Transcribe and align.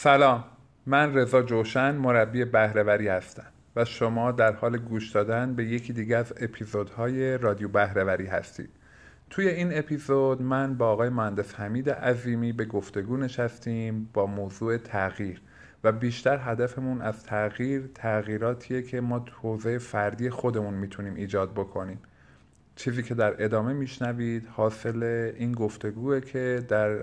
سلام 0.00 0.44
من 0.86 1.14
رضا 1.14 1.42
جوشن 1.42 1.94
مربی 1.94 2.44
بهرهوری 2.44 3.08
هستم 3.08 3.46
و 3.76 3.84
شما 3.84 4.32
در 4.32 4.52
حال 4.52 4.78
گوش 4.78 5.10
دادن 5.10 5.54
به 5.54 5.64
یکی 5.64 5.92
دیگه 5.92 6.16
از 6.16 6.32
اپیزودهای 6.40 7.38
رادیو 7.38 7.68
بهرهوری 7.68 8.26
هستید. 8.26 8.70
توی 9.30 9.48
این 9.48 9.78
اپیزود 9.78 10.42
من 10.42 10.74
با 10.74 10.88
آقای 10.88 11.08
مهندس 11.08 11.54
حمید 11.54 11.90
عظیمی 11.90 12.52
به 12.52 12.64
گفتگو 12.64 13.16
نشستیم 13.16 14.08
با 14.12 14.26
موضوع 14.26 14.76
تغییر 14.76 15.40
و 15.84 15.92
بیشتر 15.92 16.38
هدفمون 16.42 17.02
از 17.02 17.24
تغییر 17.24 17.90
تغییراتیه 17.94 18.82
که 18.82 19.00
ما 19.00 19.18
تو 19.18 19.32
حوزه 19.40 19.78
فردی 19.78 20.30
خودمون 20.30 20.74
می‌تونیم 20.74 21.14
ایجاد 21.14 21.52
بکنیم. 21.52 21.98
چیزی 22.78 23.02
که 23.02 23.14
در 23.14 23.44
ادامه 23.44 23.72
میشنوید 23.72 24.48
حاصل 24.48 25.02
این 25.36 25.52
گفتگوه 25.52 26.20
که 26.20 26.64
در 26.68 26.94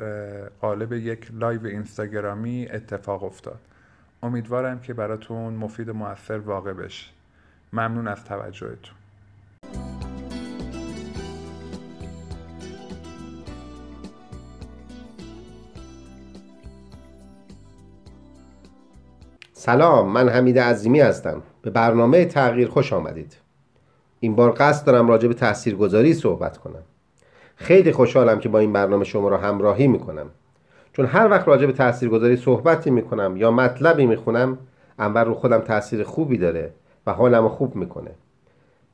قالب 0.50 0.94
یک 0.94 1.28
لایو 1.34 1.66
اینستاگرامی 1.66 2.68
اتفاق 2.72 3.24
افتاد. 3.24 3.60
امیدوارم 4.24 4.80
که 4.80 4.94
براتون 4.94 5.54
مفید 5.54 5.90
و 5.90 5.94
موثر 5.94 6.38
واقع 6.38 6.74
بشه. 6.74 7.12
ممنون 7.74 8.08
از 8.08 8.24
توجهتون. 8.24 8.96
سلام 19.54 20.12
من 20.12 20.30
حمید 20.30 20.60
عظیمی 20.60 21.00
هستم. 21.00 21.44
به 21.62 21.70
برنامه 21.70 22.26
تغییر 22.26 22.68
خوش 22.68 22.94
آمدید. 22.94 23.45
این 24.26 24.36
بار 24.36 24.52
قصد 24.52 24.86
دارم 24.86 25.08
راجع 25.08 25.28
به 25.28 25.34
تاثیرگذاری 25.34 26.14
صحبت 26.14 26.58
کنم. 26.58 26.84
خیلی 27.56 27.92
خوشحالم 27.92 28.40
که 28.40 28.50
با 28.50 28.60
این 28.60 28.74
برنامه 28.74 29.06
شما 29.06 29.30
را 29.30 29.38
همراهی 29.38 29.88
می‌کنم. 29.88 30.26
چون 30.94 31.06
هر 31.06 31.30
وقت 31.30 31.48
راجع 31.48 31.66
به 31.66 31.72
تاثیرگذاری 31.72 32.38
صحبتی 32.38 32.90
می‌کنم 32.90 33.38
یا 33.38 33.52
مطلبی 33.52 34.06
می‌خونم 34.06 34.58
اول 35.00 35.26
رو 35.26 35.34
خودم 35.34 35.58
تاثیر 35.58 36.04
خوبی 36.04 36.38
داره 36.38 36.72
و 37.08 37.12
حالم 37.14 37.50
خوب 37.50 37.76
می‌کنه. 37.76 38.12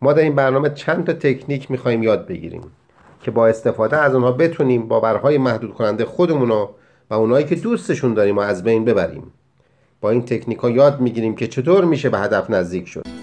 ما 0.01 0.13
در 0.13 0.23
این 0.23 0.35
برنامه 0.35 0.69
چند 0.69 1.05
تا 1.05 1.13
تکنیک 1.13 1.71
می‌خوایم 1.71 2.03
یاد 2.03 2.27
بگیریم 2.27 2.63
که 3.21 3.31
با 3.31 3.47
استفاده 3.47 3.97
از 3.97 4.15
اونها 4.15 4.31
بتونیم 4.31 4.87
باورهای 4.87 5.37
محدود 5.37 5.73
کننده 5.73 6.05
خودمون 6.05 6.51
و 6.51 6.67
اونایی 7.13 7.45
که 7.45 7.55
دوستشون 7.55 8.13
داریم 8.13 8.37
و 8.37 8.41
از 8.41 8.63
بین 8.63 8.85
ببریم. 8.85 9.31
با 10.01 10.09
این 10.09 10.21
تکنیک 10.25 10.59
ها 10.59 10.69
یاد 10.69 11.01
می‌گیریم 11.01 11.35
که 11.35 11.47
چطور 11.47 11.85
میشه 11.85 12.09
به 12.09 12.19
هدف 12.19 12.49
نزدیک 12.49 12.87
شد. 12.87 13.20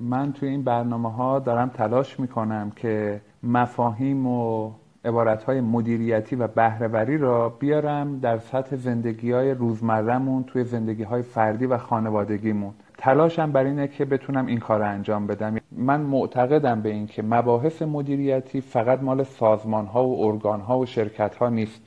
من 0.00 0.32
توی 0.32 0.48
این 0.48 0.62
برنامه 0.62 1.12
ها 1.12 1.38
دارم 1.38 1.68
تلاش 1.68 2.20
می‌کنم 2.20 2.72
که 2.76 3.20
مفاهیم 3.42 4.26
و 4.26 4.70
عبارت 5.04 5.44
های 5.44 5.60
مدیریتی 5.60 6.36
و 6.36 6.46
بهرهوری 6.46 7.18
را 7.18 7.48
بیارم 7.48 8.18
در 8.18 8.38
سطح 8.38 8.76
زندگی 8.76 9.32
های 9.32 9.50
روزمرهمون 9.50 10.44
توی 10.44 10.64
زندگی 10.64 11.02
های 11.02 11.22
فردی 11.22 11.66
و 11.66 11.78
خانوادگیمون. 11.78 12.74
تلاشم 12.98 13.52
بر 13.52 13.64
اینه 13.64 13.88
که 13.88 14.04
بتونم 14.04 14.46
این 14.46 14.58
کار 14.58 14.78
رو 14.78 14.88
انجام 14.88 15.26
بدم. 15.26 15.56
من 15.72 16.00
معتقدم 16.00 16.80
به 16.80 16.88
این 16.88 17.06
که 17.06 17.22
مباحث 17.22 17.82
مدیریتی 17.82 18.60
فقط 18.60 19.02
مال 19.02 19.22
سازمان 19.22 19.86
ها 19.86 20.04
و 20.08 20.26
ارگان 20.26 20.60
ها 20.60 20.78
و 20.78 20.86
شرکت 20.86 21.36
ها 21.36 21.48
نیست. 21.48 21.80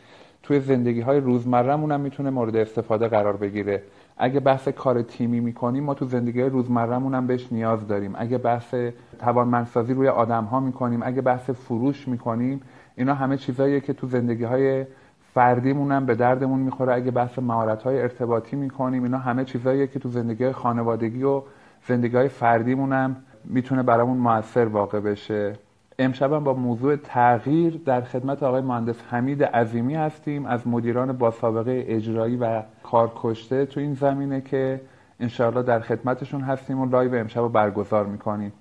توی 0.43 0.59
زندگی 0.59 1.01
های 1.01 1.19
روزمرهمون 1.19 1.91
هم 1.91 2.01
می‌تونه 2.01 2.29
مورد 2.29 2.55
استفاده 2.55 3.07
قرار 3.07 3.37
بگیره. 3.37 3.83
اگه 4.19 4.39
بحث 4.39 4.67
کار 4.67 5.01
تیمی 5.01 5.39
می‌کنیم 5.39 5.83
ما 5.83 5.93
تو 5.93 6.05
زندگی 6.05 6.41
روزمرهمون 6.41 7.15
هم 7.15 7.27
بهش 7.27 7.47
نیاز 7.51 7.87
داریم. 7.87 8.13
اگه 8.17 8.37
بحث 8.37 8.75
توانمندسازی 9.19 9.93
روی 9.93 10.07
آدم 10.07 10.43
ها 10.43 10.59
می‌کنیم 10.59 10.99
اگه 11.03 11.21
بحث 11.21 11.49
فروش 11.49 12.07
می‌کنیم 12.07 12.61
اینا 12.95 13.13
همه 13.13 13.37
چیزاییه 13.37 13.79
که 13.79 13.93
تو 13.93 14.07
زندگی 14.07 14.43
های 14.43 14.85
فردیمون 15.33 15.91
هم 15.91 16.05
به 16.05 16.15
دردمون 16.15 16.59
می‌خوره. 16.59 16.93
اگه 16.93 17.11
بحث 17.11 17.39
مهارت 17.39 17.83
های 17.83 18.01
ارتباطی 18.01 18.55
می‌کنیم 18.55 19.03
اینا 19.03 19.17
همه 19.17 19.45
چیزاییه 19.45 19.87
که 19.87 19.99
تو 19.99 20.09
زندگی 20.09 20.51
خانوادگی 20.51 21.23
و 21.23 21.41
زندگی 21.87 22.15
های 22.15 22.27
فردیمون 22.27 22.93
هم 22.93 23.15
می‌تونه 23.45 23.83
برامون 23.83 24.17
موثر 24.17 24.65
واقع 24.65 24.99
بشه. 24.99 25.53
امشب 25.99 26.39
با 26.39 26.53
موضوع 26.53 26.95
تغییر 26.95 27.81
در 27.85 28.01
خدمت 28.01 28.43
آقای 28.43 28.61
مهندس 28.61 28.95
حمید 29.09 29.43
عظیمی 29.43 29.95
هستیم 29.95 30.45
از 30.45 30.67
مدیران 30.67 31.17
با 31.17 31.31
سابقه 31.31 31.85
اجرایی 31.87 32.35
و 32.35 32.61
کارکشته 32.83 33.65
تو 33.65 33.79
این 33.79 33.93
زمینه 33.93 34.41
که 34.41 34.81
انشاءالله 35.19 35.63
در 35.63 35.79
خدمتشون 35.79 36.41
هستیم 36.41 36.79
و 36.79 36.85
لایو 36.89 37.15
امشب 37.15 37.39
رو 37.39 37.49
برگزار 37.49 38.05
می‌کنیم. 38.05 38.53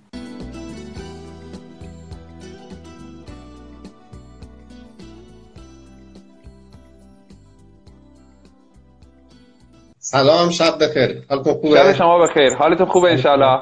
سلام 9.98 10.50
شب 10.50 10.74
بخیر. 10.80 11.24
حالتون 11.28 11.54
خوبه؟ 11.54 11.76
شب 11.76 11.92
شما 11.92 12.18
بخیر. 12.18 12.54
حالتون 12.54 12.86
خوبه 12.86 13.10
انشالله 13.10 13.60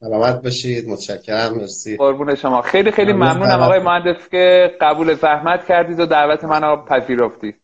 سلامت 0.00 0.42
باشید 0.42 0.88
متشکرم 0.88 1.54
مرسی. 1.54 1.96
قربون 1.96 2.34
شما. 2.34 2.62
خیلی 2.62 2.90
خیلی 2.90 3.12
ممنونم 3.12 3.62
آقای 3.62 3.78
مهندس 3.78 4.28
که 4.30 4.72
قبول 4.80 5.14
زحمت 5.14 5.66
کردید 5.66 6.00
و 6.00 6.06
دعوت 6.06 6.44
من 6.44 6.62
رو 6.62 6.84
پذیرفتید 6.84 7.54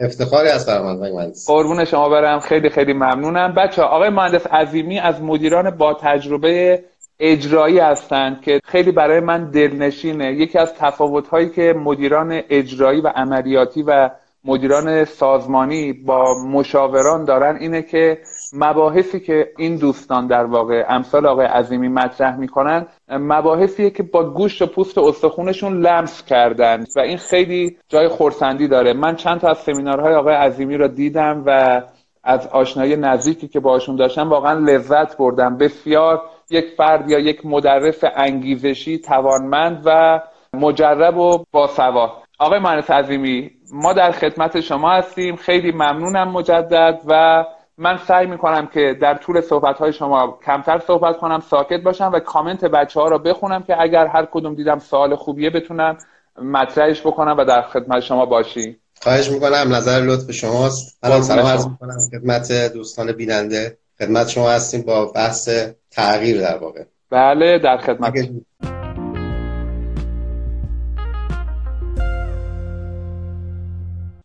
افتخاری 0.00 0.48
از 0.48 0.66
برام 0.66 0.96
مهندس. 0.96 1.46
قربون 1.46 1.84
شما 1.84 2.08
برم. 2.08 2.40
خیلی 2.40 2.70
خیلی 2.70 2.92
ممنونم. 2.92 3.54
بچه 3.54 3.82
آقای 3.82 4.08
مهندس 4.08 4.46
عظیمی 4.46 4.98
از 4.98 5.22
مدیران 5.22 5.70
با 5.70 5.94
تجربه 5.94 6.84
اجرایی 7.20 7.78
هستند 7.78 8.42
که 8.42 8.60
خیلی 8.64 8.92
برای 8.92 9.20
من 9.20 9.50
دلنشینه. 9.50 10.32
یکی 10.32 10.58
از 10.58 10.74
تفاوت 10.74 11.28
هایی 11.28 11.48
که 11.50 11.74
مدیران 11.84 12.42
اجرایی 12.50 13.00
و 13.00 13.08
عملیاتی 13.08 13.82
و 13.82 14.10
مدیران 14.44 15.04
سازمانی 15.04 15.92
با 15.92 16.44
مشاوران 16.46 17.24
دارن 17.24 17.56
اینه 17.56 17.82
که 17.82 18.18
مباحثی 18.52 19.20
که 19.20 19.50
این 19.58 19.76
دوستان 19.76 20.26
در 20.26 20.44
واقع 20.44 20.84
امثال 20.88 21.26
آقای 21.26 21.46
عظیمی 21.46 21.88
مطرح 21.88 22.36
می‌کنن 22.36 22.86
مباحثیه 23.08 23.90
که 23.90 24.02
با 24.02 24.24
گوشت 24.30 24.62
و 24.62 24.66
پوست 24.66 24.98
و 24.98 25.04
استخونشون 25.04 25.80
لمس 25.80 26.24
کردن 26.24 26.84
و 26.96 27.00
این 27.00 27.16
خیلی 27.16 27.76
جای 27.88 28.08
خورسندی 28.08 28.68
داره. 28.68 28.92
من 28.92 29.16
چند 29.16 29.40
تا 29.40 29.48
از 29.48 29.58
سمینارهای 29.58 30.14
آقای 30.14 30.34
عظیمی 30.34 30.76
را 30.76 30.86
دیدم 30.86 31.42
و 31.46 31.82
از 32.24 32.46
آشنایی 32.46 32.96
نزدیکی 32.96 33.48
که 33.48 33.60
باشون 33.60 33.96
داشتم 33.96 34.28
واقعا 34.28 34.52
لذت 34.58 35.16
بردم. 35.16 35.56
بسیار 35.56 36.22
یک 36.50 36.64
فرد 36.76 37.10
یا 37.10 37.18
یک 37.18 37.46
مدرس 37.46 38.04
انگیزشی 38.16 38.98
توانمند 38.98 39.82
و 39.84 40.20
مجرب 40.54 41.16
و 41.16 41.44
باسواد 41.52 42.10
آقای 42.38 42.58
مهندس 42.58 42.90
عظیمی 42.90 43.50
ما 43.72 43.92
در 43.92 44.10
خدمت 44.10 44.60
شما 44.60 44.90
هستیم. 44.90 45.36
خیلی 45.36 45.72
ممنونم 45.72 46.30
مجدد 46.30 47.00
و 47.06 47.44
من 47.82 47.98
سعی 48.08 48.26
می‌کنم 48.26 48.66
که 48.66 48.96
در 49.00 49.14
طول 49.14 49.40
صحبت 49.40 49.78
های 49.78 49.92
شما 49.92 50.38
کمتر 50.46 50.82
صحبت 50.86 51.18
کنم 51.18 51.42
ساکت 51.50 51.82
باشم 51.82 52.10
و 52.12 52.20
کامنت 52.20 52.64
بچه 52.64 53.00
ها 53.00 53.08
را 53.08 53.18
بخونم 53.18 53.62
که 53.62 53.82
اگر 53.82 54.06
هر 54.06 54.28
کدوم 54.32 54.54
دیدم 54.54 54.78
سوال 54.78 55.16
خوبیه 55.16 55.50
بتونم 55.50 55.98
مطرحش 56.42 57.00
بکنم 57.00 57.34
و 57.38 57.44
در 57.44 57.62
خدمت 57.62 58.00
شما 58.00 58.26
باشی. 58.26 58.76
خواهش 59.02 59.30
می‌کنم 59.30 59.74
نظر 59.74 60.00
لطف 60.00 60.30
شماست. 60.30 60.98
الان 61.02 61.22
سلام 61.22 61.46
عرض 61.46 61.66
می‌کنم 61.66 61.98
خدمت 62.12 62.72
دوستان 62.72 63.12
بیننده. 63.12 63.78
خدمت 63.98 64.28
شما 64.28 64.50
هستیم 64.50 64.82
با 64.82 65.06
بحث 65.06 65.48
تغییر 65.90 66.40
در 66.40 66.58
واقع. 66.58 66.84
بله 67.10 67.58
در 67.58 67.76
خدمت. 67.76 68.12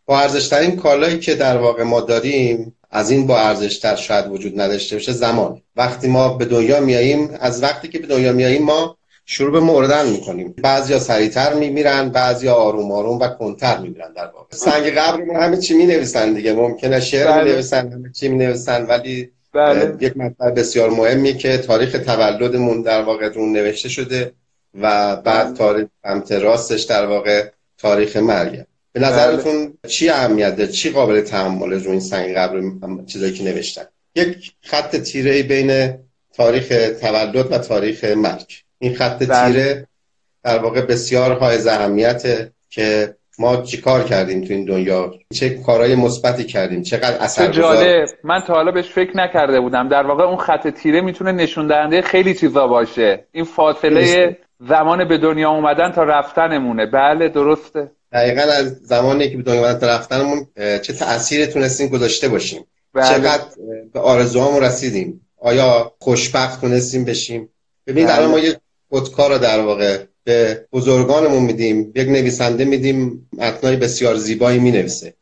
با 0.06 0.20
ارزشترین 0.20 0.76
کالایی 0.76 1.18
که 1.18 1.34
در 1.34 1.56
واقع 1.56 1.82
ما 1.82 2.00
داریم 2.00 2.75
از 2.96 3.10
این 3.10 3.26
با 3.26 3.38
ارزشتر 3.40 3.96
شاید 3.96 4.26
وجود 4.26 4.60
نداشته 4.60 4.96
باشه 4.96 5.12
زمان 5.12 5.62
وقتی 5.76 6.08
ما 6.08 6.28
به 6.28 6.44
دنیا 6.44 6.80
میاییم 6.80 7.30
از 7.40 7.62
وقتی 7.62 7.88
که 7.88 7.98
به 7.98 8.06
دنیا 8.06 8.32
میاییم 8.32 8.62
ما 8.62 8.96
شروع 9.26 9.52
به 9.52 9.60
مردن 9.60 10.08
می‌کنیم 10.08 10.54
بعضیا 10.62 10.98
سریعتر 10.98 11.54
میمیرن 11.54 12.08
بعضیا 12.08 12.54
آروم 12.54 12.92
آروم 12.92 13.18
و 13.18 13.28
کنتر 13.28 13.78
میمیرن 13.78 14.12
در 14.12 14.26
واقع 14.26 14.46
سنگ 14.50 14.90
قبرمون 14.90 15.36
همه 15.36 15.56
چی 15.56 15.74
می‌نویسن 15.74 16.32
دیگه 16.32 16.52
ممکنه 16.52 17.00
شعر 17.00 17.26
بله. 17.26 17.44
می‌نویسن 17.44 17.92
همه 17.92 18.12
چی 18.12 18.28
می‌نویسن 18.28 18.86
ولی 18.86 19.30
بله. 19.52 19.96
یک 20.00 20.16
مطلب 20.16 20.58
بسیار 20.58 20.90
مهمی 20.90 21.34
که 21.34 21.58
تاریخ 21.58 21.92
تولدمون 21.92 22.82
در 22.82 23.02
واقع 23.02 23.28
رو 23.28 23.46
نوشته 23.46 23.88
شده 23.88 24.32
و 24.74 25.16
بعد 25.16 25.46
بله. 25.46 25.56
تاریخ 25.56 25.86
سمت 26.02 26.32
راستش 26.32 26.82
در 26.82 27.06
واقع 27.06 27.48
تاریخ 27.78 28.16
مرگه 28.16 28.66
به 28.96 29.02
نظرتون 29.02 29.66
بله. 29.66 29.90
چی 29.90 30.08
اهمیت 30.08 30.56
داره 30.56 30.70
چی 30.70 30.90
قابل 30.90 31.20
تحمل 31.20 31.72
رو 31.84 31.90
این 31.90 32.00
سنگ 32.00 32.34
قبر 32.34 32.60
چیزایی 33.06 33.32
که 33.32 33.44
نوشتن؟ 33.44 33.82
یک 34.14 34.52
خط 34.62 34.96
تیره 34.96 35.42
بین 35.42 35.94
تاریخ 36.34 36.68
تولد 37.00 37.52
و 37.52 37.58
تاریخ 37.58 38.04
مرگ. 38.04 38.52
این 38.78 38.94
خط 38.94 39.26
بله. 39.26 39.52
تیره 39.52 39.86
در 40.44 40.58
واقع 40.58 40.80
بسیار 40.80 41.32
های 41.32 41.68
اهمیته 41.68 42.52
که 42.70 43.14
ما 43.38 43.56
چی 43.56 43.80
کار 43.80 44.04
کردیم 44.04 44.44
تو 44.44 44.52
این 44.52 44.64
دنیا؟ 44.64 45.14
چه 45.34 45.50
کارهای 45.50 45.94
مثبتی 45.94 46.44
کردیم؟ 46.44 46.82
چقدر 46.82 47.16
اثر 47.18 47.48
جالب. 47.48 48.08
من 48.24 48.40
تا 48.40 48.54
حالا 48.54 48.72
بهش 48.72 48.88
فکر 48.88 49.16
نکرده 49.16 49.60
بودم. 49.60 49.88
در 49.88 50.06
واقع 50.06 50.24
اون 50.24 50.36
خط 50.36 50.68
تیره 50.68 51.00
می‌تونه 51.00 51.32
نشون 51.32 51.66
دهنده 51.66 52.02
خیلی 52.02 52.34
چیزا 52.34 52.66
باشه. 52.66 53.24
این 53.32 53.44
فاصله 53.44 54.36
زمان 54.60 55.08
به 55.08 55.18
دنیا 55.18 55.50
اومدن 55.50 55.92
تا 55.92 56.02
رفتنمونه. 56.04 56.86
بله 56.86 57.28
درسته. 57.28 57.90
دقیقا 58.12 58.42
از 58.42 58.72
زمانی 58.82 59.30
که 59.30 59.36
به 59.36 59.42
دنیا 59.42 59.70
رفتنمون 59.70 60.46
چه 60.56 60.92
تأثیری 60.92 61.46
تونستیم 61.46 61.88
گذاشته 61.88 62.28
باشیم. 62.28 62.64
بله. 62.94 63.08
چقدر 63.08 63.44
به 63.92 64.00
آرزوهامون 64.00 64.62
رسیدیم. 64.62 65.20
آیا 65.38 65.92
خوشبخت 65.98 66.60
تونستیم 66.60 67.04
بشیم؟ 67.04 67.48
ببینید 67.86 68.10
الان 68.10 68.30
ما 68.30 68.38
یه 68.38 68.60
خودکار 68.88 69.32
رو 69.32 69.38
در 69.38 69.60
واقع 69.60 70.04
به 70.24 70.66
بزرگانمون 70.72 71.42
میدیم 71.42 71.92
یک 71.94 72.08
نویسنده 72.08 72.64
میدیم 72.64 73.28
متنای 73.32 73.76
بسیار 73.76 74.16
زیبایی 74.16 74.58
می‌نویسه. 74.58 75.14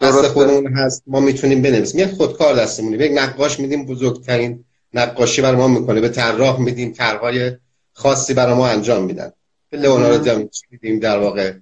دست 0.00 0.22
خودمون 0.28 0.72
هست 0.72 1.02
ما 1.06 1.20
می‌تونیم 1.20 1.62
بنویسیم. 1.62 2.00
یک 2.00 2.14
خودکار 2.14 2.54
دستمون 2.54 3.00
یک 3.00 3.12
نقاش 3.14 3.60
میدیم 3.60 3.86
بزرگترین 3.86 4.64
نقاشی 4.94 5.42
برای 5.42 5.56
ما 5.56 5.68
می‌کنه. 5.68 6.00
به 6.00 6.08
طراح 6.08 6.60
میدیم 6.60 6.92
طرحهای 6.92 7.52
خاصی 7.92 8.34
برای 8.34 8.54
ما 8.54 8.68
انجام 8.68 9.04
میدن. 9.04 9.32
به 9.70 9.78
لئوناردو 9.78 10.24
داوینچی 10.24 10.62
میدیم 10.70 10.98
در 10.98 11.18
واقع. 11.18 11.52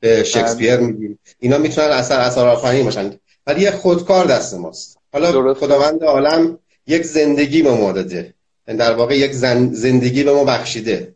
به 0.00 0.24
شکسپیر 0.24 0.76
بله. 0.76 0.86
میدیم 0.86 1.18
اینا 1.38 1.58
می‌تونن 1.58 1.88
اثر 1.88 2.20
اثر 2.20 2.48
آفرین 2.48 2.84
باشن. 2.84 3.18
ولی 3.46 3.60
یه 3.60 3.70
خودکار 3.70 4.26
دست 4.26 4.54
ماست. 4.54 4.98
حالا 5.12 5.54
خداوند 5.54 6.04
عالم 6.04 6.58
یک 6.86 7.02
زندگی 7.02 7.62
به 7.62 7.70
ما 7.70 7.92
داده. 7.92 8.34
یعنی 8.68 8.78
در 8.78 8.92
واقع 8.92 9.18
یک 9.18 9.32
زندگی 9.72 10.22
به 10.22 10.32
ما 10.32 10.44
بخشیده. 10.44 11.14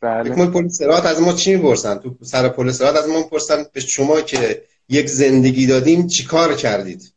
بله. 0.00 0.30
یک 0.30 0.36
پل 0.36 0.68
سرات 0.68 1.06
از 1.06 1.20
ما 1.20 1.32
چی 1.32 1.56
می‌پرسن؟ 1.56 1.98
تو 1.98 2.16
سر 2.22 2.48
پل 2.48 2.70
سرات 2.70 2.96
از 2.96 3.08
ما 3.08 3.18
می‌پرسن 3.18 3.66
به 3.72 3.80
شما 3.80 4.20
که 4.20 4.62
یک 4.88 5.08
زندگی 5.08 5.66
دادیم 5.66 6.06
چیکار 6.06 6.54
کردید؟ 6.56 7.12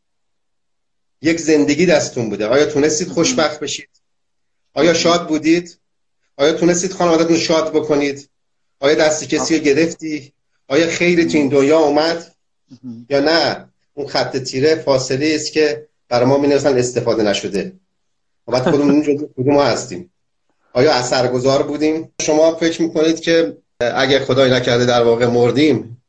یک 1.22 1.40
زندگی 1.40 1.86
دستون 1.86 2.30
بوده. 2.30 2.48
آیا 2.48 2.66
تونستید 2.66 3.08
خوشبخت 3.08 3.60
بشید؟ 3.60 3.90
آیا 4.74 4.94
شاد 4.94 5.28
بودید؟ 5.28 5.78
آیا 6.38 6.54
تونستید 6.54 6.94
خانوادتون 6.94 7.38
شاد 7.38 7.74
بکنید؟ 7.74 8.30
آیا 8.80 8.96
دست 8.96 9.24
کسی 9.24 9.58
رو 9.58 9.64
گرفتی؟ 9.64 10.34
آیا 10.68 10.88
خیلی 10.88 11.26
تو 11.26 11.38
این 11.38 11.50
دنیا 11.50 11.80
اومد؟ 11.80 12.32
یا 13.10 13.20
نه؟ 13.20 13.66
اون 13.94 14.08
خط 14.08 14.38
تیره 14.38 14.76
فاصله 14.76 15.32
است 15.36 15.52
که 15.52 15.88
برای 16.10 16.26
ما 16.26 16.38
می 16.38 16.54
استفاده 16.54 17.24
نشده. 17.24 17.74
و 18.48 18.52
بعد 18.52 18.70
خودمون 18.70 19.02
جزء 19.02 19.26
کدوم 19.38 19.60
هستیم. 19.60 20.12
آیا 20.74 20.94
اثرگذار 20.94 21.64
بودیم؟ 21.64 22.14
شما 22.22 22.56
فکر 22.56 22.82
می‌کنید 22.82 23.20
که 23.20 23.58
اگر 23.80 24.20
خدای 24.20 24.52
نکرده 24.52 24.86
در 24.86 25.04
واقع 25.04 25.26
مردیم 25.26 26.02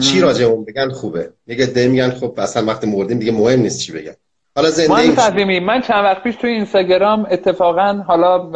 چی 0.00 0.20
راجعمون 0.20 0.64
بگن؟ 0.64 0.90
خوبه. 0.90 1.32
میگه 1.46 1.66
ده 1.66 1.88
میگن 1.88 2.10
خب 2.10 2.34
اصلا 2.38 2.64
وقت 2.64 2.84
مردیم 2.84 3.18
دیگه 3.18 3.32
مهم 3.32 3.60
نیست 3.60 3.78
چی 3.78 3.92
بگن. 3.92 4.14
حالا 4.56 4.70
زندگی 4.70 5.60
من 5.60 5.80
چند 5.80 6.04
وقت 6.04 6.22
پیش 6.22 6.36
توی 6.36 6.50
اینستاگرام 6.50 7.26
اتفاقا 7.30 8.02
حالا 8.06 8.50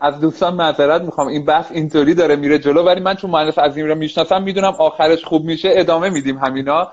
از 0.00 0.20
دوستان 0.20 0.54
معذرت 0.54 1.02
می‌خوام. 1.02 1.26
این 1.26 1.44
بحث 1.44 1.72
اینطوری 1.72 2.14
داره 2.14 2.36
میره 2.36 2.58
جلو 2.58 2.82
ولی 2.82 3.00
من 3.00 3.14
چون 3.14 3.30
مهندس 3.30 3.58
عظیمی 3.58 3.88
رو 3.88 3.94
می‌شناسم 3.94 4.42
می‌دونم 4.42 4.74
آخرش 4.78 5.24
خوب 5.24 5.44
میشه. 5.44 5.70
ادامه 5.72 6.10
میدیم 6.10 6.38
همینا. 6.38 6.92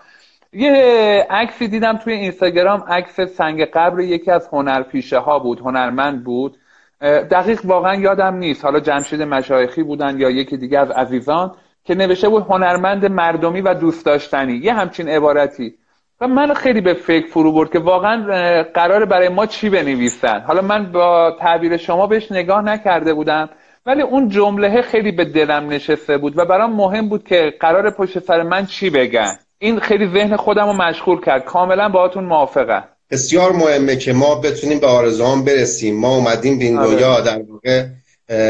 یه 0.53 1.27
عکسی 1.29 1.67
دیدم 1.67 1.97
توی 1.97 2.13
اینستاگرام 2.13 2.83
عکس 2.87 3.21
سنگ 3.21 3.65
قبر 3.65 3.99
یکی 3.99 4.31
از 4.31 4.49
هنرپیشه 4.51 5.19
ها 5.19 5.39
بود 5.39 5.59
هنرمند 5.59 6.23
بود. 6.23 6.57
دقیق 7.01 7.65
واقعا 7.65 7.95
یادم 7.95 8.35
نیست. 8.35 8.65
حالا 8.65 8.79
جمشید 8.79 9.21
مشایخی 9.21 9.83
بودن 9.83 10.19
یا 10.19 10.29
یکی 10.29 10.57
دیگه 10.57 10.79
از 10.79 10.91
عزیزان 10.91 11.51
که 11.83 11.95
نوشته 11.95 12.29
بود 12.29 12.45
هنرمند 12.49 13.05
مردمی 13.05 13.61
و 13.61 13.73
دوست 13.73 14.05
داشتنی. 14.05 14.53
یه 14.53 14.73
همچین 14.73 15.09
عبارتی. 15.09 15.73
و 16.21 16.27
من 16.27 16.53
خیلی 16.53 16.81
به 16.81 16.93
فکر 16.93 17.27
فرو 17.27 17.51
برد 17.51 17.71
که 17.71 17.79
واقعا 17.79 18.63
قرار 18.63 19.05
برای 19.05 19.29
ما 19.29 19.45
چی 19.45 19.69
بنویسن. 19.69 20.39
حالا 20.39 20.61
من 20.61 20.91
با 20.91 21.37
تعبیر 21.39 21.77
شما 21.77 22.07
بهش 22.07 22.31
نگاه 22.31 22.61
نکرده 22.61 23.13
بودم 23.13 23.49
ولی 23.85 24.01
اون 24.01 24.29
جمله 24.29 24.81
خیلی 24.81 25.11
به 25.11 25.25
دلم 25.25 25.69
نشسته 25.69 26.17
بود 26.17 26.37
و 26.37 26.45
برام 26.45 26.75
مهم 26.75 27.09
بود 27.09 27.23
که 27.23 27.53
قرار 27.59 27.89
پشت 27.89 28.19
سر 28.19 28.43
من 28.43 28.65
چی 28.65 28.89
بگن. 28.89 29.35
این 29.59 29.79
خیلی 29.79 30.07
ذهن 30.07 30.35
خودم 30.35 30.65
رو 30.65 30.73
مشغول 30.73 31.21
کرد. 31.21 31.45
کاملا 31.45 31.89
باهاتون 31.89 32.23
موافقم. 32.23 32.83
بسیار 33.11 33.51
مهمه 33.51 33.95
که 33.95 34.13
ما 34.13 34.35
بتونیم 34.35 34.79
به 34.79 34.87
آرزوان 34.87 35.43
برسیم. 35.45 35.99
ما 35.99 36.15
اومدیم 36.15 36.59
به 36.59 36.65
این 36.65 36.77
آره. 36.77 36.95
دنیا 36.95 37.19
در 37.19 37.41
واقع 37.49 37.85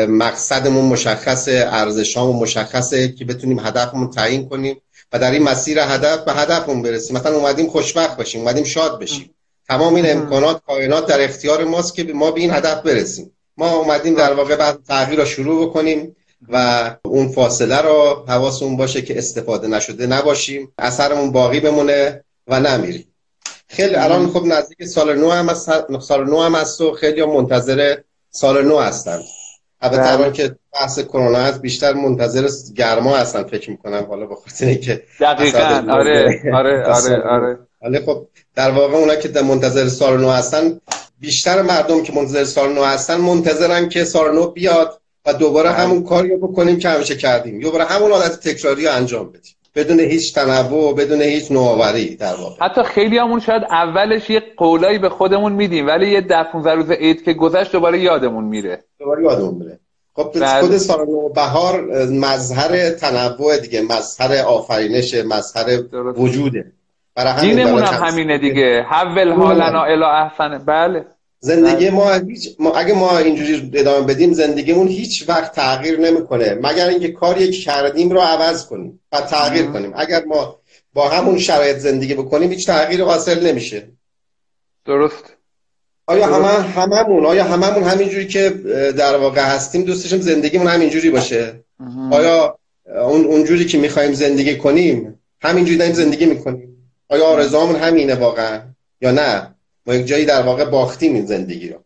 مقصدمون 0.08 0.86
مشخصه 0.86 1.68
ارزشامون 1.72 2.36
مشخصه 2.36 3.08
که 3.08 3.26
بتونیم 3.26 3.60
هدفمون 3.60 4.10
تعیین 4.10 4.50
کنیم. 4.50 4.82
و 5.14 5.20
در 5.20 5.32
این 5.32 5.44
مسیر 5.44 5.80
هدف 5.80 6.20
به 6.20 6.34
هدفمون 6.34 6.82
برسیم. 6.82 7.18
مثلا 7.18 7.36
اومدیم 7.36 7.68
خوشبخت 7.68 8.18
باشیم 8.18 8.42
اومدیم 8.42 8.64
شاد 8.64 9.00
بشیم. 9.00 9.36
تمام 9.68 9.96
این 9.96 10.12
امکانات 10.12 10.62
کائنات 10.68 11.06
در 11.06 11.24
اختیار 11.24 11.64
ماست 11.64 11.96
که 11.96 12.04
ما 12.04 12.32
به 12.32 12.42
این 12.42 12.54
هدف 12.54 12.82
برسیم. 12.82 13.32
ما 13.58 13.72
اومدیم 13.72 14.16
در 14.16 14.34
واقع 14.34 14.56
بعد 14.56 14.80
تغییر 14.88 15.20
رو 15.20 15.26
شروع 15.26 15.70
بکنیم 15.70 16.16
و 16.50 16.96
اون 17.06 17.28
فاصله 17.28 17.82
رو 17.82 18.26
حواسمون 18.28 18.78
باشه 18.78 19.02
که 19.02 19.18
استفاده 19.18 19.68
نشده 19.68 20.08
نباشیم. 20.08 20.74
اثرمون 20.78 21.32
باقی 21.32 21.60
بمونه 21.60 22.24
و 22.48 22.60
نمیریم. 22.60 23.14
خیلی 23.68 23.96
الان 23.96 24.30
خب 24.30 24.46
نزدیک 24.46 24.86
سال 24.86 25.16
نو 25.16 25.32
هم 25.32 25.54
سال 26.00 26.26
نو 26.30 26.42
هم 26.42 26.56
هست 26.56 26.82
و 26.82 26.92
خیلی 26.92 27.26
منتظر 27.26 27.98
سال 28.30 28.66
نو 28.66 28.80
هستن. 28.80 29.22
البته 29.82 30.18
بله. 30.18 30.32
که 30.32 30.56
بحث 30.74 31.00
کرونا 31.00 31.38
هست 31.38 31.62
بیشتر 31.62 31.94
منتظر 31.94 32.50
گرما 32.76 33.18
هستن 33.18 33.44
فکر 33.44 33.72
می‌کنم. 33.72 34.06
حالا 34.10 34.26
به 34.26 34.36
خاطر 34.36 34.66
اینکه 34.66 35.04
دقیقاً. 35.20 35.86
آره 35.90 36.42
آره 36.54 36.84
آره 36.86 37.22
آره. 37.30 37.60
ولی 37.82 38.00
خب 38.00 38.28
در 38.56 38.72
واقع 38.72 38.96
اونا 38.96 39.16
که 39.16 39.28
در 39.28 39.42
منتظر 39.42 39.88
سال 39.88 40.20
نو 40.20 40.30
هستن 40.30 40.80
بیشتر 41.20 41.62
مردم 41.62 42.04
که 42.04 42.14
منتظر 42.14 42.44
سال 42.44 42.74
نو 42.74 42.84
هستن 42.84 43.18
منتظرن 43.18 43.90
که 43.90 44.04
سال 44.04 44.36
نو 44.36 44.48
بیاد 44.48 45.02
و 45.26 45.34
دوباره 45.34 45.70
بله. 45.70 45.78
همون 45.78 46.04
کاری 46.04 46.30
رو 46.30 46.48
بکنیم 46.48 46.80
که 46.80 46.90
همیشه 46.90 47.16
کردیم. 47.16 47.60
دوباره 47.60 47.86
همون 47.86 48.12
عادت 48.12 48.40
تکراری 48.40 48.86
رو 48.86 48.92
انجام 48.92 49.30
بدیم. 49.30 49.56
بدون 49.78 50.00
هیچ 50.00 50.36
تنوع 50.36 50.96
بدون 50.96 51.22
هیچ 51.22 51.52
نوآوری 51.52 52.16
در 52.16 52.36
واقع. 52.36 52.66
حتی 52.66 52.84
خیلی 52.84 53.18
همون 53.18 53.40
شاید 53.40 53.64
اولش 53.64 54.30
یه 54.30 54.44
قولایی 54.58 54.98
به 54.98 55.10
خودمون 55.10 55.54
میدیم 55.54 55.88
ولی 55.88 56.12
یه 56.12 56.22
ده 56.22 56.44
15 56.44 56.72
روز 56.72 56.92
عید 56.92 57.24
که 57.24 57.34
گذشت 57.34 57.72
دوباره 57.72 58.00
یادمون 58.00 58.44
میره. 58.44 58.84
دوباره 59.00 59.24
یادمون 59.24 59.56
میره. 59.56 59.80
خب 60.14 60.32
بله. 60.36 60.62
خود 60.62 60.78
سال 60.78 61.06
بهار 61.36 62.06
مظهر 62.06 62.90
تنوع 62.90 63.58
دیگه 63.58 63.82
مظهر 63.82 64.46
آفرینش 64.46 65.14
مظهر 65.14 65.80
وجوده. 66.16 66.72
برای 67.16 67.32
همین 67.32 67.60
هم 67.60 68.08
همینه 68.08 68.38
دیگه. 68.38 68.86
حول 68.90 69.32
حالنا 69.32 69.84
الی 69.84 70.04
احسن. 70.04 70.58
بله. 70.66 71.06
زندگی 71.48 71.90
بله. 71.90 71.98
ما 72.00 72.14
هیچ 72.14 72.44
ما 72.60 72.72
اگه 72.82 72.94
ما 72.94 73.18
اینجوری 73.18 73.72
ادامه 73.74 74.08
بدیم 74.08 74.34
زندگیمون 74.34 74.88
هیچ 74.88 75.30
وقت 75.30 75.52
تغییر 75.56 76.00
نمی‌کنه. 76.00 76.50
مگر 76.64 76.88
اینکه 76.88 77.10
کاری 77.12 77.52
که 77.52 77.62
کردیم 77.62 78.10
رو 78.10 78.20
عوض 78.20 78.66
کنیم 78.66 79.00
و 79.12 79.22
تغییر 79.22 79.66
کنیم. 79.66 79.92
اگر 79.96 80.26
ما 80.26 80.60
با 80.94 81.10
همون 81.10 81.38
شرایط 81.40 81.78
زندگی 81.78 82.14
بکنیم 82.14 82.50
هیچ 82.52 82.68
تغییر 82.68 83.04
حاصل 83.04 83.48
نمیشه. 83.48 83.88
درست. 84.86 85.24
آیا 86.08 86.26
همه 86.26 86.48
هممون 86.48 87.26
آیا 87.26 87.44
هممون 87.44 87.84
همینجوری 87.84 88.28
که 88.28 88.50
در 88.98 89.18
واقع 89.18 89.42
هستیم 89.42 89.82
دوستشم 89.84 90.22
زندگیمون 90.22 90.68
همینجوری 90.68 91.10
باشه؟ 91.10 91.64
آیا 92.12 92.58
اون 92.86 93.26
اونجوری 93.26 93.66
که 93.66 93.78
می‌خوایم 93.78 94.14
زندگی 94.14 94.56
کنیم 94.56 95.20
همینجوری 95.42 95.78
داریم 95.78 95.94
زندگی 95.94 96.26
می‌کنیم؟ 96.26 96.70
آیا 97.10 97.26
آرزوامون 97.26 97.76
همینه 97.76 98.16
واقعا؟ 98.16 98.62
یا 99.02 99.12
نه؟ 99.12 99.57
ما 99.88 99.96
یک 99.96 100.06
جایی 100.06 100.26
در 100.26 100.42
واقع 100.42 100.66
باختیم 100.66 101.14
این 101.14 101.26
زندگی 101.26 101.70
رو. 101.70 101.80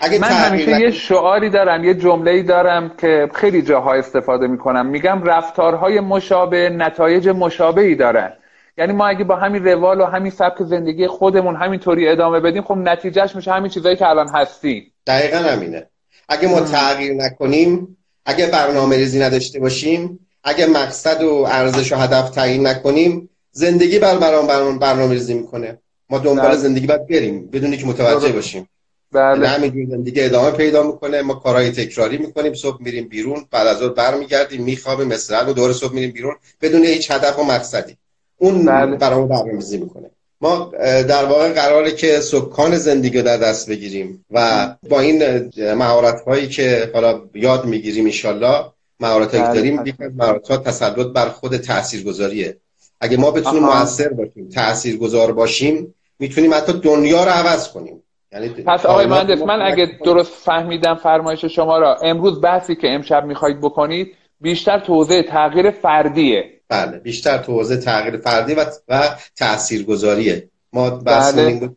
اگه 0.00 0.18
من 0.18 0.28
همیشه 0.28 0.80
یه 0.80 0.90
شعاری 0.90 1.50
دارم 1.50 1.84
یه 1.84 1.94
جمله 1.94 2.42
دارم 2.42 2.96
که 3.00 3.28
خیلی 3.34 3.62
جاها 3.62 3.94
استفاده 3.94 4.46
می‌کنم. 4.46 4.86
میگم 4.86 5.22
رفتارهای 5.22 6.00
مشابه 6.00 6.68
نتایج 6.68 7.28
مشابهی 7.28 7.94
دارن. 7.94 8.32
یعنی 8.78 8.92
ما 8.92 9.06
اگه 9.06 9.24
با 9.24 9.36
همین 9.36 9.64
روال 9.64 10.00
و 10.00 10.04
همین 10.04 10.30
سبک 10.30 10.62
زندگی 10.62 11.06
خودمون 11.06 11.56
همینطوری 11.56 12.08
ادامه 12.08 12.40
بدیم 12.40 12.62
خب 12.62 12.74
نتیجهش 12.76 13.36
میشه 13.36 13.52
همین 13.52 13.70
چیزایی 13.70 13.96
که 13.96 14.08
الان 14.08 14.28
هستیم. 14.28 14.92
دقیقا 15.06 15.38
همینه. 15.38 15.86
اگه 16.28 16.48
ما 16.48 16.60
تغییر 16.60 17.12
نکنیم 17.12 17.96
اگه 18.26 18.46
برنامه 18.46 18.96
ریزی 18.96 19.20
نداشته 19.20 19.60
باشیم 19.60 20.26
اگه 20.44 20.66
مقصد 20.66 21.22
و 21.22 21.46
ارزش 21.48 21.92
و 21.92 21.96
هدف 21.96 22.30
تعیین 22.30 22.66
نکنیم 22.66 23.30
زندگی 23.50 23.98
بر 23.98 24.16
برنامه 24.16 24.78
برنامه 24.78 25.12
ریزی 25.12 25.34
می‌کنه. 25.34 25.78
ما 26.10 26.18
دنبال 26.18 26.48
بله. 26.48 26.56
زندگی 26.56 26.86
باید 26.86 27.06
بریم 27.06 27.46
بدونی 27.46 27.76
که 27.76 27.86
متوجه 27.86 28.32
باشیم. 28.32 28.68
بله. 29.12 29.48
همینجور 29.48 29.96
زندگی 29.96 30.20
ادامه 30.20 30.50
پیدا 30.50 30.82
می‌کنه 30.82 31.22
ما 31.22 31.34
کارهای 31.34 31.70
تکراری 31.70 32.18
می‌کنیم 32.18 32.54
صبح 32.54 32.82
میریم 32.82 33.08
بیرون 33.08 33.44
بعد 33.50 33.66
از 33.66 33.78
ظهر 33.78 33.88
برمیگردیم 33.88 34.62
میخوابیم 34.62 35.06
مثل 35.08 35.48
و 35.48 35.52
دور 35.52 35.72
صبح 35.72 35.94
میریم 35.94 36.10
بیرون 36.10 36.34
بدون 36.62 36.84
هیچ 36.84 37.10
هدف 37.10 37.38
و 37.38 37.42
مقصدی. 37.42 37.96
اون 38.38 38.64
بله. 38.64 38.96
برامون 38.96 39.28
برنامه‌ریزی 39.28 39.78
می‌کنه. 39.78 40.10
ما 40.40 40.72
در 40.82 41.24
واقع 41.24 41.52
قراره 41.52 41.92
که 41.92 42.20
سکان 42.20 42.78
زندگی 42.78 43.18
رو 43.18 43.24
در 43.24 43.36
دست 43.36 43.70
بگیریم 43.70 44.24
و 44.30 44.68
با 44.88 45.00
این 45.00 45.50
مهارت 45.74 46.20
هایی 46.20 46.48
که 46.48 46.90
حالا 46.94 47.20
یاد 47.34 47.64
می‌گیریم 47.64 48.04
انشالله 48.04 48.64
مهارت 49.00 49.34
هایی 49.34 49.44
بله. 49.44 49.54
داریم 49.54 49.86
یک 49.86 49.94
از 50.00 50.12
مهارت 50.16 50.48
ها 50.48 50.56
تسلط 50.56 51.06
بر 51.06 51.28
خود 51.28 51.56
تاثیرگذاریه. 51.56 52.56
اگه 53.00 53.16
ما 53.16 53.30
بتونیم 53.30 53.62
موثر 53.62 54.08
باشیم 54.08 54.48
تاثیرگذار 54.48 55.32
باشیم 55.32 55.94
می‌تونیم 56.18 56.54
حتی 56.54 56.72
دنیا 56.72 57.24
رو 57.24 57.30
عوض 57.30 57.72
کنیم. 57.72 58.02
یعنی 58.32 58.48
پس 58.48 58.86
آقای 58.86 59.06
مهندس 59.06 59.42
من 59.42 59.62
اگه 59.62 59.98
درست 60.04 60.32
فهمیدم 60.32 60.94
فرمایش 60.94 61.44
شما 61.44 61.78
را 61.78 61.96
امروز 61.96 62.40
بحثی 62.40 62.76
که 62.76 62.94
امشب 62.94 63.24
می‌خواهید 63.24 63.60
بکنید 63.60 64.14
بیشتر 64.40 64.78
توضیح 64.78 65.22
تغییر 65.22 65.70
فردیه. 65.70 66.44
بله 66.68 66.98
بیشتر 66.98 67.38
توضیح 67.38 67.76
تغییر 67.76 68.16
فردی 68.16 68.54
و, 68.54 68.64
و 68.88 69.08
تاثیرگذاریه 69.36 70.48
ما 70.72 70.90
بحث 70.90 71.34
بله. 71.34 71.70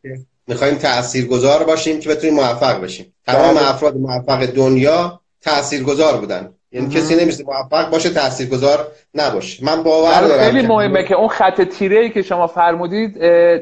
می‌خوایم 0.48 0.76
تاثیرگذار 0.76 1.64
باشیم 1.64 2.00
که 2.00 2.10
بتونیم 2.10 2.36
موفق 2.36 2.82
بشیم. 2.82 3.14
تمام 3.28 3.56
بله. 3.56 3.70
افراد 3.70 3.98
موفق 3.98 4.46
دنیا 4.46 5.22
تاثیرگذار 5.42 6.18
بودن. 6.18 6.54
یعنی 6.72 6.90
کسی 6.90 7.16
نمیشه 7.16 7.44
موفق 7.44 7.90
باشه 7.90 8.10
تاثیرگذار 8.10 8.88
نباشه. 9.14 9.66
من 9.66 9.84
باور 9.84 10.22
دارم 10.22 10.52
خیلی 10.52 10.68
مهمه 10.68 11.04
که 11.04 11.16
اون 11.16 11.28
خط 11.28 11.62
تیره 11.62 12.00
ای 12.00 12.10
که 12.10 12.22
شما 12.22 12.48
فرمودید 12.48 13.18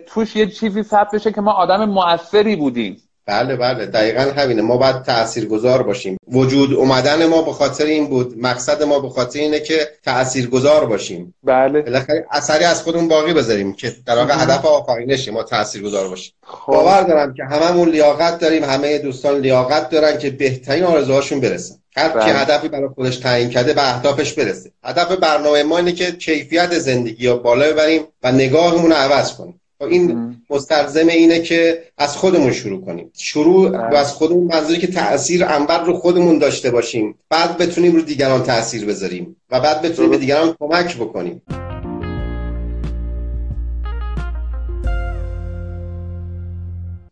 توش 0.05 0.35
یه 0.35 0.47
چیزی 0.47 0.83
ثبت 0.83 1.11
بشه 1.13 1.31
که 1.31 1.41
ما 1.41 1.51
آدم 1.51 1.85
موثری 1.85 2.55
بودیم. 2.55 3.01
بله 3.25 3.55
بله. 3.55 3.85
دقیقا 3.85 4.21
همینه. 4.21 4.61
ما 4.61 4.77
باید 4.77 5.01
تاثیرگذار 5.01 5.83
باشیم. 5.83 6.17
وجود 6.27 6.73
اومدن 6.73 7.25
ما 7.25 7.41
به 7.41 7.51
خاطر 7.51 7.85
این 7.85 8.07
بود 8.07 8.35
مقصد 8.37 8.83
ما 8.83 8.99
به 8.99 9.09
خاطر 9.09 9.39
اینه 9.39 9.59
که 9.59 9.87
تاثیرگذار 10.05 10.85
باشیم. 10.85 11.33
بله. 11.43 11.81
بالاخره 11.81 12.25
اثری 12.31 12.63
از 12.63 12.83
خودمون 12.83 13.07
باقی 13.07 13.33
بذاریم 13.33 13.73
که 13.73 13.91
در 14.05 14.15
واقع 14.15 14.33
هدف 14.33 14.65
آفرینشه 14.65 15.31
ما 15.31 15.43
تاثیرگذار 15.43 16.09
باشیم. 16.09 16.33
خب. 16.43 16.73
باور 16.73 17.03
دارم 17.03 17.33
که 17.33 17.43
هممون 17.43 17.89
لیاقت 17.89 18.39
داریم. 18.39 18.63
همه 18.63 18.97
دوستان 18.97 19.39
لیاقت 19.39 19.89
دارن 19.89 20.17
که 20.17 20.29
بهترین 20.29 20.83
آرزوهاشون 20.83 21.41
برسن. 21.41 21.75
هر 21.97 22.09
بله. 22.09 22.25
که 22.25 22.31
هدفی 22.31 22.67
برای 22.67 22.89
خودش 22.95 23.17
تعیین 23.17 23.49
کرده 23.49 23.73
به 23.73 23.89
اهدافش 23.89 24.33
برسه. 24.33 24.71
هدف 24.83 25.11
برنامه 25.11 25.63
ما 25.63 25.77
اینه 25.77 25.91
که 25.91 26.11
کیفیت 26.11 26.79
زندگی 26.79 27.27
رو 27.27 27.37
بالا 27.37 27.69
ببریم 27.69 28.01
و 28.23 28.31
نگاهمون 28.31 28.91
رو 28.91 28.97
عوض 28.97 29.33
کنیم. 29.33 29.61
خب 29.79 29.85
این 29.85 30.35
مستلزم 30.49 31.07
اینه 31.07 31.39
که 31.39 31.83
از 31.97 32.17
خودمون 32.17 32.51
شروع 32.51 32.85
کنیم. 32.85 33.11
شروع 33.17 33.77
و 33.91 33.95
از 33.95 34.13
خودمون 34.13 34.43
منظوری 34.43 34.79
که 34.79 34.87
تاثیر 34.87 35.45
انبر 35.45 35.83
رو 35.83 35.93
خودمون 35.93 36.37
داشته 36.37 36.71
باشیم. 36.71 37.15
بعد 37.29 37.57
بتونیم 37.57 37.95
رو 37.95 38.01
دیگران 38.01 38.43
تاثیر 38.43 38.85
بذاریم 38.85 39.35
و 39.49 39.59
بعد 39.59 39.81
بتونیم 39.81 40.11
به 40.11 40.17
دیگران 40.17 40.55
کمک 40.59 40.97
بکنیم. 40.97 41.41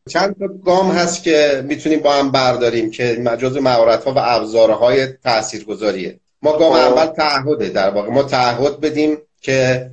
چند 0.08 0.36
تا 0.40 0.48
گام 0.66 0.92
هست 0.92 1.24
که 1.24 1.66
می‌تونیم 1.68 2.00
با 2.00 2.14
هم 2.14 2.32
برداریم 2.32 2.92
که 2.92 3.24
جز 3.40 3.58
مهارت 3.58 4.04
ها 4.04 4.12
و 4.12 4.20
ابزارهای 4.20 5.08
تاثیرگذاریه. 5.24 6.20
ما 6.42 6.58
گام 6.58 6.74
خب. 6.74 6.80
اول 6.80 7.06
تعهده 7.06 7.70
در 7.70 7.90
واقع. 7.90 8.10
ما 8.10 8.24
تعهد 8.24 8.80
بدیم 8.80 9.18
که 9.42 9.90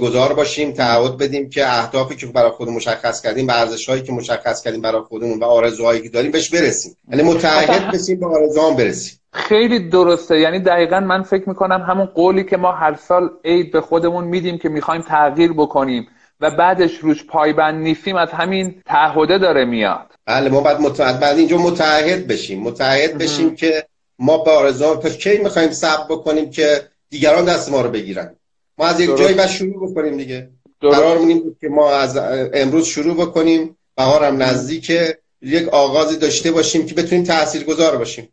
گذار 0.00 0.32
باشیم 0.32 0.72
تعهد 0.72 1.16
بدیم 1.16 1.50
که 1.50 1.66
اهدافی 1.66 2.16
که 2.16 2.26
برای 2.26 2.50
خود 2.50 2.68
مشخص 2.68 3.22
کردیم 3.22 3.48
و 3.48 3.52
هایی 3.88 4.02
که 4.02 4.12
مشخص 4.12 4.62
کردیم 4.62 4.80
برای 4.80 5.02
خودمون 5.02 5.38
و 5.38 5.44
آرزوهایی 5.44 6.00
که 6.02 6.08
داریم 6.08 6.30
بهش 6.30 6.50
برسیم. 6.50 6.96
یعنی 7.10 7.22
متعهد 7.22 7.94
بشیم 7.94 8.20
به 8.20 8.26
آرزوهام 8.26 8.76
برسیم. 8.76 9.20
خیلی 9.32 9.88
درسته. 9.88 10.40
یعنی 10.40 10.60
دقیقا 10.60 11.00
من 11.00 11.22
فکر 11.22 11.48
می‌کنم 11.48 11.84
همون 11.88 12.06
قولی 12.06 12.44
که 12.44 12.56
ما 12.56 12.72
هر 12.72 12.94
سال 13.08 13.30
عید 13.44 13.72
به 13.72 13.80
خودمون 13.80 14.24
میدیم 14.24 14.58
که 14.58 14.68
می‌خوایم 14.68 15.02
تغییر 15.02 15.52
بکنیم. 15.52 16.08
و 16.40 16.50
بعدش 16.50 16.98
روش 16.98 17.24
پایبند 17.24 17.82
نیستیم 17.82 18.16
از 18.16 18.28
همین 18.30 18.82
تعهده 18.86 19.38
داره 19.38 19.64
میاد. 19.64 20.06
بله 20.26 20.50
ما 20.50 20.60
باید 20.60 20.80
متعهد 20.80 21.20
بعد 21.20 21.38
اینجا 21.38 21.58
متعهد 21.58 22.26
بشیم. 22.26 22.62
متعهد 22.62 23.18
بشیم 23.18 23.54
که 23.54 23.86
ما 24.18 24.38
به 24.38 24.50
آرزوام 24.50 25.00
تا 25.00 25.08
کی 25.08 25.38
می‌خوایم 25.38 25.70
صبر 25.70 26.04
بکنیم 26.10 26.50
که 26.50 26.82
دیگران 27.10 27.44
دست 27.44 27.72
ما 27.72 27.80
رو 27.80 27.90
بگیرن؟ 27.90 28.36
ما 28.78 28.86
از 28.86 29.00
یک 29.00 29.16
جایی 29.16 29.34
باید 29.34 29.48
شروع 29.48 29.90
بکنیم 29.90 30.16
دیگه. 30.16 30.48
قرار 30.80 31.18
بود 31.18 31.56
که 31.60 31.68
ما 31.68 31.92
از 31.92 32.18
امروز 32.54 32.86
شروع 32.86 33.14
بکنیم. 33.14 33.76
بهارم 33.96 34.42
نزدیک 34.42 34.92
یک 35.42 35.68
آغازی 35.68 36.16
داشته 36.16 36.52
باشیم 36.52 36.86
که 36.86 36.94
بتونیم 36.94 37.24
تاثیرگذار 37.24 37.96
باشیم. 37.96 38.28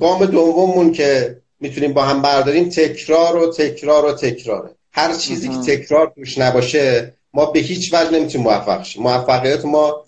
گام 0.00 0.26
دوممون 0.26 0.92
که 0.92 1.36
می‌تونیم 1.60 1.92
با 1.92 2.02
هم 2.02 2.22
برداریم. 2.22 2.68
تکرار 2.68 3.36
و 3.36 3.52
تکرار 3.52 4.04
و 4.04 4.12
تکراره. 4.12 4.70
هر 4.92 5.14
چیزی 5.14 5.48
که 5.48 5.76
تکرار 5.76 6.12
توش 6.14 6.38
نباشه 6.38 7.14
ما 7.34 7.46
به 7.46 7.60
هیچ 7.60 7.94
وجه 7.94 8.10
نمی‌تونیم 8.10 8.46
موفق 8.46 8.82
شیم. 8.82 9.02
موفقیت 9.02 9.64
ما 9.64 10.04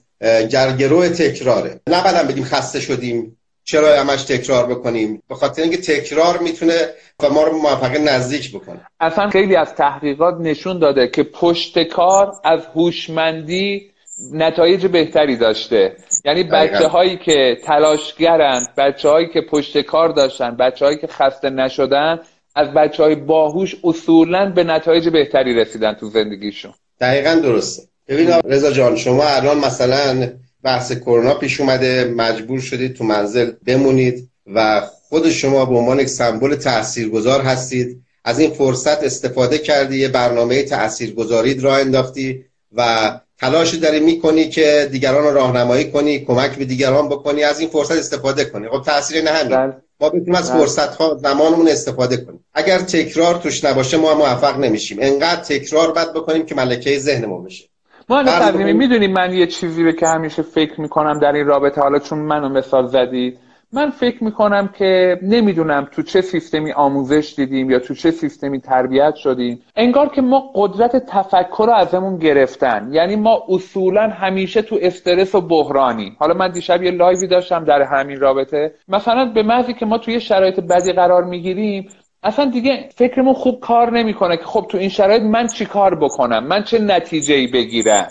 گرگرو 0.51 1.09
تکراره. 1.09 1.81
نه 1.87 2.05
بعدم 2.05 2.29
بگیم 2.29 2.45
خسته 2.45 2.81
شدیم. 2.81 3.37
چرا 3.65 4.01
همش 4.01 4.23
تکرار 4.23 4.67
بکنیم؟ 4.67 5.23
به 5.29 5.35
خاطر 5.35 5.63
اینکه 5.63 5.77
تکرار 5.77 6.39
می‌تونه 6.39 6.89
و 7.21 7.31
ما 7.31 7.43
رو 7.43 7.59
موفق 7.59 7.97
نزدیک 7.97 8.53
بکنه. 8.53 8.81
اصلا 9.01 9.31
خیلی 9.31 9.57
از 9.57 9.75
تحقیقات 9.75 10.35
نشون 10.41 10.79
داده 10.79 11.09
که 11.09 11.23
پشت 11.23 11.83
کار 11.83 12.33
از 12.45 12.61
هوشمندی 12.75 13.91
نتایج 14.33 14.87
بهتری 14.87 15.37
داشته. 15.37 15.97
یعنی 16.25 16.43
بچه 16.43 16.89
هایی 16.89 17.17
که 17.17 17.57
تلاشگرند 17.65 18.75
بچه 18.77 19.09
هایی 19.09 19.29
که 19.29 19.41
پشت 19.41 19.79
کار 19.79 20.09
داشتن 20.09 20.57
بچه 20.57 20.85
هایی 20.85 20.99
که 20.99 21.07
خسته 21.07 21.51
نشدن 21.51 22.19
از 22.55 22.69
بچه 22.69 23.03
های 23.03 23.15
باهوش 23.15 23.77
اصولا 23.85 24.51
به 24.51 24.65
نتایج 24.65 25.09
بهتری 25.09 25.55
رسیدن 25.55 25.95
تو 25.95 26.09
زندگیشون. 26.09 26.73
دقیقا 27.01 27.35
درسته. 27.35 27.83
ببین 28.09 28.31
رضا 28.45 28.71
جان 28.71 28.97
شما 28.97 29.25
الان 29.25 29.59
مثلا 29.59 30.33
بحث 30.63 30.93
کرونا 30.93 31.35
پیش 31.35 31.61
اومده 31.61 32.05
مجبور 32.05 32.61
شدید 32.61 32.97
تو 32.97 33.05
منزل 33.05 33.53
بمونید 33.67 34.31
و 34.47 34.81
خود 35.09 35.31
شما 35.31 35.65
به 35.65 35.75
عنوان 35.75 36.01
یک 36.01 36.09
سمبل 36.09 36.55
تاثیرگذار 36.55 37.41
هستید. 37.41 38.03
از 38.25 38.39
این 38.39 38.51
فرصت 38.51 39.05
استفاده 39.05 39.59
کردی 39.59 39.99
یه 39.99 40.09
برنامه 40.09 40.63
تاثیرگذاری 40.63 41.55
را 41.55 41.77
انداختی 41.77 42.45
و 42.73 43.11
تلاشی 43.41 43.79
داری 43.79 44.01
می‌کنی 44.01 44.49
که 44.49 44.89
دیگران 44.93 45.25
رو 45.25 45.35
راهنمایی 45.35 45.91
کنی 45.91 46.19
کمک 46.19 46.57
به 46.57 46.65
دیگران 46.65 47.09
بکنی 47.09 47.45
از 47.45 47.61
این 47.61 47.69
فرصت 47.69 47.99
استفاده 47.99 48.45
کنی. 48.45 48.69
خب 48.69 48.83
تاثیر 48.83 49.25
نه 49.25 49.31
همین. 49.31 49.57
بله. 49.57 49.77
ما 50.01 50.09
بتونیم 50.09 50.35
از 50.35 50.53
بله. 50.53 50.61
فرصت 50.61 50.95
ها 50.95 51.19
زمانمون 51.23 51.69
استفاده 51.69 52.17
کنیم. 52.17 52.45
اگر 52.55 52.79
تکرار 52.79 53.35
توش 53.35 53.65
نباشه 53.65 53.97
ما 53.97 54.15
موفق 54.15 54.59
نمیشیم. 54.59 54.99
انقدر 55.01 55.41
تکرار 55.41 55.93
بد 55.93 56.13
بکنیم 56.13 56.47
که 56.47 56.55
ملکه 56.55 56.99
ذهنمون 56.99 57.45
بشه. 57.45 57.65
ما 58.09 58.23
تقریبا 58.25 58.73
می‌دونیم 58.73 59.13
من 59.13 59.33
یه 59.33 59.47
چیزی 59.47 59.85
رو 59.85 59.93
که 59.93 60.07
همیشه 60.07 60.43
فکر 60.43 60.81
می‌کنم 60.81 61.19
در 61.19 61.33
این 61.33 61.47
رابطه 61.47 61.81
حالا 61.81 61.99
چون 61.99 62.19
منو 62.19 62.49
مثال 62.49 62.87
زدید 62.87 63.39
من 63.73 63.91
فکر 63.91 64.25
می‌کنم 64.25 64.69
که 64.79 65.19
نمی‌دونم 65.23 65.89
تو 65.93 66.03
چه 66.03 66.21
سیستمی 66.21 66.73
آموزش 66.73 67.35
دیدیم 67.37 67.71
یا 67.71 67.79
تو 67.79 67.95
چه 67.95 68.11
سیستمی 68.11 68.61
تربیت 68.61 69.15
شدیم. 69.15 69.63
انگار 69.77 70.09
که 70.09 70.23
ما 70.23 70.53
قدرت 70.55 70.97
تفکر 70.97 71.65
رو 71.67 71.73
ازمون 71.73 72.19
گرفتن. 72.19 72.89
یعنی 72.93 73.17
ما 73.17 73.43
اصولا 73.49 74.09
همیشه 74.09 74.63
تو 74.63 74.79
استرس 74.83 75.35
و 75.35 75.41
بحرانی 75.41 76.17
حالا 76.19 76.35
من 76.35 76.51
دیشب 76.51 76.83
یه 76.83 76.91
لایوی 76.91 77.27
داشتم 77.27 77.65
در 77.65 77.83
همین 77.83 78.21
رابطه. 78.21 78.75
مثلا 78.89 79.25
به 79.25 79.43
محضی 79.43 79.75
که 79.75 79.87
ما 79.87 79.99
توی 79.99 80.21
شرایط 80.21 80.61
بدی 80.61 80.93
قرار 80.93 81.25
می‌گیریم 81.25 81.89
اصلا 82.23 82.45
دیگه 82.45 82.89
فکرمون 82.97 83.35
خوب 83.35 83.61
کار 83.61 83.91
نمی‌کنه 83.91 84.37
که 84.37 84.45
خب 84.45 84.67
تو 84.69 84.79
این 84.79 84.89
شرایط 84.89 85.23
من 85.23 85.47
چی 85.47 85.67
کار 85.67 85.95
بکنم؟ 85.95 86.47
من 86.47 86.63
چه 86.63 86.79
نتیجه 86.79 87.35
ای 87.35 87.47
بگیرم؟ 87.47 88.09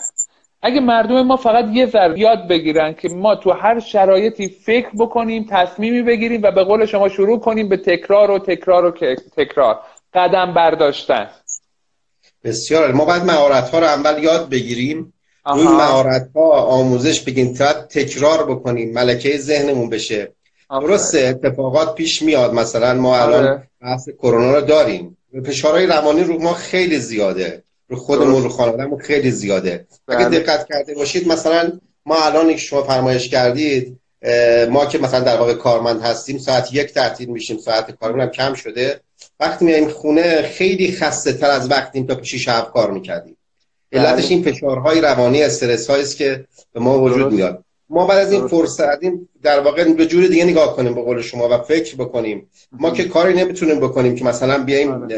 اگه 0.62 0.80
مردم 0.80 1.22
ما 1.22 1.36
فقط 1.36 1.64
یه 1.72 1.86
ذره 1.86 2.18
یاد 2.18 2.48
بگیرن 2.48 2.92
که 2.94 3.08
ما 3.08 3.34
تو 3.34 3.50
هر 3.50 3.80
شرایطی 3.80 4.48
فکر 4.48 4.90
بکنیم 4.98 5.46
تصمیمی 5.50 6.02
بگیریم 6.02 6.42
و 6.42 6.50
به 6.50 6.64
قول 6.64 6.86
شما 6.86 7.08
شروع 7.08 7.40
کنیم 7.40 7.68
به 7.68 7.76
تکرار 7.76 8.30
و 8.30 8.38
تکرار 8.38 8.84
و 8.84 8.90
تکرار 9.36 9.80
قدم 10.14 10.54
برداشتن. 10.54 11.30
بسیار 12.44 12.92
ما 12.92 13.04
باید 13.04 13.24
مهارت 13.24 13.70
ها 13.70 13.78
رو 13.78 13.84
اول 13.84 14.22
یاد 14.22 14.48
بگیریم. 14.48 15.12
روی 15.46 15.64
مهارت 15.64 16.30
ها 16.34 16.50
آموزش 16.50 17.20
بگیم. 17.20 17.54
تکرار 17.90 18.50
بکنیم. 18.50 18.92
ملکه 18.92 19.38
ذهنمون 19.38 19.90
بشه. 19.90 20.32
درسته 20.70 21.18
اتفاقات 21.18 21.94
پیش 21.94 22.22
میاد. 22.22 22.54
مثلا 22.54 22.94
ما 22.94 23.16
الان 23.16 23.46
آره. 23.46 23.68
بحث 23.82 24.08
کرونا 24.08 24.54
رو 24.54 24.60
داریم. 24.60 25.16
فشارهای 25.46 25.86
روانی 25.86 26.24
رو 26.24 26.42
ما 26.42 26.52
خیلی 26.52 26.98
زیاده. 26.98 27.62
رو 27.90 27.96
خودمون 27.96 28.42
رو 28.42 28.48
خانوادهمون 28.48 28.98
خیلی 28.98 29.30
زیاده. 29.30 29.86
اگه 30.08 30.28
بله. 30.28 30.38
دقت 30.38 30.66
کرده 30.68 30.94
باشید 30.94 31.28
مثلا 31.28 31.72
ما 32.06 32.24
الان 32.24 32.50
که 32.50 32.56
شما 32.56 32.82
فرمایش 32.82 33.28
کردید 33.28 34.00
ما 34.70 34.86
که 34.86 34.98
مثلا 34.98 35.20
در 35.20 35.36
واقع 35.36 35.54
کارمند 35.54 36.02
هستیم 36.02 36.38
ساعت 36.38 36.74
یک 36.74 36.92
تعطیل 36.92 37.28
میشیم 37.28 37.58
ساعت 37.58 37.90
کارمون 37.90 38.20
هم 38.20 38.28
کم 38.28 38.54
شده. 38.54 39.00
وقتی 39.40 39.64
میایم 39.64 39.88
خونه 39.88 40.42
خیلی 40.42 40.92
خسته 40.92 41.32
تر 41.32 41.50
از 41.50 41.70
وقتی 41.70 42.04
تا 42.04 42.14
پیش 42.14 42.34
شب 42.34 42.70
کار 42.74 42.90
می‌کردیم. 42.90 43.36
علتش 43.92 44.24
بله. 44.24 44.30
این 44.30 44.42
فشارهای 44.42 45.00
روانی 45.00 45.42
استرس 45.42 45.90
هایی 45.90 46.02
است 46.02 46.16
که 46.16 46.44
به 46.72 46.80
ما 46.80 47.02
وجود 47.02 47.32
میاد. 47.32 47.64
ما 47.88 48.06
بعد 48.06 48.18
از 48.18 48.32
این 48.32 48.48
فرصت 48.48 48.98
در 49.42 49.60
واقع 49.60 49.84
به 49.84 50.06
جور 50.06 50.26
دیگه 50.26 50.44
نگاه 50.44 50.76
کنیم 50.76 50.94
به 50.94 51.02
قول 51.02 51.22
شما 51.22 51.48
و 51.48 51.58
فکر 51.58 51.96
بکنیم. 51.96 52.50
ما 52.72 52.90
که 52.90 53.04
کاری 53.04 53.34
نمی‌تونیم 53.34 53.80
بکنیم 53.80 54.14
که 54.14 54.24
مثلا 54.24 54.64
بیایم 54.64 55.08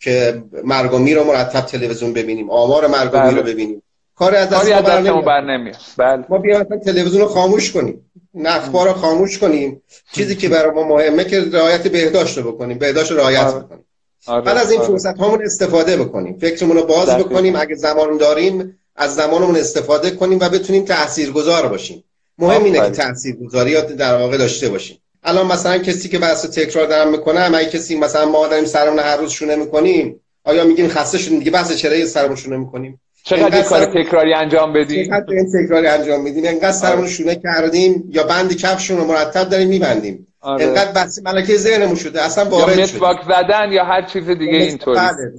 که 0.00 0.42
مرگومی 0.64 1.14
رو 1.14 1.24
مرتب 1.24 1.60
تلویزیون 1.60 2.12
ببینیم 2.12 2.50
آمار 2.50 2.86
مرگومی 2.86 3.30
رو 3.30 3.42
بله. 3.42 3.52
ببینیم. 3.52 3.82
کاری 4.14 4.36
از 4.36 4.50
دست 4.50 4.68
ما 5.06 5.20
بر 5.20 5.40
نمیاد. 5.40 5.76
بله. 5.96 6.24
ما 6.28 6.38
بیایم 6.38 6.64
تلویزیون 6.64 7.22
رو 7.22 7.28
خاموش 7.28 7.72
کنیم. 7.72 8.10
نخبار 8.34 8.88
رو 8.88 8.92
خاموش 8.92 9.38
کنیم. 9.38 9.82
چیزی 10.12 10.36
که 10.36 10.48
برای 10.48 10.74
ما 10.74 10.82
مهمه 10.82 11.24
که 11.24 11.40
رعایت 11.40 11.88
بهداشت 11.88 12.38
رو 12.38 12.52
بکنیم 12.52 12.78
بهداشت 12.78 13.10
رو 13.10 13.18
رعایت 13.18 13.40
آره. 13.40 13.64
بکنیم. 13.64 13.84
آره. 14.26 14.42
بعد 14.42 14.56
از 14.56 14.70
این 14.70 14.80
آره. 14.80 14.88
فرصت 14.88 15.18
هامون 15.18 15.44
استفاده 15.44 15.96
بکنیم. 15.96 16.38
فکرمون 16.38 16.76
رو 16.76 16.86
باز 16.86 17.08
بکنیم. 17.08 17.56
اگه 17.56 17.74
زمان 17.74 18.16
داریم 18.16 18.78
از 18.96 19.14
زمانمون 19.14 19.56
استفاده 19.56 20.10
کنیم 20.10 20.38
و 20.40 20.48
بتونیم 20.48 20.84
تاثیرگذار 20.84 21.68
باشیم. 21.68 22.04
مهم 22.38 22.64
اینه 22.64 22.80
که 22.80 22.90
تاثیرگذاری 22.90 23.82
در 23.82 24.18
واقع 24.18 24.36
داشته 24.36 24.68
باشیم. 24.68 24.98
الان 25.26 25.46
مثلا 25.46 25.78
کسی 25.78 26.08
که 26.08 26.18
بحث 26.18 26.46
تکرار 26.46 26.86
دارم 26.86 27.10
می‌کنه 27.10 27.40
اگه 27.40 27.70
کسی 27.70 27.98
مثلا 27.98 28.24
ما 28.24 28.46
داریم 28.46 28.64
سرمون 28.64 28.98
هر 28.98 29.16
روز 29.16 29.32
شونه 29.32 29.56
می‌کنیم 29.56 30.20
آیا 30.44 30.64
میگیم 30.64 30.88
خسته 30.88 31.18
شدیم؟ 31.18 31.38
دیگه 31.38 31.50
بحث 31.50 31.72
چرا 31.72 32.06
سرمون 32.06 32.36
شونه 32.36 32.56
می‌کنیم؟ 32.56 33.00
چقدر 33.24 33.62
کار 33.62 33.84
تکراری 33.84 34.34
انجام 34.34 34.72
بدیم؟ 34.72 35.06
چقدر 35.06 35.34
این 35.34 35.46
تکراری 35.54 35.86
انجام 35.86 36.22
میدیم؟ 36.22 36.44
انقدر 36.46 36.72
سرمون 36.72 36.98
آره. 36.98 37.08
شونه 37.10 37.34
کردیم 37.34 38.08
یا 38.12 38.22
بند 38.22 38.56
کفشون 38.56 38.96
رو 38.96 39.04
مرتب 39.04 39.48
داریم 39.48 39.68
میبندیم. 39.68 40.26
آره. 40.40 40.64
انقدر 40.64 40.92
بس 40.92 41.18
ملکه 41.22 41.56
ذهنمون 41.56 41.94
شده 41.94 42.22
اصلا 42.22 42.44
وارد 42.44 42.86
شده. 42.86 42.98
یا 43.02 43.14
زدن 43.28 43.72
یا 43.72 43.84
هر 43.84 44.02
چیز 44.02 44.28
دیگه 44.28 44.58
اینطوری. 44.58 44.98
بله. 44.98 45.32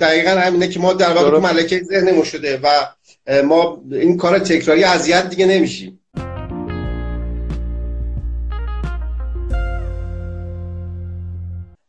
دقیقا 0.00 0.30
همینه 0.30 0.68
که 0.68 0.80
ما 0.80 0.92
در 0.92 1.10
واقع 1.10 1.38
ملکه 1.38 1.82
ذهنمون 1.82 2.24
شده 2.24 2.60
و 2.62 2.68
ما 3.42 3.82
این 3.92 4.16
کار 4.16 4.38
تکراری 4.38 4.84
اذیت 4.84 5.30
دیگه 5.30 5.46
نمیشیم. 5.46 6.00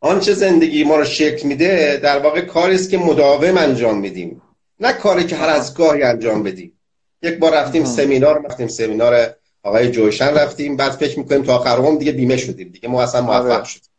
آنچه 0.01 0.33
زندگی 0.33 0.83
ما 0.83 0.95
رو 0.95 1.05
شکل 1.05 1.47
میده 1.47 1.99
در 2.03 2.19
واقع 2.19 2.41
کاری 2.41 2.75
است 2.75 2.89
که 2.89 2.97
مداوم 2.97 3.57
انجام 3.57 3.97
میدیم. 3.99 4.41
نه 4.79 4.93
کاری 4.93 5.23
که 5.23 5.35
هر 5.35 5.49
از 5.49 5.73
گاهی 5.73 6.03
انجام 6.03 6.43
بدیم. 6.43 6.73
یک 7.21 7.39
بار 7.39 7.53
رفتیم 7.53 7.83
سمینار 7.83 8.45
رفتیم 8.45 8.67
سمینار 8.67 9.35
آقای 9.63 9.91
جوشن 9.91 10.33
رفتیم. 10.33 10.77
بعد 10.77 10.91
فکر 10.91 11.19
می‌کنیم 11.19 11.43
تا 11.43 11.55
آخر 11.55 11.77
هم 11.77 11.97
دیگه 11.97 12.11
بیمه 12.11 12.37
شدیم. 12.37 12.69
دیگه 12.69 12.89
ما 12.89 13.03
اصلا 13.03 13.21
موفق 13.21 13.51
آره. 13.51 13.63
شدیم 13.63 13.89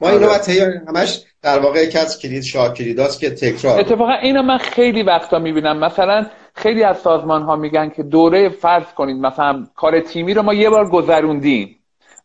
ما 0.00 0.08
اینو 0.08 0.28
آره. 0.28 0.82
همش 0.88 1.22
در 1.42 1.58
واقع 1.58 1.84
یکی 1.84 1.98
از 1.98 2.18
کلید 2.18 2.42
شاه 2.42 2.74
کلیداست 2.74 3.20
که 3.20 3.30
تکرار 3.30 3.80
اتفاقا 3.80 4.12
اینو 4.12 4.42
من 4.42 4.58
خیلی 4.58 5.02
وقتا 5.02 5.38
می‌بینم. 5.38 5.78
مثلا 5.78 6.26
خیلی 6.54 6.84
از 6.84 6.98
سازمان 6.98 7.42
ها 7.42 7.56
میگن 7.56 7.88
که 7.96 8.02
دوره 8.02 8.48
فرض 8.48 8.86
کنید. 8.96 9.16
مثلا 9.16 9.66
کار 9.74 10.00
تیمی 10.00 10.34
رو 10.34 10.42
ما 10.42 10.54
یه 10.54 10.70
بار 10.70 10.90
گذروندیم. 10.90 11.76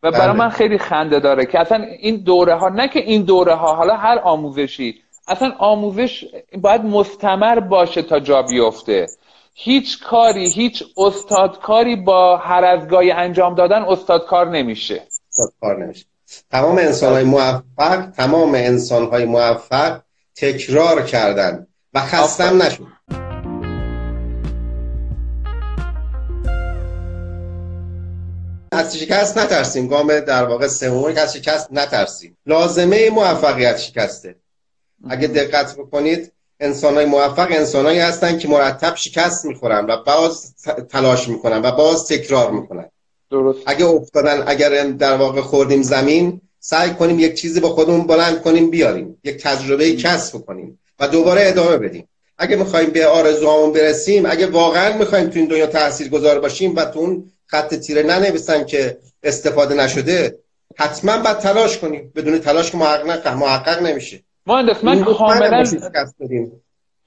و 0.06 0.12
برای 0.12 0.28
بله. 0.28 0.38
من 0.38 0.50
خیلی 0.50 0.78
خنده 0.78 1.20
داره 1.20 1.46
که 1.46 1.60
اصلا 1.60 1.84
این 2.00 2.16
دوره 2.16 2.56
ها 2.56 2.70
نه 2.70 2.88
که 2.88 3.00
این 3.00 3.22
دوره 3.22 3.56
ها 3.56 3.76
حالا 3.76 3.96
هر 3.96 4.20
آموزشی 4.20 5.02
اصلا 5.28 5.54
آموزش 5.58 6.26
باید 6.62 6.82
مستمر 6.82 7.60
باشه 7.60 8.02
تا 8.02 8.20
جا 8.20 8.42
بیفته. 8.42 9.08
هیچ 9.54 10.04
کاری 10.04 10.50
هیچ 10.50 10.84
استادکاری 10.98 11.96
با 11.96 12.38
هر 12.38 12.64
از 12.64 12.88
گاهی 12.88 13.12
انجام 13.12 13.56
دادن 13.56 13.82
استادکار 13.82 14.50
نمیشه. 14.50 15.04
استادکار 15.30 15.84
نمیشه. 15.84 16.06
تمام 16.52 16.78
انسان 16.78 17.14
های 17.14 17.24
موفق 17.24 18.10
تمام 18.18 18.56
انسان 18.56 19.06
های 19.06 19.26
موفق 19.26 20.02
تکرار 20.36 21.02
کردن 21.02 21.68
و 21.94 22.00
خستم 22.00 22.62
نشد. 22.62 22.95
از 28.76 28.98
شکست 28.98 29.38
نترسیم. 29.38 29.88
گام 29.88 30.20
در 30.20 30.44
واقع 30.44 30.68
سومی 30.68 31.14
که 31.14 31.22
از 31.22 31.34
شکست 31.34 31.68
نترسیم. 31.72 32.38
لازمه 32.46 33.10
موفقیت 33.10 33.78
شکسته. 33.78 34.36
اگه 35.10 35.28
دقت 35.28 35.76
بکنید 35.76 36.32
انسان 36.60 36.96
های 36.96 37.06
موفق 37.06 37.48
انسانهایی 37.52 38.00
هستن 38.00 38.38
که 38.38 38.48
مرتب 38.48 38.96
شکست 38.96 39.46
می‌خورن 39.46 39.86
و 39.86 40.04
باز 40.04 40.54
تلاش 40.90 41.28
می‌کنن 41.28 41.62
و 41.62 41.72
باز 41.72 42.08
تکرار 42.08 42.52
می‌کنن. 42.52 42.86
درست. 43.32 43.60
اگه 43.66 43.86
افتادن 43.86 44.44
اگر 44.48 44.84
در 44.84 45.18
واقع 45.18 45.42
خوردیم 45.42 45.82
زمین 45.82 46.42
سعی 46.60 46.90
کنیم 46.90 47.20
یک 47.20 47.34
چیزی 47.34 47.60
با 47.60 47.70
خودمون 47.70 48.08
بلند 48.08 48.42
کنیم 48.42 48.70
بیاریم. 48.70 49.18
یک 49.24 49.44
تجربه 49.44 49.96
کسب 49.96 50.38
کنیم 50.38 50.80
و 51.00 51.08
دوباره 51.08 51.48
ادامه 51.48 51.78
بدیم. 51.78 52.10
اگه 52.38 52.56
می‌خوایم 52.56 52.90
به 52.90 53.08
آرزوهامون 53.08 53.74
برسیم 53.74 54.26
اگه 54.26 54.48
واقعا 54.48 54.98
می‌خوایم 54.98 55.30
تو 55.30 55.40
این 55.40 55.48
دنیا 55.48 55.68
تاثیرگذار 55.68 56.40
باشیم 56.40 56.76
و 56.76 56.86
تو 56.86 57.00
اون 57.00 57.32
خط 57.48 57.76
تیره 57.76 58.04
ننویسن 58.04 58.66
که 58.66 58.98
استفاده 59.24 59.76
نشده 59.76 60.40
حتما 60.78 61.18
باید 61.18 61.38
تلاش 61.38 61.78
کنیم. 61.78 62.12
بدون 62.16 62.40
تلاش 62.40 62.72
که 62.72 62.78
محقق, 62.78 63.28
محقق 63.28 63.82
نمیشه. 63.84 64.20
مهندس 64.48 64.84
من 64.84 65.04
کاملا 65.04 65.64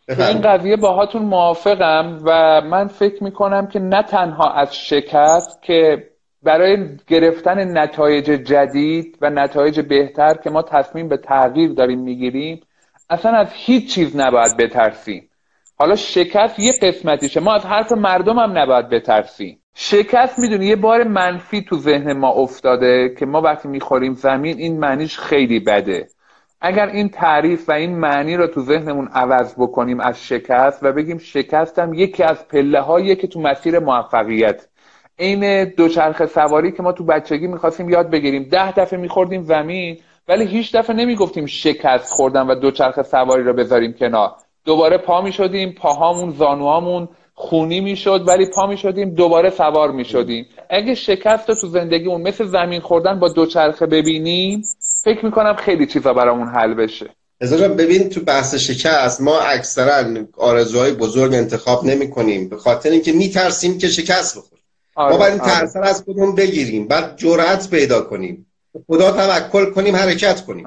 این 0.08 0.40
قضیه 0.40 0.76
باهاتون 0.76 1.22
موافقم 1.22 2.20
و 2.24 2.60
من 2.60 2.88
فکر 2.88 3.24
می‌کنم 3.24 3.66
که 3.66 3.78
نه 3.78 4.02
تنها 4.02 4.52
از 4.52 4.76
شکست 4.76 5.62
که 5.62 6.08
برای 6.42 6.78
گرفتن 7.06 7.78
نتایج 7.78 8.24
جدید 8.24 9.18
و 9.20 9.30
نتایج 9.30 9.80
بهتر 9.80 10.34
که 10.34 10.50
ما 10.50 10.62
تصمیم 10.62 11.08
به 11.08 11.16
تغییر 11.16 11.72
داریم 11.72 11.98
می‌گیریم 11.98 12.60
اصلا 13.10 13.32
از 13.32 13.46
هیچ 13.52 13.94
چیز 13.94 14.16
نباید 14.16 14.56
بترسیم. 14.56 15.30
حالا 15.80 15.96
شکست 15.96 16.58
یه 16.58 16.72
قسمتیشه. 16.82 17.40
ما 17.40 17.54
از 17.54 17.66
حرف 17.66 17.92
مردم 17.92 18.38
هم 18.38 18.58
نباید 18.58 18.88
بترسیم. 18.88 19.62
شکست 19.74 20.38
می‌دونی 20.38 20.66
یه 20.66 20.76
بار 20.76 21.04
منفی 21.04 21.62
تو 21.62 21.76
ذهن 21.76 22.12
ما 22.12 22.30
افتاده 22.30 23.14
که 23.18 23.26
ما 23.26 23.40
وقتی 23.40 23.68
می‌خوریم 23.68 24.14
زمین 24.14 24.58
این 24.58 24.80
معنیش 24.80 25.18
خیلی 25.18 25.60
بده. 25.60 26.08
اگر 26.60 26.86
این 26.86 27.08
تعریف 27.08 27.68
و 27.68 27.72
این 27.72 27.96
معنی 27.96 28.36
رو 28.36 28.46
تو 28.46 28.60
ذهنمون 28.60 29.08
عوض 29.12 29.54
بکنیم 29.58 30.00
از 30.00 30.26
شکست 30.26 30.78
و 30.82 30.92
بگیم 30.92 31.18
شکستم 31.18 31.94
یکی 31.94 32.22
از 32.22 32.48
پله 32.48 32.80
هایی 32.80 33.16
که 33.16 33.26
تو 33.26 33.40
مسیر 33.40 33.78
موفقیت. 33.78 34.68
عین 35.18 35.64
دوچرخه 35.64 36.26
سواری 36.26 36.72
که 36.72 36.82
ما 36.82 36.92
تو 36.92 37.04
بچگی 37.04 37.46
می‌خواستیم 37.46 37.88
یاد 37.88 38.10
بگیریم. 38.10 38.42
ده 38.42 38.72
دفعه 38.72 38.98
میخوردیم 38.98 39.42
زمین 39.42 39.98
ولی 40.28 40.44
هیچ 40.44 40.76
دفعه 40.76 40.96
نمی‌گفتیم 40.96 41.46
شکست 41.46 42.12
خوردم 42.12 42.48
و 42.48 42.54
دوچرخه 42.54 43.02
سواری 43.02 43.42
رو 43.42 43.52
بذاریم 43.52 43.92
کنار. 43.92 44.34
دوباره 44.68 44.98
پا 44.98 45.20
می‌شدیم 45.20 45.72
پاهامون 45.72 46.34
زانوهامون 46.38 47.08
خونی 47.34 47.80
می‌شد 47.80 48.24
ولی 48.26 48.46
پا 48.46 48.66
می‌شدیم 48.66 49.14
دوباره 49.14 49.50
سوار 49.50 49.90
می‌شدیم 49.90 50.46
اگه 50.70 50.94
شکست 50.94 51.48
رو 51.48 51.54
تو 51.54 51.66
زندگیمون 51.68 52.20
مثل 52.22 52.46
زمین 52.46 52.80
خوردن 52.80 53.18
با 53.20 53.28
دوچرخه 53.28 53.86
ببینیم 53.86 54.62
فکر 55.04 55.24
می‌کنم 55.24 55.56
خیلی 55.56 55.86
چیزا 55.86 56.12
برامون 56.14 56.48
حل 56.48 56.74
بشه. 56.74 57.06
ازا 57.40 57.68
ببین 57.68 58.08
تو 58.08 58.20
بحث 58.20 58.54
شکست 58.54 59.20
ما 59.20 59.40
اکثرا 59.40 60.24
آرزوهای 60.38 60.92
بزرگ 60.92 61.34
انتخاب 61.34 61.84
نمی 61.84 62.10
کنیم 62.10 62.48
به 62.48 62.56
خاطر 62.56 62.90
اینکه 62.90 63.12
میترسیم 63.12 63.78
که 63.78 63.88
شکست 63.88 64.38
بخوریم. 64.38 64.64
آره، 64.96 65.12
ما 65.12 65.18
باید 65.18 65.32
این 65.32 65.42
آره. 65.42 65.52
ترس 65.52 65.76
از 65.76 66.02
خودمون 66.02 66.34
بگیریم 66.34 66.88
بعد 66.88 67.16
جرأت 67.16 67.70
پیدا 67.70 68.00
کنیم. 68.00 68.46
خدا 68.86 69.10
توکل 69.10 69.70
کنیم 69.70 69.96
حرکت 69.96 70.44
کنیم. 70.44 70.66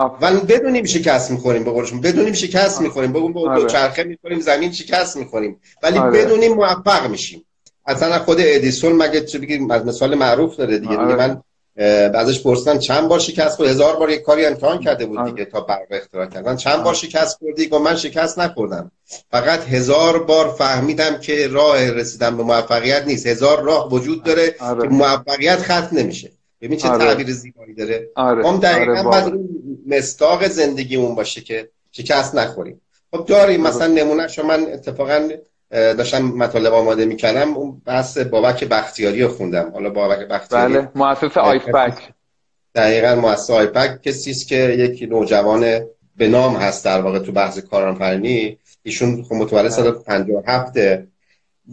و 0.00 0.32
بدونیم 0.48 0.84
شکست 0.84 1.30
می‌خوریم 1.30 1.64
به 1.64 1.70
قولشون 1.70 2.00
بدونیم 2.00 2.32
شکست 2.32 2.80
می‌خوریم. 2.80 3.12
بگم 3.12 3.32
با 3.32 3.50
آره. 3.50 3.66
چرخه 3.66 4.04
می‌خوریم 4.04 4.40
زمین 4.40 4.72
شکست 4.72 5.16
می‌خوریم. 5.16 5.60
ولی 5.82 5.98
آره. 5.98 6.10
بدونیم 6.10 6.54
موفق 6.54 7.10
میشیم. 7.10 7.44
اصلا 7.86 8.18
خود 8.18 8.36
ادیسون 8.40 8.92
مگه 8.92 9.20
چه 9.20 9.38
بگیم 9.38 9.70
از 9.70 9.86
مثال 9.86 10.14
معروف 10.14 10.56
داره 10.56 10.78
دیگه, 10.78 10.96
دیگه 10.96 11.16
من 11.16 11.42
ازش 12.14 12.42
پرسیدم 12.42 12.78
چند 12.78 13.08
بار 13.08 13.18
شکست 13.18 13.56
خورد؟ 13.56 13.68
هزار 13.68 13.96
بار 13.96 14.10
یک 14.10 14.22
کاری 14.22 14.46
امتحان 14.46 14.78
کرده 14.78 15.06
بود 15.06 15.24
دیگه 15.24 15.44
تا 15.44 15.60
برق 15.60 15.86
اختراع 15.90 16.26
کردن 16.26 16.56
چند 16.56 16.82
بار 16.82 16.94
شکست 16.94 17.38
خوردی؟ 17.38 17.66
و 17.66 17.78
من 17.78 17.96
شکست 17.96 18.38
نخوردم. 18.38 18.90
فقط 19.30 19.64
هزار 19.68 20.22
بار 20.22 20.48
فهمیدم 20.48 21.18
که 21.18 21.48
راه 21.48 21.90
رسیدن 21.90 22.36
به 22.36 22.42
موفقیت 22.42 23.06
نیست. 23.06 23.26
هزار 23.26 23.62
راه 23.62 23.92
وجود 23.92 24.22
داره 24.22 24.54
آره. 24.60 24.82
که 24.82 24.88
موفقیت 24.88 25.58
ختم 25.62 25.88
نمیشه. 25.92 26.32
ببین 26.60 26.78
چه 26.78 26.88
آره. 26.88 27.04
تعبیر 27.04 27.30
زیبایی 27.32 27.74
داره. 27.74 28.10
آره. 28.14 28.48
هم 28.48 28.56
دقیقا 28.56 28.92
آره 28.92 29.02
باید 29.02 29.40
مستاق 29.86 30.48
زندگیمون 30.48 31.14
باشه 31.14 31.40
که 31.40 31.68
شکست 31.92 32.34
نخوریم. 32.34 32.80
خب 33.10 33.26
داریم 33.26 33.60
مثلا 33.60 33.86
نمونه 33.86 34.28
شما 34.28 34.56
من 34.56 34.72
اتفاقا 34.72 35.28
داشتم 35.70 36.22
مطالب 36.22 36.72
آماده 36.72 37.04
می‌کردم. 37.04 37.54
اون 37.54 37.82
بحث 37.86 38.18
بابک 38.18 38.64
بختیاری 38.64 39.22
رو 39.22 39.28
خوندم. 39.28 39.70
حالا 39.70 39.90
بابک 39.90 40.28
بختیاری 40.28 40.74
بله 40.74 40.88
مؤسس 40.94 41.36
آیپک 41.36 41.94
دقیقا 42.74 43.14
مؤسس 43.14 43.50
آیپک 43.50 44.02
کسی 44.02 44.30
است 44.30 44.48
که 44.48 44.56
یک 44.56 45.08
نوجوان 45.10 45.80
به 46.16 46.28
نام 46.28 46.56
هست 46.56 46.84
در 46.84 47.00
واقع 47.00 47.18
تو 47.18 47.32
بحث 47.32 47.58
کارآفرینی. 47.58 48.58
ایشون 48.82 49.22
خب 49.22 49.34
متولد 49.34 49.68
سال 49.68 49.90
57 49.90 50.72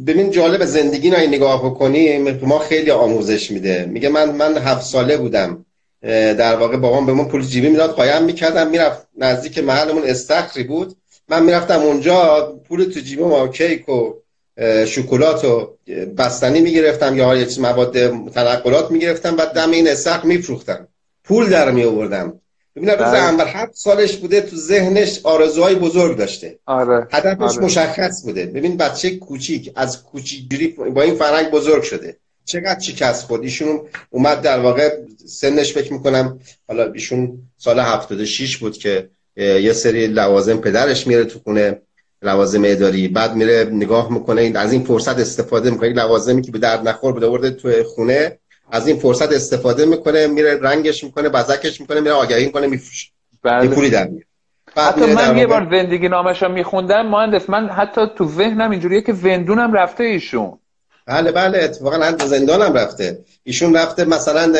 ببین 0.06 0.32
جالب 0.32 0.66
زندگی 0.66 1.10
رو 1.10 1.18
نگاه 1.18 1.66
بکنیم 1.66 2.32
ما 2.32 2.60
خیلی 2.60 2.92
آموزش 2.92 3.52
میده. 3.52 3.86
میگه 3.86 4.10
من 4.10 4.32
من 4.32 4.58
هفت 4.58 4.86
ساله 4.86 5.18
بودم. 5.18 5.66
در 6.02 6.56
واقع 6.56 6.78
بابام 6.78 7.06
به 7.06 7.14
من 7.14 7.26
پول 7.26 7.44
جیبی 7.44 7.70
می‌داد 7.70 7.90
قایم 7.90 8.24
می‌کردم 8.24 8.68
می‌رفت 8.68 9.08
نزدیک 9.18 9.58
محلمون 9.58 10.04
استخری 10.04 10.64
بود. 10.64 10.96
من 11.30 11.44
می‌رفتم 11.44 11.82
اونجا 11.82 12.42
پول 12.68 12.84
تو 12.84 13.00
جیبم 13.00 13.32
و 13.32 13.48
کیک 13.48 13.90
و 13.90 14.14
شکلات 14.86 15.46
و 15.46 15.78
بستنی 16.18 16.62
می‌گرفتم 16.62 17.18
یا 17.18 17.36
یه 17.36 17.48
مواد 17.60 17.98
تنقلات 18.30 18.92
می‌گرفتم. 18.92 19.36
بعد 19.36 19.52
دم 19.52 19.72
این 19.72 19.88
استخر 19.88 20.26
میفروختم. 20.26 20.88
پول 21.24 21.50
در 21.50 21.72
می 21.72 21.84
ببین 22.78 22.90
روز 22.90 23.00
بله. 23.00 23.44
هفت 23.44 23.76
سالش 23.76 24.18
بوده 24.18 24.42
تو 24.42 24.56
ذهنش 24.56 25.20
آرزوهای 25.24 25.76
بزرگ 25.76 26.18
داشته 26.18 26.60
آره. 26.66 27.08
هدفش 27.12 27.58
آره. 27.58 27.66
مشخص 27.66 28.24
بوده 28.24 28.46
ببین 28.46 28.78
بچه 28.78 29.16
کوچیک 29.16 29.72
از 29.76 30.04
کوچیکگیری 30.04 30.68
با 30.68 31.02
این 31.02 31.16
فرنگ 31.16 31.52
بزرگ 31.52 31.84
شده 31.84 32.18
چقدر 32.46 32.80
شکست 32.80 33.26
خورد 33.26 33.44
ایشون 33.44 33.82
اومد 34.10 34.42
در 34.42 34.60
واقع 34.60 34.98
سنش 35.26 35.74
فکر 35.74 35.94
می‌کنم 35.94 36.40
حالا 36.68 36.92
ایشون 36.92 37.40
سال 37.58 37.80
76 37.80 38.58
بود 38.58 38.78
که 38.78 39.10
یه 39.38 39.74
سری 39.74 40.08
لوازم 40.08 40.58
پدرش 40.58 41.08
میره 41.08 41.24
تو 41.26 41.40
خونه 41.40 41.82
لوازم 42.22 42.62
اداری 42.66 43.08
بعد 43.08 43.36
میره 43.36 43.70
نگاه 43.72 44.14
می‌کنه 44.14 44.52
از 44.56 44.72
این 44.72 44.84
فرصت 44.84 45.20
استفاده 45.20 45.70
می‌کنه 45.70 45.90
لوازمی 45.90 46.42
که 46.42 46.52
به 46.52 46.60
درد 46.60 46.88
نخور 46.88 47.14
بوده 47.14 47.28
ورده 47.28 47.52
تو 47.52 47.84
خونه 47.84 48.40
از 48.72 48.88
این 48.88 49.00
فرصت 49.00 49.32
استفاده 49.32 49.86
می‌کنه 49.86 50.28
میره 50.28 50.60
رنگش 50.62 51.04
می‌کنه 51.04 51.30
بزکش 51.30 51.82
می‌کنه 51.82 52.00
میره 52.00 52.14
آگهی 52.14 52.46
می‌کنه 52.46 52.68
میفروشه. 52.68 53.08
بله. 53.44 53.68
پولی 53.68 53.90
در 53.90 54.08
میاره. 54.08 54.26
حتی 54.76 55.06
من 55.06 55.38
یه 55.38 55.48
بار 55.48 55.68
زندگی 55.72 56.08
نامش 56.08 56.44
رو 56.44 56.52
میخوندم 56.52 57.08
مهندس 57.08 57.50
من 57.50 57.70
حتی 57.70 58.02
تو 58.18 58.28
ذهنم 58.28 58.72
اینجوریه 58.72 59.02
که 59.02 59.14
زندونم 59.14 59.74
رفته 59.74 60.04
ایشون. 60.04 60.60
بله 61.06 61.32
بله 61.32 61.64
اتفاقا 61.64 62.06
هم 62.06 62.18
زندانم 62.18 62.74
رفته. 62.74 63.20
ایشون 63.44 63.76
رفته 63.76 64.06
مثلا 64.06 64.54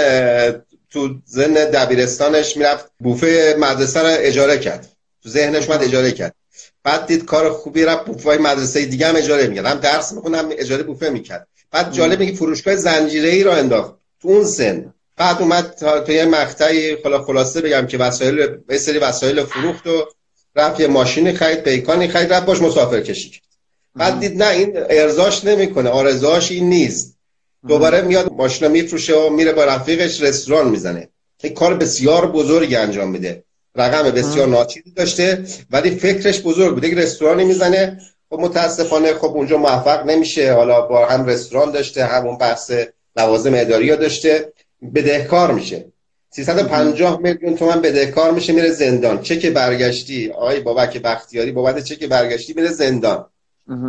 تو 0.90 1.10
زن 1.26 1.54
دبیرستانش 1.54 2.58
می‌رفت 2.58 2.92
بوفه 3.00 3.56
مدرسه 3.60 4.00
رو 4.00 4.08
اجاره 4.10 4.58
کرد. 4.58 4.88
تو 5.24 5.30
ذهنش 5.30 5.70
من 5.70 5.78
اجاره 5.78 6.12
کرد. 6.12 6.36
بعد 6.84 7.06
دید 7.06 7.26
کار 7.26 7.50
خوبی 7.50 7.86
رفت 7.86 8.06
بوفه 8.06 8.38
مدرسه 8.38 8.86
دیگه 8.86 9.08
هم 9.08 9.16
اجاره 9.16 9.48
می‌کرد. 9.48 9.66
هم 9.66 9.80
درس 9.80 10.14
میخوندم 10.14 10.50
اجاره 10.52 10.84
بوفه 10.84 11.10
می‌کرد. 11.10 11.48
بعد 11.72 11.94
جالب 11.94 12.20
میگه 12.20 12.34
فروشگاه 12.34 12.76
زنجیره 12.76 13.30
ای 13.30 13.44
را 13.44 13.56
انداخت. 13.56 13.94
تو 14.22 14.28
اون 14.28 14.44
سن. 14.44 14.94
بعد 15.18 15.42
اومد 15.42 15.72
تا, 15.72 16.14
یه 16.14 16.26
مقطعی 16.26 16.96
خلا 16.96 17.24
خلاصه 17.24 17.62
بگم 17.62 17.88
که 17.88 17.98
وسایل 17.98 18.48
به 18.48 18.78
سری 18.78 18.98
وسایل 18.98 19.44
فروخت 19.44 19.88
و 19.88 20.06
رفت 20.56 20.80
یه 20.80 20.88
ماشینی 20.88 21.34
خرید 21.34 21.64
پیکانی 21.64 22.08
خرید 22.08 22.34
رفت 22.34 22.46
باش 22.46 22.62
مسافر 22.62 23.02
کشی 23.02 23.30
کرد. 23.30 23.44
بعد 23.96 24.20
دید 24.20 24.44
نه 24.44 24.50
این 24.50 24.78
ارزاش 24.90 25.46
نمی‌کنه 25.46 25.90
آرزاش 25.90 26.52
این 26.52 26.70
نیست. 26.70 27.18
دوباره 27.68 28.02
میاد 28.02 28.32
ماشینا 28.32 28.70
میفروشه 28.70 29.16
و 29.16 29.30
میره 29.30 29.54
با 29.54 29.66
رفیقش 29.66 30.22
رستوران 30.22 30.70
می‌زنه. 30.70 31.10
این 31.44 31.54
کار 31.54 31.74
بسیار 31.74 32.32
بزرگی 32.32 32.76
انجام 32.76 33.12
میده. 33.12 33.44
رقم 33.76 34.12
بسیار 34.12 34.48
ناچیزی 34.48 34.92
داشته 34.92 35.46
ولی 35.70 35.90
فکرش 35.90 36.42
بزرگ 36.42 36.74
بوده 36.74 36.90
که 36.90 36.96
رستورانی 36.96 37.44
می‌زنه 37.44 38.02
خب 38.30 38.40
متاسفانه 38.40 39.14
خب 39.14 39.28
اونجا 39.28 39.58
موفق 39.58 40.06
نمیشه. 40.06 40.54
حالا 40.54 40.82
با 40.82 41.06
هم 41.06 41.26
رستوران 41.26 41.72
داشته 41.72 42.06
همون 42.06 42.38
بحث 42.38 42.72
لوازم 43.16 43.54
اداری 43.54 43.96
داشته. 43.96 44.54
بدهکار 44.96 45.52
میشه. 45.52 45.86
350 46.30 47.20
میلیون 47.20 47.56
تومن 47.56 47.82
بدهکار 47.82 48.32
میشه 48.32 48.54
میره 48.54 48.72
زندان. 48.72 49.22
چه 49.22 49.38
که 49.40 49.52
برگشتی. 49.52 50.32
آقای 50.32 50.60
بابک 50.60 51.02
بختیاری 51.02 51.52
بابت 51.52 51.84
چه 51.84 51.96
که 51.96 52.08
برگشتی 52.08 52.54
میره 52.54 52.70
زندان. 52.70 53.26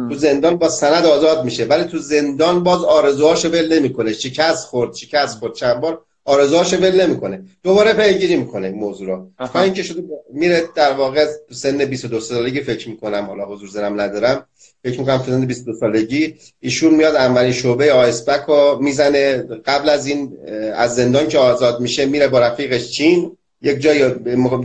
تو 0.08 0.14
زندان 0.14 0.56
با 0.56 0.68
سند 0.68 1.06
آزاد 1.06 1.44
میشه. 1.44 1.64
ولی 1.64 1.84
تو 1.84 1.98
زندان 1.98 2.62
باز 2.62 2.84
آرزوهاشو 2.84 3.48
ول 3.48 3.78
نمی‌کنه. 3.78 4.12
شکست 4.12 4.66
خورد 4.66 4.94
شکست 4.94 5.38
خورد. 5.38 5.54
چند 5.54 5.80
بار 5.80 6.04
آرزوهاشو 6.28 6.76
ول 6.76 7.06
نمی‌کنه. 7.06 7.42
دوباره 7.62 7.92
پیگیری 7.92 8.36
می‌کنه 8.36 8.66
این 8.66 8.76
موضوع 8.76 9.06
رو. 9.06 9.30
تا 9.52 9.60
اینکه 9.62 9.82
شده 9.82 10.02
میره 10.32 10.62
در 10.74 10.92
واقع 10.92 11.26
تو 11.48 11.54
سن 11.54 11.84
22 11.84 12.20
سالگی 12.20 12.60
فکر 12.60 12.88
می‌کنم 12.88 13.24
حالا 13.24 13.44
حضور 13.44 13.68
زنم 13.68 14.00
ندارم 14.00 14.46
فکر 14.84 15.00
می‌کنم 15.00 15.22
سن 15.26 15.46
22 15.46 15.78
سالگی 15.80 16.34
ایشون 16.60 16.94
میاد 16.94 17.14
اولین 17.14 17.52
شعبه 17.52 17.92
آیسپک 17.92 18.42
رو 18.48 18.78
می‌زنه. 18.82 19.36
قبل 19.66 19.88
از 19.88 20.06
این 20.06 20.32
از 20.74 20.94
زندان 20.94 21.28
که 21.28 21.38
آزاد 21.38 21.80
میشه 21.80 22.06
میره 22.06 22.28
با 22.28 22.38
رفیقش 22.38 22.90
چین. 22.90 23.36
یک 23.62 23.80
جای 23.80 24.10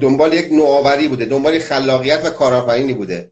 دنبال 0.02 0.34
یک 0.34 0.52
نوآوری 0.52 1.08
بوده 1.08 1.26
دنبال 1.26 1.60
خلاقیت 1.60 2.26
و 2.26 2.30
کارآفرینی 2.30 2.93
بوده. 2.93 3.32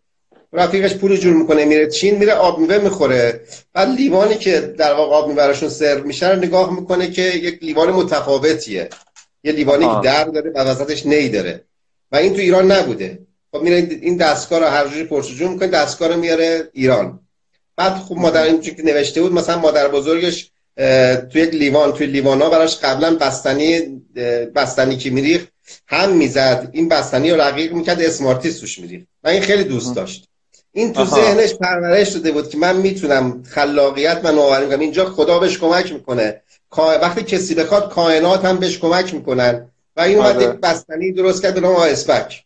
رفیقش 0.53 0.93
پول 0.93 1.17
جور 1.17 1.33
می‌کنه 1.33 1.65
میره 1.65 1.87
چین 1.87 2.17
میره 2.17 2.33
آب 2.33 2.59
میوه 2.59 2.77
می‌خوره. 2.77 3.41
بعد 3.73 3.89
لیوانی 3.89 4.35
که 4.35 4.59
در 4.59 4.93
واقع 4.93 5.15
آب 5.15 5.27
میوه 5.27 5.53
سرو 5.53 6.07
میشه 6.07 6.29
رو 6.29 6.39
نگاه 6.39 6.79
می‌کنه 6.79 7.11
که 7.11 7.21
یک 7.21 7.63
لیوان 7.63 7.91
متفاوتیه. 7.91 8.89
یه 9.43 9.51
لیوانی 9.51 9.85
که 9.85 9.99
در 10.03 10.23
داره 10.23 10.51
و 10.55 10.59
وسطش 10.59 11.05
نی 11.05 11.29
داره. 11.29 11.63
و 12.11 12.15
این 12.15 12.33
تو 12.33 12.39
ایران 12.39 12.71
نبوده. 12.71 13.19
خب 13.51 13.61
میره 13.61 13.87
این 14.01 14.17
دستگاه 14.17 14.59
رو 14.59 14.65
هر 14.65 14.87
جوری 14.87 15.03
پرسجو 15.03 15.49
می‌کنه 15.49 15.67
دستگاه 15.67 16.07
رو 16.07 16.19
میاره 16.19 16.69
ایران. 16.73 17.19
بعد 17.77 17.95
خب 17.95 18.15
مادر 18.15 18.43
اینجوری 18.43 18.75
که 18.75 18.83
نوشته 18.83 19.21
بود 19.21 19.33
مثلا 19.33 19.59
مادر 19.59 19.87
بزرگش 19.87 20.51
تو 21.31 21.39
یک 21.39 21.53
لیوان 21.53 21.93
توی 21.93 22.07
لیوانا 22.07 22.49
براش 22.49 22.77
قبلا 22.77 23.15
بستنی 23.15 23.81
بستنی 24.55 24.97
که 24.97 25.09
میریخت 25.09 25.47
هم 25.87 26.11
می‌زد 26.11 26.69
این 26.71 26.89
بستنی 26.89 27.31
رو 27.31 27.41
رقیق 27.41 27.73
می‌کرد 27.73 28.01
اسمارتیس 28.01 28.59
توش 28.59 28.79
میریخت. 28.79 29.07
و 29.23 29.29
این 29.29 29.41
خیلی 29.41 29.63
دوست 29.63 29.95
داشت. 29.95 30.27
این 30.73 30.93
تو 30.93 31.05
ذهنش 31.05 31.53
پرورش 31.53 32.09
داده 32.09 32.31
بود 32.31 32.49
که 32.49 32.57
من 32.57 32.75
می‌تونم 32.75 33.43
خلاقیت 33.43 34.21
و 34.23 34.31
نوآوری 34.31 34.67
کنم. 34.67 34.79
اینجا 34.79 35.05
خدا 35.05 35.39
بهش 35.39 35.57
کمک 35.57 35.93
می‌کنه. 35.93 36.41
وقتی 36.77 37.23
کسی 37.23 37.55
بخواد 37.55 37.93
کائنات 37.93 38.45
هم 38.45 38.57
بهش 38.57 38.79
کمک 38.79 39.13
می‌کنن. 39.13 39.67
و 39.97 40.01
این 40.01 40.17
اومد 40.17 40.35
آره. 40.35 40.45
یک 40.45 40.51
بستنی 40.51 41.11
درست 41.11 41.41
کرد 41.41 41.53
به 41.53 41.59
نام 41.59 41.75
آسپک 41.75 42.43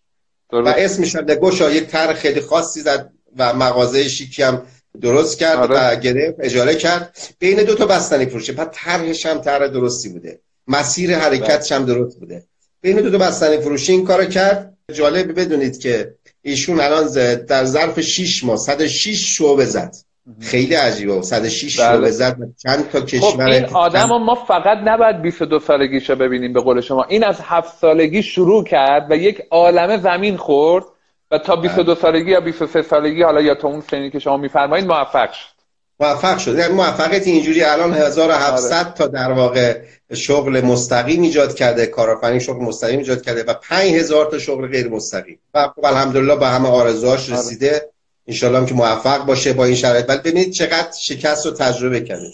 و 0.51 0.67
اسمش 0.67 1.15
گوشا 1.15 1.71
یک 1.71 1.87
طرح 1.87 2.13
خیلی 2.13 2.41
خاصی 2.41 2.81
زد 2.81 3.09
و 3.37 3.53
مغازه 3.53 4.07
شیکی 4.07 4.43
هم 4.43 4.61
درست 5.01 5.37
کرد 5.37 5.57
آره. 5.57 5.91
و 5.91 5.95
گرفت 5.95 6.37
اجاره 6.39 6.75
کرد. 6.75 7.17
بین 7.39 7.63
دو 7.63 7.75
تا 7.75 7.85
بستنی 7.85 8.25
فروشه 8.25 8.53
بعد 8.53 8.71
طرحش 8.73 9.25
هم 9.25 9.37
طرح 9.41 9.67
درستی 9.67 10.09
بوده. 10.09 10.39
مسیر 10.67 11.17
حرکتش 11.17 11.71
هم 11.71 11.85
درست 11.85 12.19
بوده. 12.19 12.43
بین 12.81 13.01
دو 13.01 13.11
تا 13.11 13.17
بستنی 13.17 13.57
فروشی 13.57 13.91
این 13.91 14.05
کارو 14.05 14.25
کرد. 14.25 14.77
جالب 14.93 15.39
بدونید 15.39 15.79
که 15.79 16.15
ایشون 16.45 16.79
الان 16.79 17.05
در 17.47 17.63
ظرف 17.65 18.01
6 18.01 18.43
ماه 18.43 18.57
106 18.57 19.37
شعبه 19.37 19.65
زد 19.65 19.95
خیلی 20.39 20.75
عجیبه 20.75 21.21
106 21.21 21.79
بله. 21.79 21.87
شعبه 21.87 22.11
زد 22.11 22.37
چند 22.63 22.89
تا 22.89 23.01
کشور 23.01 23.29
خب 23.31 23.39
این 23.39 23.65
آدم 23.65 24.05
ما 24.05 24.35
فقط 24.35 24.77
نباید 24.77 25.21
22 25.21 25.59
سالگیشو 25.59 26.15
ببینیم 26.15 26.53
به 26.53 26.61
قول 26.61 26.81
شما 26.81 27.03
این 27.03 27.23
از 27.23 27.41
7 27.41 27.77
سالگی 27.77 28.23
شروع 28.23 28.63
کرد 28.63 29.11
و 29.11 29.15
یک 29.15 29.41
عالم 29.51 29.97
زمین 29.97 30.37
خورد 30.37 30.85
و 31.31 31.37
تا 31.37 31.55
22 31.55 31.83
بله. 31.83 32.01
سالگی 32.01 32.31
یا 32.31 32.39
23 32.39 32.81
سالگی 32.81 33.23
حالا 33.23 33.41
یا 33.41 33.55
تا 33.55 33.67
اون 33.67 33.81
سنی 33.81 34.09
که 34.09 34.19
شما 34.19 34.37
میفرمایید 34.37 34.87
موفق 34.87 35.31
شد 35.31 35.54
موفق 35.99 36.37
شد 36.37 36.57
یعنی 36.57 36.73
موفقیت 36.73 37.27
اینجوری 37.27 37.63
الان 37.63 37.93
1700 37.93 38.73
آره. 38.73 38.93
تا 38.93 39.07
در 39.07 39.31
واقع 39.31 39.81
شغل 40.13 40.61
مستقیم 40.61 41.21
ایجاد 41.21 41.55
کرده 41.55 41.85
کارآفرین 41.85 42.39
شغل 42.39 42.63
مستقیم 42.63 42.99
ایجاد 42.99 43.21
کرده 43.21 43.43
و 43.43 43.53
5000 43.53 44.25
تا 44.25 44.39
شغل 44.39 44.67
غیر 44.67 44.87
مستقیم 44.87 45.39
و 45.53 45.67
خب 45.67 45.85
الحمدلله 45.85 46.35
با 46.35 46.47
همه 46.47 46.69
آرزوهاش 46.69 47.29
آره. 47.29 47.39
رسیده 47.39 47.89
ان 48.43 48.65
که 48.65 48.73
موفق 48.73 49.25
باشه 49.25 49.53
با 49.53 49.65
این 49.65 49.75
شرایط 49.75 50.09
ولی 50.09 50.19
ببینید 50.19 50.51
چقدر 50.51 50.91
شکست 51.01 51.45
رو 51.45 51.51
تجربه 51.51 52.01
کرده 52.01 52.31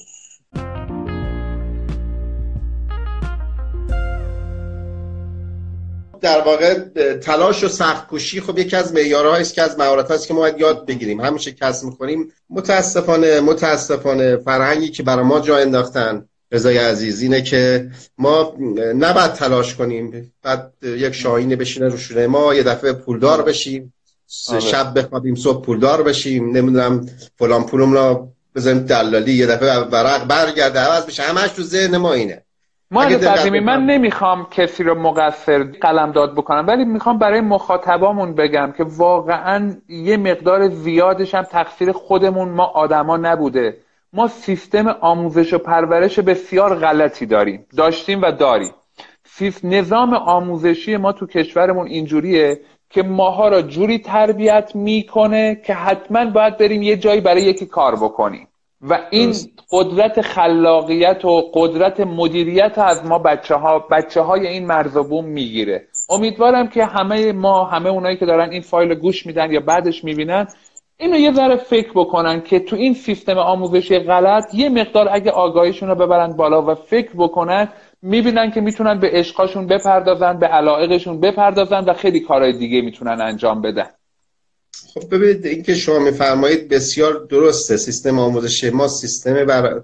در 6.21 6.41
واقع 6.41 6.79
تلاش 7.13 7.63
و 7.63 7.67
سخت 7.67 8.07
کوشی 8.07 8.41
خب 8.41 8.60
یکی 8.60 8.75
از 8.75 8.93
معیارهایی 8.93 9.41
است 9.41 9.53
که 9.53 9.62
از 9.62 9.79
مهارت 9.79 10.12
است 10.12 10.27
که 10.27 10.34
ما 10.34 10.39
باید 10.39 10.60
یاد 10.60 10.86
بگیریم. 10.86 11.21
همیشه 11.21 11.51
کسب 11.51 11.86
می‌کنیم. 11.86 12.34
متاسفانه 12.49 13.39
متاسفانه 13.39 14.38
فرهنگی 14.38 14.89
که 14.89 15.03
برای 15.03 15.25
ما 15.25 15.39
جا 15.39 15.57
انداختن 15.57 16.25
رضای 16.51 16.77
عزیز 16.77 17.21
اینه 17.21 17.41
که 17.41 17.89
ما 18.17 18.55
نباید 18.77 19.34
تلاش 19.34 19.75
کنیم. 19.75 20.34
بعد 20.43 20.73
یک 20.84 21.13
شاهینه 21.13 21.55
بشینه 21.55 21.88
رو 21.88 22.29
ما 22.29 22.55
یه 22.55 22.63
دفعه 22.63 22.93
پولدار 22.93 23.41
بشیم. 23.41 23.93
آره. 24.49 24.60
شب. 24.60 24.99
بخوابیم 24.99 25.36
صبح 25.36 25.65
پولدار 25.65 26.03
بشیم. 26.03 26.57
نمی‌دونم 26.57 27.10
فلان 27.39 27.65
پولم 27.65 27.93
را 27.93 28.27
بزنیم 28.55 28.79
دلالی 28.79 29.34
یه 29.34 29.45
دفعه 29.45 29.77
ورق 29.77 30.27
برگرده 30.27 30.79
عوض 30.79 31.05
بشه. 31.05 31.23
همش 31.23 31.49
تو 31.49 31.63
ذهن 31.63 31.97
ما 31.97 32.13
اینه. 32.13 32.43
ما 32.91 33.06
من 33.60 33.86
نمی‌خوام 33.86 34.47
کسی 34.51 34.84
رو 34.84 34.99
مقصر 34.99 35.63
قلم 35.63 36.12
داد 36.12 36.36
بکنم 36.36 36.67
ولی 36.67 36.86
می‌خوام 36.86 37.17
برای 37.17 37.41
مخاطبامون 37.41 38.36
بگم 38.36 38.73
که 38.77 38.84
واقعا 38.84 39.73
یه 39.89 40.17
مقدار 40.17 40.67
زیادش 40.67 41.36
هم 41.36 41.43
تقصیر 41.43 41.91
خودمون 41.91 42.49
ما 42.49 42.65
آدما 42.65 43.17
نبوده. 43.17 43.77
ما 44.13 44.27
سیستم 44.27 44.88
آموزش 44.88 45.54
و 45.54 45.58
پرورش 45.58 46.19
بسیار 46.19 46.75
غلطی 46.75 47.25
داریم. 47.25 47.65
داشتیم 47.77 48.21
و 48.21 48.32
داریم. 48.32 48.71
نظام 49.63 50.13
آموزشی 50.13 50.97
ما 50.97 51.12
تو 51.12 51.27
کشورمون 51.27 51.88
اینجوریه 51.88 52.60
که 52.89 53.04
ماها 53.04 53.47
را 53.47 53.62
جوری 53.62 53.99
تربیت 53.99 54.71
می‌کنه 54.75 55.62
که 55.65 55.73
حتما 55.73 56.25
باید 56.25 56.58
بریم 56.58 56.82
یه 56.82 56.97
جایی 56.97 57.21
برای 57.21 57.41
یکی 57.41 57.65
کار 57.65 57.95
بکنیم. 57.95 58.47
و 58.82 59.00
این 59.10 59.36
قدرت 59.72 60.22
خلاقیت 60.22 61.26
و 61.26 61.52
قدرت 61.54 62.00
مدیریت 62.00 62.78
از 62.78 63.06
ما 63.06 63.20
بچه 63.20 63.56
ها 63.56 63.80
بچه 63.80 64.22
های 64.22 64.48
این 64.48 64.65
مرزبون 64.65 65.26
می‌گیره. 65.26 65.88
امیدوارم 66.10 66.67
که 66.67 66.86
همه 66.86 67.32
ما 67.32 67.63
همه 67.63 67.89
اونایی 67.89 68.17
که 68.17 68.26
دارن 68.26 68.50
این 68.50 68.62
فایل 68.62 68.96
گوش 68.96 69.26
میدن 69.26 69.52
یا 69.52 69.60
بعدش 69.60 70.04
می‌بینن 70.04 70.48
اینو 70.98 71.17
یه 71.17 71.32
ذره 71.32 71.56
فکر 71.56 71.91
بکنن 71.96 72.41
که 72.41 72.60
تو 72.60 72.76
این 72.76 72.94
سیستم 72.94 73.38
آموزشی 73.38 74.00
غلط 74.00 74.54
یه 74.54 74.70
مقدار 74.70 75.10
اگه 75.12 75.32
آگاهیشون 75.32 75.89
رو 75.89 75.96
ببرن 75.96 76.34
بالا 76.34 76.62
و 76.62 76.76
فکر 76.76 77.12
بکنن 77.17 77.70
می‌بینن 78.02 78.52
که 78.52 78.62
می‌تونن 78.62 79.00
به 79.00 79.10
عشقاشون 79.13 79.67
بپردازن 79.67 80.39
به 80.39 80.48
علایقشون 80.48 81.20
بپردازن 81.20 81.84
و 81.86 81.94
خیلی 81.94 82.20
کارهای 82.20 82.54
دیگه 82.54 82.82
می‌تونن 82.82 83.22
انجام 83.22 83.62
بدن. 83.62 83.89
خب 84.93 85.15
ببینید 85.15 85.45
این 85.45 85.63
که 85.63 85.75
شما 85.75 85.99
میفرمایید 85.99 86.69
بسیار 86.69 87.25
درسته 87.30 87.77
سیستم 87.77 88.19
آموزش 88.19 88.63
ما 88.63 88.88
سیستم 88.88 89.45
بر 89.45 89.82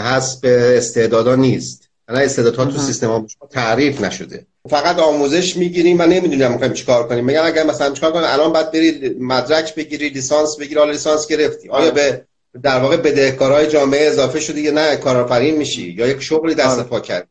حسب 0.00 0.46
استعدادا 0.46 1.34
نیست. 1.34 1.88
الان 2.08 2.22
استعدادها 2.22 2.64
تو 2.64 2.78
سیستم 2.78 3.10
آموزش 3.10 3.34
تعریف 3.50 4.00
نشده. 4.00 4.46
فقط 4.70 4.98
آموزش 4.98 5.56
می‌گیریم 5.56 6.00
و 6.00 6.02
نمی‌دونیم 6.02 6.52
می‌خوایم 6.52 6.72
چیکار 6.72 7.08
کنیم. 7.08 7.24
میگن 7.24 7.40
اگر 7.40 7.64
مثلا 7.64 7.94
چیکار 7.94 8.12
کنیم؟ 8.12 8.24
الان 8.28 8.52
باید 8.52 8.70
بری 8.70 9.16
مدرک 9.20 9.74
بگیری 9.74 10.08
لیسانس 10.08 10.56
بگیری 10.56 10.78
حالا 10.78 10.92
لیسانس 10.92 11.26
گرفتی. 11.26 11.68
آیا 11.68 11.90
به 11.90 12.24
در 12.62 12.78
واقع 12.78 12.96
بدهکارهای 12.96 13.66
جامعه 13.66 14.06
اضافه 14.06 14.40
شدی 14.40 14.60
یا 14.60 14.72
نه؟ 14.72 14.96
کارآفرین 14.96 15.56
میشی 15.56 15.94
یا 15.98 16.06
یک 16.06 16.22
شغلی 16.22 16.54
دست 16.54 16.82
پا 16.82 17.00
کرد 17.00 17.28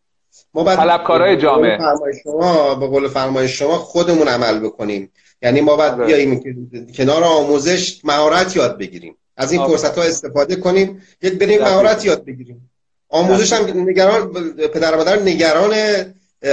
ما 0.53 0.63
بعد 0.63 0.77
طلبکارای 0.77 1.37
جامعه. 1.37 1.77
شما 2.23 2.75
به 2.75 2.87
قول 2.87 3.07
فرمایش 3.07 3.59
شما 3.59 3.77
خودمون 3.77 4.27
عمل 4.27 4.59
بکنیم. 4.59 5.11
یعنی 5.45 5.61
ما 5.61 5.75
باید 5.75 5.93
آره. 5.93 6.05
بیاییم 6.05 6.31
کنار 6.97 7.23
آموزش 7.23 8.01
مهارت 8.03 8.55
یاد 8.55 8.77
بگیریم. 8.77 9.15
از 9.37 9.51
این 9.51 9.67
فرصت 9.67 9.97
ها 9.97 10.03
استفاده 10.03 10.55
کنیم 10.55 11.01
یک 11.21 11.33
بریم 11.33 11.61
مهارت 11.61 12.05
یاد 12.05 12.25
بگیریم. 12.25 12.69
آموزش 13.09 13.53
هم 13.53 13.89
نگران 13.89 14.33
پدر 14.73 14.95
مادر 14.95 15.19
نگران 15.19 15.73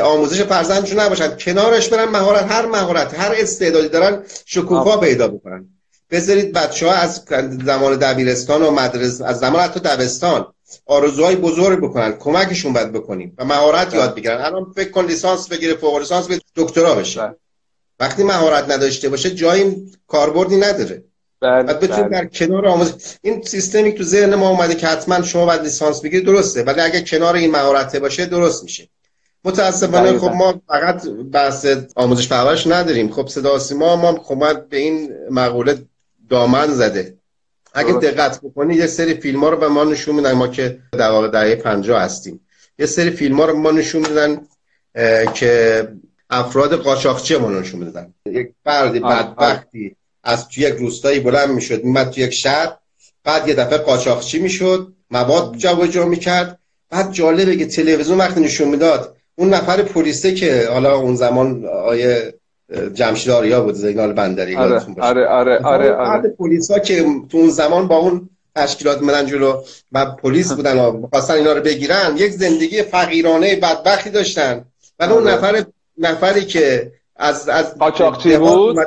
آموزش 0.03 0.43
فرزندشون 0.43 1.01
نباشن. 1.01 1.37
کنارش 1.37 1.89
برن 1.89 2.09
مهارت 2.09 2.53
هر 2.53 2.67
مهارت 2.67 3.21
هر 3.21 3.35
استعدادی 3.39 3.89
دارن 3.89 4.23
شکوفا 4.45 4.97
پیدا 4.97 5.29
بکنن. 5.29 5.69
بذارید 6.11 6.53
بچه 6.53 6.87
ها 6.87 6.93
از 6.93 7.25
زمان 7.65 7.97
دبیرستان 7.97 8.63
و 8.63 8.71
مدرسه 8.71 9.27
از 9.27 9.39
زمان 9.39 9.61
حتی 9.61 9.81
دبستان 9.81 10.47
آرزوهای 10.87 11.37
بزرگ 11.37 11.79
بکنن 11.79 12.13
کمکشون 12.13 12.73
باید 12.73 12.93
بکنیم 12.93 13.35
و 13.39 13.45
مهارت. 13.45 13.95
یاد 13.95 14.15
بگیرن. 14.15 14.41
الان 14.41 14.73
فکر 14.77 14.91
کن 14.91 15.05
لیسانس 15.07 15.49
بگیره 15.49 15.75
فوق 15.75 15.99
لیسانس 15.99 16.27
بگیره 16.27 16.43
دکترا 16.57 16.95
بشه. 16.95 17.35
وقتی 18.01 18.23
مهارت 18.25 18.71
نداشته 18.71 19.09
باشه 19.09 19.31
جایی 19.31 19.93
کاربردی 20.07 20.57
نداره. 20.57 21.05
بعد 21.41 21.67
بله، 21.67 21.79
بتونید 21.79 22.13
در 22.13 22.25
کنار 22.27 22.67
آموزش 22.67 22.93
این 23.23 23.43
سیستمی 23.43 23.93
تو 23.93 24.03
ذهن 24.03 24.35
ما 24.35 24.49
اومده 24.49 24.75
که 24.75 24.87
حتما 24.87 25.23
شما 25.23 25.47
باید 25.47 25.63
لیسانس 25.63 26.01
بگیرید 26.01 26.27
درسته 26.27 26.63
ولی 26.63 26.81
اگه 26.81 27.01
کنار 27.01 27.35
این 27.35 27.51
مهارت 27.51 27.97
باشه 27.97 28.27
درست 28.27 28.65
میشه. 28.65 28.89
متاسفانه 29.45 30.19
خب 30.19 30.31
ما 30.31 30.63
فقط 30.69 31.07
بحث 31.33 31.67
آموزش 31.97 32.29
پرورش 32.29 32.67
نداریم. 32.67 33.11
خب 33.11 33.27
صدا 33.27 33.59
سیما 33.59 33.97
ما 33.97 34.23
خب 34.23 34.69
به 34.69 34.77
این 34.77 35.13
مقوله 35.31 35.79
دامن 36.31 36.67
زده. 36.67 37.15
اگه 37.75 37.93
دقت 37.93 38.41
بکنید 38.41 38.79
یه 38.79 38.87
سری 38.87 39.15
فیلم 39.15 39.41
ها 39.41 39.51
رو 39.51 39.57
به 39.57 39.69
ما 39.69 39.85
نشون 39.85 40.15
میدن. 40.15 40.33
ما 40.33 40.49
که 40.49 40.79
در 40.93 41.11
واقع 41.11 41.29
دهه 41.29 41.55
50 41.55 42.03
هستیم. 42.03 42.41
یه 42.79 42.87
سری 42.87 43.11
فیلم 43.11 43.41
ها 43.41 43.45
رو 43.45 43.59
ما 43.59 43.71
نشون 43.71 44.03
میدن 44.09 44.41
که 45.35 45.89
افراد 46.33 46.75
قاچاقچی 46.75 47.37
ما 47.37 47.51
نشون 47.51 47.81
میدن 47.81 48.15
یک 48.27 48.49
فردی 48.65 49.01
بدبختی 49.01 49.97
از 50.25 50.49
توی 50.49 50.65
یک 50.65 50.75
روستایی 50.75 51.21
بلند 51.21 51.51
می‌شد 51.51 51.85
میمد 51.85 52.11
توی 52.11 52.25
یک 52.25 52.31
شهر 52.31 52.77
بعد 53.25 53.49
یه 53.49 53.55
دفعه 53.55 53.79
قاچاقچی 53.79 54.39
می‌شد 54.39 54.93
مواد 55.11 55.57
جابجا 55.57 56.05
می‌کرد. 56.05 56.59
بعد 56.91 57.13
جالبه 57.13 57.57
که 57.57 57.67
تلویزیون 57.67 58.19
وقتی 58.19 58.41
نشون 58.41 58.69
می‌داد 58.69 59.17
اون 59.35 59.55
نفر 59.55 59.83
پلیسه 59.83 60.35
که 60.35 60.69
حالا 60.73 60.97
اون 60.97 61.15
زمان 61.15 61.65
آیه 61.67 62.35
جمشید 62.95 63.31
آریا 63.31 63.61
بود 63.61 63.75
زینال 63.75 64.13
بندری 64.13 64.57
آره 64.57 64.81
آره 65.01 65.27
آره 65.27 65.59
آره, 65.59 65.95
آره. 65.95 66.29
پلیسا 66.29 66.79
که 66.79 67.05
تو 67.29 67.39
اون 67.39 67.51
زمان 67.51 67.89
با 67.89 67.97
اون 67.97 68.29
تشکیلات 68.57 69.03
مدن 69.03 69.27
جلو 69.27 69.63
و 69.93 70.07
پلیس 70.07 70.53
بودن 70.53 70.79
و 70.79 70.93
می‌خواستن 70.93 71.35
اینا 71.35 71.53
رو 71.53 71.63
بگیرن 71.63 72.17
یک 72.17 72.33
زندگی 72.33 72.83
فقیرانه 72.83 73.57
بدبختی 73.57 74.11
داشتن. 74.11 74.65
ولی 74.99 75.13
اون 75.13 75.29
آره. 75.29 75.35
نفر 75.35 75.65
نفری 76.03 76.45
که 76.45 76.93
از 77.17 77.49
از 77.49 77.79
قاچاقچی 77.79 78.37
بود؟ 78.37 78.79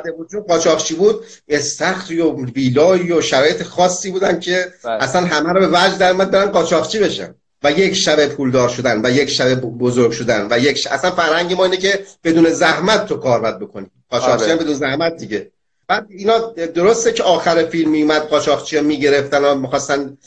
قاچاقچی 0.48 0.94
بود 0.94 1.24
استخری 1.48 2.20
و 2.20 2.44
ویلای 2.44 3.12
و 3.12 3.20
شرایط 3.20 3.62
خاصی 3.62 4.10
بودن 4.10 4.40
که 4.40 4.72
بله. 4.84 5.02
اصلا 5.02 5.20
همه 5.20 5.52
رو 5.52 5.60
به 5.60 5.68
وجد 5.68 5.98
در 5.98 6.10
اومد 6.10 6.30
برن 6.30 6.46
قاچاقچی 6.46 6.98
بشن. 6.98 7.34
و 7.62 7.72
یک 7.72 7.94
شب 7.94 8.26
پولدار 8.26 8.68
شدن 8.68 9.00
و 9.04 9.10
یک 9.10 9.30
شب 9.30 9.54
بزرگ 9.54 10.12
شدن 10.12 10.48
و 10.50 10.58
یک 10.58 10.78
ش... 10.78 10.86
اصلا 10.86 11.10
فرهنگ 11.10 11.52
ما 11.52 11.64
اینه 11.64 11.76
که 11.76 12.04
بدون 12.24 12.50
زحمت 12.50 13.06
تو 13.06 13.16
کار 13.16 13.40
باید 13.40 13.58
بکنی. 13.58 13.86
قاچاقچی 14.10 14.44
آره. 14.44 14.56
بدون 14.56 14.74
زحمت 14.74 15.16
دیگه. 15.16 15.50
بعد 15.88 16.06
اینا 16.10 16.38
درسته 16.74 17.12
که 17.12 17.22
آخر 17.22 17.64
فیلم 17.64 17.90
میومد 17.90 18.22
قاچاقچی 18.22 18.76
ها 18.76 18.82
می‌گرفتن 18.82 19.44
و 19.44 19.54
می‌خواستن 19.54 20.18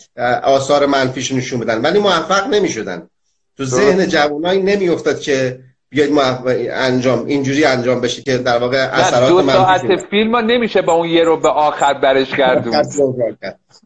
آثار 0.44 0.86
منفیش 0.86 1.32
نشون 1.32 1.60
بدن 1.60 1.82
ولی 1.82 2.00
موفق 2.00 2.48
نمی‌شدن. 2.48 3.10
تو 3.58 3.66
ذهن 3.66 4.08
جوانایی 4.08 4.62
نمیافتاد 4.62 5.20
که 5.20 5.60
بیاید 5.90 6.12
ما 6.12 6.22
انجام 6.72 7.26
اینجوری 7.26 7.66
انجام 7.66 8.02
بشه 8.02 8.22
که 8.22 8.38
در 8.38 8.58
واقع 8.58 8.90
اثرات 8.92 9.30
دو 9.30 9.52
ساعت 9.52 9.82
فیلم 10.10 10.36
ها 10.36 10.42
نمیشه 10.42 10.82
با 10.82 10.94
اون 10.94 11.10
یه 11.10 11.24
رو 11.24 11.38
به 11.38 11.50
آخر 11.50 11.94
برش 11.94 12.36
گردون 12.36 12.84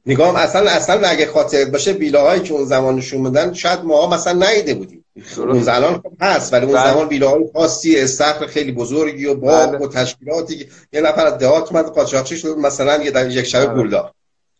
نگاه 0.05 0.39
اصلا 0.39 0.69
اصلا 0.69 1.07
اگه 1.07 1.25
خاطر 1.25 1.65
باشه 1.65 1.93
بیلاهایی 1.93 2.41
که 2.41 2.53
اون 2.53 2.65
زمان 2.65 2.95
نشون 2.95 3.21
میدن 3.21 3.53
شاید 3.53 3.79
ما 3.83 4.09
مثلا 4.09 4.47
نیده 4.47 4.73
بودیم 4.73 5.05
اون 5.37 5.61
زمان 5.61 5.93
خب 5.93 6.11
هست 6.21 6.53
ولی 6.53 6.65
اون 6.65 6.75
بله. 6.75 6.91
زمان 6.91 7.07
بیلاهای 7.07 7.43
خاصی 7.53 7.99
استخر 7.99 8.45
خیلی 8.45 8.71
بزرگی 8.71 9.25
و 9.25 9.35
باغ 9.35 9.69
بله. 9.69 9.77
و 9.77 9.87
تشکیلاتی 9.87 10.67
یه 10.93 11.01
نفر 11.01 11.25
از 11.25 11.37
دهات 11.37 11.71
اومد 11.71 11.85
قاچاقچی 11.85 12.37
شد 12.37 12.57
مثلا 12.57 13.03
یه 13.03 13.11
در 13.11 13.29
یک 13.29 13.45
شب 13.45 13.65
بله. 13.65 14.03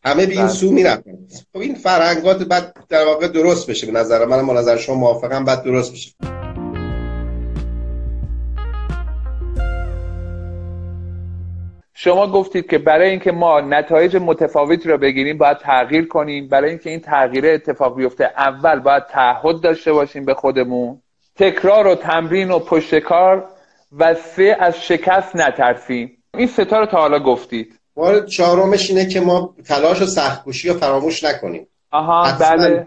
همه 0.06 0.26
به 0.26 0.34
این. 0.34 0.48
سو 0.48 0.72
می‌رفتن 0.72 1.18
خب 1.54 1.60
این 1.60 1.76
فرهنگات 1.76 2.44
بعد 2.44 2.76
در 2.90 3.06
واقع 3.06 3.28
درست 3.28 3.70
بشه 3.70 3.86
به 3.86 3.92
نظر 3.92 4.26
من 4.26 4.48
با 4.48 4.54
نظر 4.54 4.78
شما 4.78 4.96
موافقم 4.96 5.46
بعد 5.46 5.64
درست 5.64 5.92
بشه 5.92 6.12
شما 11.94 12.28
گفتید 12.28 12.70
که 12.70 12.78
برای 12.78 13.10
اینکه 13.10 13.32
ما 13.32 13.62
نتایج 13.62 14.16
متفاوتی 14.16 14.90
رو 14.90 14.98
بگیریم 14.98 15.38
باید 15.38 15.58
تغییر 15.58 16.08
کنیم. 16.08 16.48
برای 16.48 16.70
اینکه 16.70 16.90
این 16.90 17.00
تغییر 17.00 17.46
اتفاق 17.46 17.96
بیفته 17.96 18.24
اول 18.38 18.80
باید 18.80 19.06
تعهد 19.06 19.62
داشته 19.62 19.94
باشیم 19.94 20.26
به 20.26 20.34
خودمون. 20.34 21.02
تکرار 21.36 21.88
و 21.88 21.96
تمرین 21.96 22.52
و 22.52 22.60
پشتکار 22.60 23.46
و 24.00 24.14
سه 24.14 24.58
از 24.60 24.82
شکست 24.82 25.36
نترسیم. 25.36 26.18
این 26.34 26.48
ستا 26.48 26.80
رو 26.80 26.86
تا 26.86 26.98
حالا 26.98 27.20
گفتید. 27.20 27.80
مورد 27.96 28.28
چهارمش 28.28 28.90
اینه 28.90 29.06
که 29.06 29.22
ما 29.22 29.56
تلاش 29.68 30.02
و 30.02 30.06
سختکوشی 30.06 30.70
رو 30.70 30.74
فراموش 30.74 31.24
نکنیم. 31.24 31.68
آها 31.92 32.38
بله. 32.40 32.86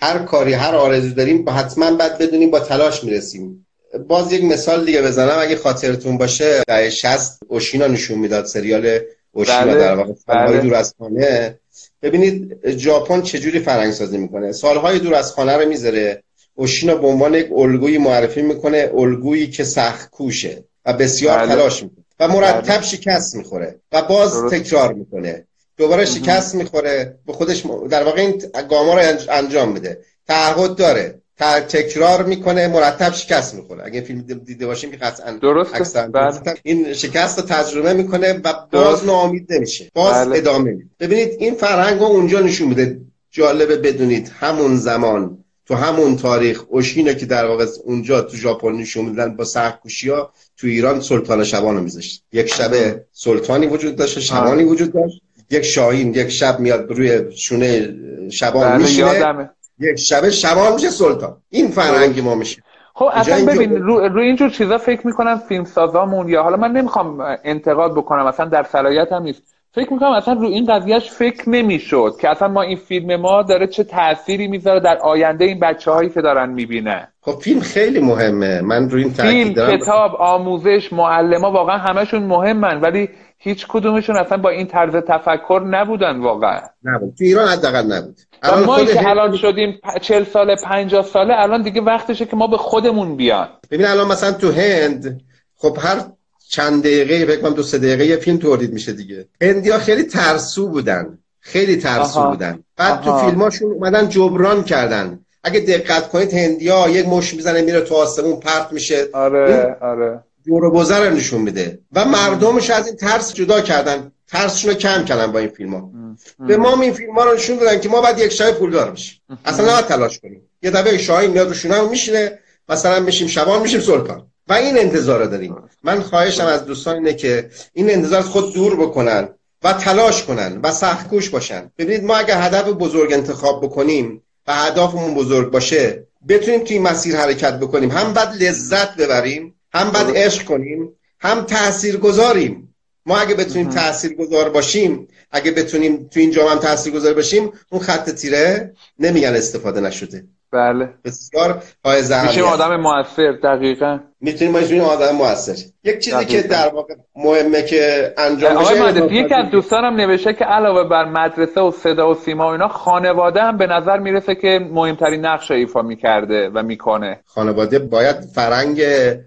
هر 0.00 0.18
کاری 0.18 0.52
هر 0.52 0.74
آرزو 0.74 1.14
داریم 1.14 1.48
حتما 1.48 1.96
باید 1.96 2.18
بدونیم 2.18 2.50
با 2.50 2.60
تلاش 2.60 3.04
می‌رسیم. 3.04 3.66
باز 3.98 4.32
یک 4.32 4.44
مثال 4.44 4.84
دیگه 4.84 5.02
بزنم 5.02 5.38
اگه 5.38 5.56
خاطرتون 5.56 6.18
باشه 6.18 6.62
در 6.66 6.90
60 6.90 7.38
اوشینا 7.48 7.86
نشون 7.86 8.18
می‌داد 8.18 8.44
سریال 8.44 8.98
اوشینا 9.32 9.64
بله. 9.64 9.74
در 9.74 9.94
واقع 9.94 10.12
سالهای 10.26 10.52
بله. 10.52 10.60
دور 10.60 10.74
از 10.74 10.94
خانه 10.98 11.58
ببینید 12.02 12.68
ژاپن 12.68 13.22
چجوری 13.22 13.60
فرنگ 13.60 13.92
سازی 13.92 14.18
می‌کنه 14.18 14.52
سالهای 14.52 14.98
دور 14.98 15.14
از 15.14 15.32
خانه 15.32 15.56
رو 15.56 15.68
می‌ذاره 15.68 16.22
اوشینا 16.54 16.94
به 16.94 17.06
عنوان 17.06 17.34
یک 17.34 17.52
الگویی 17.52 17.98
معرفی 17.98 18.42
می‌کنه 18.42 18.90
الگویی 18.94 19.46
که 19.46 19.64
سخت 19.64 20.10
کوشه 20.10 20.64
و 20.84 20.92
بسیار 20.92 21.38
بله. 21.38 21.48
تلاش 21.48 21.82
می‌کنه 21.82 22.04
و 22.20 22.28
مرتب 22.28 22.72
بله. 22.72 22.82
شکست 22.82 23.36
می‌خوره 23.36 23.80
و 23.92 24.02
باز 24.02 24.32
درست. 24.32 24.54
تکرار 24.54 24.92
می‌کنه 24.92 25.46
دوباره 25.76 26.04
شکست 26.04 26.54
می‌خوره 26.54 27.18
به 27.26 27.32
خودش 27.32 27.66
در 27.90 28.04
واقع 28.04 28.20
این 28.20 28.42
گاما 28.70 28.94
رو 28.94 29.16
انجام 29.30 29.72
میده 29.72 29.98
تعهد 30.28 30.76
داره 30.76 31.21
تکرار 31.68 32.24
می‌کنه 32.24 32.68
مرتب 32.68 33.12
شکست 33.12 33.54
می‌خوره. 33.54 33.84
اگه 33.84 34.00
فیلم 34.00 34.20
دیده 34.20 34.66
باشیم 34.66 34.90
که 34.90 34.96
قطعا 34.96 35.32
درست 35.32 35.96
بله. 35.96 36.54
این 36.62 36.92
شکست 36.92 37.38
رو 37.38 37.44
تجربه 37.44 37.92
می‌کنه 37.92 38.40
و 38.44 38.54
باز 38.72 39.04
ناامید 39.04 39.52
نمیشه. 39.52 39.90
باز 39.94 40.26
بله. 40.26 40.38
ادامه 40.38 40.70
میده. 40.70 40.90
ببینید 41.00 41.36
این 41.38 41.54
فرهنگ 41.54 42.00
ها 42.00 42.06
اونجا 42.06 42.40
نشون 42.40 42.68
میده. 42.68 43.00
جالبه 43.30 43.76
بدونید 43.76 44.32
همون 44.40 44.76
زمان 44.76 45.38
تو 45.66 45.74
همون 45.74 46.16
تاریخ 46.16 46.64
اوشینه 46.68 47.14
که 47.14 47.26
در 47.26 47.44
واقع 47.46 47.66
اونجا 47.84 48.20
تو 48.20 48.36
ژاپن 48.36 48.72
نشون 48.72 49.04
میدن 49.04 49.36
با 49.36 49.44
سرکوشی 49.44 50.10
ها 50.10 50.32
تو 50.56 50.66
ایران 50.66 51.00
سلطان 51.00 51.44
شبان 51.44 51.76
رو 51.76 51.82
میذاشت. 51.82 52.24
یک 52.32 52.54
شب 52.54 53.00
سلطانی 53.12 53.66
وجود 53.66 53.96
داشت 53.96 54.18
شبانی 54.18 54.64
وجود 54.64 54.92
داشت. 54.92 55.20
یک 55.50 55.62
شاهین 55.62 56.14
یک 56.14 56.28
شب 56.28 56.60
میاد 56.60 56.90
روی 56.90 57.36
شونه 57.36 57.94
شبان 58.30 58.68
بله 58.68 58.82
میشینه. 58.82 59.50
یک 59.82 59.98
شبه 59.98 60.30
شبان 60.30 60.74
میشه 60.74 60.90
سلطان. 60.90 61.36
این 61.50 61.68
فرهنگ 61.68 62.20
ما 62.20 62.34
میشه. 62.34 62.62
خب 62.94 63.10
اصلا 63.12 63.52
ببین 63.52 63.76
رو, 63.76 64.08
رو 64.08 64.20
اینجور 64.20 64.50
چیزا 64.50 64.78
فکر 64.78 65.06
می‌کنم 65.06 65.42
فیلم 65.48 65.64
سازامون 65.64 66.28
یا 66.28 66.42
حالا 66.42 66.56
من 66.56 66.72
نمی‌خوام 66.72 67.20
انتقاد 67.44 67.94
بکنم 67.94 68.26
اصلا 68.26 68.46
در 68.46 68.62
صلاحیت 68.62 69.12
هم 69.12 69.22
نیست. 69.22 69.42
فکر 69.74 69.92
می‌کنم 69.92 70.10
اصلا 70.10 70.34
رو 70.34 70.46
این 70.46 70.66
قضیهش 70.66 71.10
فکر 71.10 71.50
نمی‌شد 71.50 72.12
که 72.20 72.28
اصلا 72.28 72.48
ما 72.48 72.62
این 72.62 72.76
فیلم 72.76 73.20
ما 73.20 73.42
داره 73.42 73.66
چه 73.66 73.84
تأثیری 73.84 74.48
می‌ذاره 74.48 74.80
در 74.80 74.98
آینده 74.98 75.44
این 75.44 75.60
بچه 75.60 75.90
هایی 75.90 76.10
که 76.10 76.20
دارن 76.20 76.50
می‌بینه. 76.50 77.08
خب 77.20 77.32
فیلم 77.32 77.60
خیلی 77.60 78.00
مهمه. 78.00 78.60
من 78.60 78.90
رو 78.90 78.98
این 78.98 79.10
فیلم 79.10 79.52
دارم. 79.52 79.76
کتاب 79.76 80.14
آموزش 80.14 80.92
معلم 80.92 81.40
ها 81.40 81.50
واقعا 81.50 81.78
همشون 81.78 82.22
مهمن 82.22 82.80
ولی 82.80 83.08
هیچ 83.38 83.66
کدومشون 83.68 84.16
اصلا 84.16 84.38
با 84.38 84.50
این 84.50 84.66
طرز 84.66 84.96
تفکر 84.96 85.62
نبودن 85.66 86.20
واقعا. 86.20 86.60
نبود. 86.84 87.14
تو 87.18 87.24
ایران 87.24 87.48
حداقل 87.48 87.92
نبود. 87.92 88.16
ما 88.42 88.84
که 88.84 89.08
الان 89.08 89.36
شدیم 89.36 89.80
40 90.00 90.24
ساله 90.24 90.56
50 90.56 91.04
ساله 91.04 91.34
الان 91.36 91.62
دیگه 91.62 91.80
وقتشه 91.80 92.26
که 92.26 92.36
ما 92.36 92.46
به 92.46 92.56
خودمون 92.56 93.16
بیان. 93.16 93.48
ببین 93.70 93.86
الان 93.86 94.08
مثلا 94.08 94.32
تو 94.32 94.50
هند 94.50 95.20
خب 95.56 95.78
هر 95.80 96.04
چند 96.48 96.82
دقیقه 96.82 97.26
فکر 97.26 97.40
کنم 97.40 97.54
دو 97.54 97.62
سه 97.62 97.78
دقیقه 97.78 98.06
یه 98.06 98.16
فیلم 98.16 98.36
تولید 98.36 98.72
میشه 98.72 98.92
دیگه. 98.92 99.26
هندیا 99.42 99.78
خیلی 99.78 100.02
ترسو 100.02 100.68
بودن 100.68 101.18
خیلی 101.40 101.76
ترسو 101.76 102.22
بودن. 102.22 102.58
بعد 102.76 103.00
تو 103.00 103.18
فیلماشون 103.18 103.72
اومدن 103.72 104.08
جبران 104.08 104.64
کردن. 104.64 105.18
اگه 105.44 105.60
دقت 105.60 106.08
کنید 106.08 106.34
هندیا 106.34 106.88
یک 106.88 107.08
مش 107.08 107.34
می‌زنه 107.34 107.62
میره 107.62 107.80
تو 107.80 107.94
آسمون 107.94 108.40
پرت 108.40 108.72
میشه. 108.72 109.08
آره 109.12 109.76
آره. 109.80 110.20
دور 110.46 111.10
نشون 111.10 111.40
میده. 111.40 111.78
و 111.92 112.04
مردمش 112.04 112.70
از 112.70 112.86
این 112.86 112.96
ترس 112.96 113.34
جدا 113.34 113.60
کردن. 113.60 114.12
ترسشون 114.28 114.70
رو 114.70 114.76
کم 114.76 115.04
کردن 115.04 115.32
با 115.32 115.38
این 115.38 115.48
فیلم 115.48 115.74
ها 115.74 115.90
به 116.38 116.56
ما 116.56 116.82
این 116.82 116.92
فیلم 116.92 117.14
ها 117.14 117.24
رو 117.24 117.34
نشون 117.34 117.56
دادن 117.56 117.80
که 117.80 117.88
ما 117.88 118.00
باید 118.00 118.18
یک 118.18 118.32
شای 118.32 118.52
پولدار 118.52 118.90
بشیم. 118.90 119.20
اصلا 119.44 119.76
نه 119.76 119.82
تلاش 119.82 120.18
کنیم. 120.18 120.42
یه 120.62 120.70
دفعه 120.70 120.98
شاهی 120.98 121.28
میاد 121.28 121.48
رو 121.48 121.54
شونه 121.54 121.88
میشینه 121.88 122.38
مثلا 122.68 123.00
میشیم 123.00 123.28
شبان 123.28 123.62
میشیم 123.62 123.80
سلطان. 123.80 124.26
و 124.48 124.52
این 124.52 124.78
انتظار 124.78 125.24
داریم. 125.24 125.56
من 125.84 126.00
خواهشم 126.00 126.46
از 126.46 126.64
دوستان 126.64 126.94
اینه 126.94 127.14
که 127.14 127.50
این 127.72 127.90
انتظار 127.90 128.22
خود 128.22 128.54
دور 128.54 128.76
بکنن 128.76 129.28
و 129.62 129.72
تلاش 129.72 130.24
کنن 130.24 130.60
و 130.62 130.72
سختکوش 130.72 131.30
باشن. 131.30 131.70
ببینید 131.78 132.04
ما 132.04 132.16
اگر 132.16 132.42
هدف 132.42 132.68
بزرگ 132.68 133.12
انتخاب 133.12 133.64
بکنیم 133.64 134.22
و 134.46 134.54
هدفمون 134.54 135.14
بزرگ 135.14 135.50
باشه 135.50 136.06
بتونیم 136.28 136.60
توی 136.60 136.76
این 136.76 136.82
مسیر 136.82 137.16
حرکت 137.16 137.58
بکنیم. 137.58 137.90
هم 137.90 138.12
بعد 138.12 138.42
لذت 138.42 138.96
ببریم 138.96 139.54
هم 139.74 139.90
بعد 139.90 140.16
عشق 140.16 140.44
کنیم 140.44 140.96
هم 141.20 141.44
تأثیر 141.44 141.96
گذاریم 141.96 142.71
ما 143.06 143.18
اگه 143.18 143.34
بتونیم 143.34 143.68
تأثیر 143.68 144.14
گذار 144.14 144.48
باشیم 144.48 145.08
اگه 145.30 145.50
بتونیم 145.50 146.08
تو 146.10 146.20
این 146.20 146.30
جامعه 146.30 146.52
هم 146.52 146.58
تأثیر 146.58 146.92
گذار 146.92 147.14
باشیم 147.14 147.52
اون 147.70 147.82
خط 147.82 148.10
تیره 148.10 148.72
نمیگن 148.98 149.34
استفاده 149.34 149.80
نشده. 149.80 150.24
بله. 150.52 150.88
بسیار 151.04 151.62
های 151.84 152.02
میشیم 152.26 152.44
آدم 152.44 152.76
موثر 152.76 153.32
دقیقا. 153.42 153.98
می‌تونیم 154.20 154.52
باشیم 154.52 154.80
آدم 154.80 155.10
موثر. 155.10 155.56
یک 155.84 155.98
چیزی 155.98 156.24
که 156.24 156.42
در 156.42 156.68
واقع 156.68 156.94
مهمه 157.16 157.62
که 157.62 158.14
انجام 158.18 158.56
بشه 158.56 158.82
آقای 158.82 159.16
یکی 159.16 159.34
از 159.34 159.50
دوستانم 159.50 159.96
نوشته 159.96 160.32
که 160.32 160.44
علاوه 160.44 160.88
بر 160.88 161.04
مدرسه 161.04 161.60
و 161.60 161.70
صدا 161.70 162.10
و 162.10 162.14
سیما 162.14 162.48
و 162.48 162.52
اینا 162.52 162.68
خانواده 162.68 163.42
هم 163.42 163.56
به 163.56 163.66
نظر 163.66 163.98
می‌رسه 163.98 164.34
که 164.34 164.60
مهمترین 164.70 165.26
نقش 165.26 165.50
ایفا 165.50 165.82
می‌کرده 165.82 166.48
و 166.54 166.62
می‌کنه. 166.62 167.20
خانواده 167.24 167.78
باید 167.78 168.16
فرنگ 168.34 168.82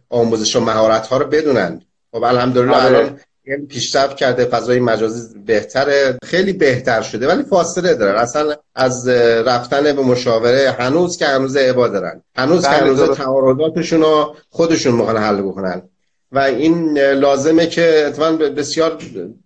آموزش 0.10 0.56
و 0.56 0.60
مهارت 0.60 1.08
ها 1.08 1.18
رو 1.18 1.26
بدونن. 1.26 1.82
خب 2.12 2.24
الحمدلله 2.24 2.76
آره. 2.76 2.86
الان 2.86 3.20
پیشرفت 3.70 4.18
کرده 4.18 4.46
فضای 4.46 4.80
مجازی 4.80 5.40
بهتره 5.46 6.18
خیلی 6.24 6.54
بهتر 6.54 7.02
شده 7.02 7.28
ولی 7.28 7.44
فاصله 7.44 7.94
دارن 7.94 8.16
اصلا 8.16 8.56
از 8.76 9.08
رفتن 9.08 9.84
به 9.84 10.02
مشاوره 10.02 10.76
هنوز 10.80 11.18
که 11.18 11.26
هنوز 11.26 11.56
عبا 11.56 11.88
دارن. 11.88 12.22
هنوز 12.36 12.62
که 12.62 12.70
بله، 12.70 12.78
هنوز 12.78 13.18
تعارضاتشون 13.18 14.02
رو 14.02 14.36
خودشون 14.50 14.96
می‌خوان 14.96 15.18
حل 15.18 15.42
بکنن. 15.42 15.82
و 16.32 16.40
این 16.40 16.98
لازمه 16.98 17.68
که 17.68 18.04
اتفاقا 18.08 18.32
بسیار 18.32 18.98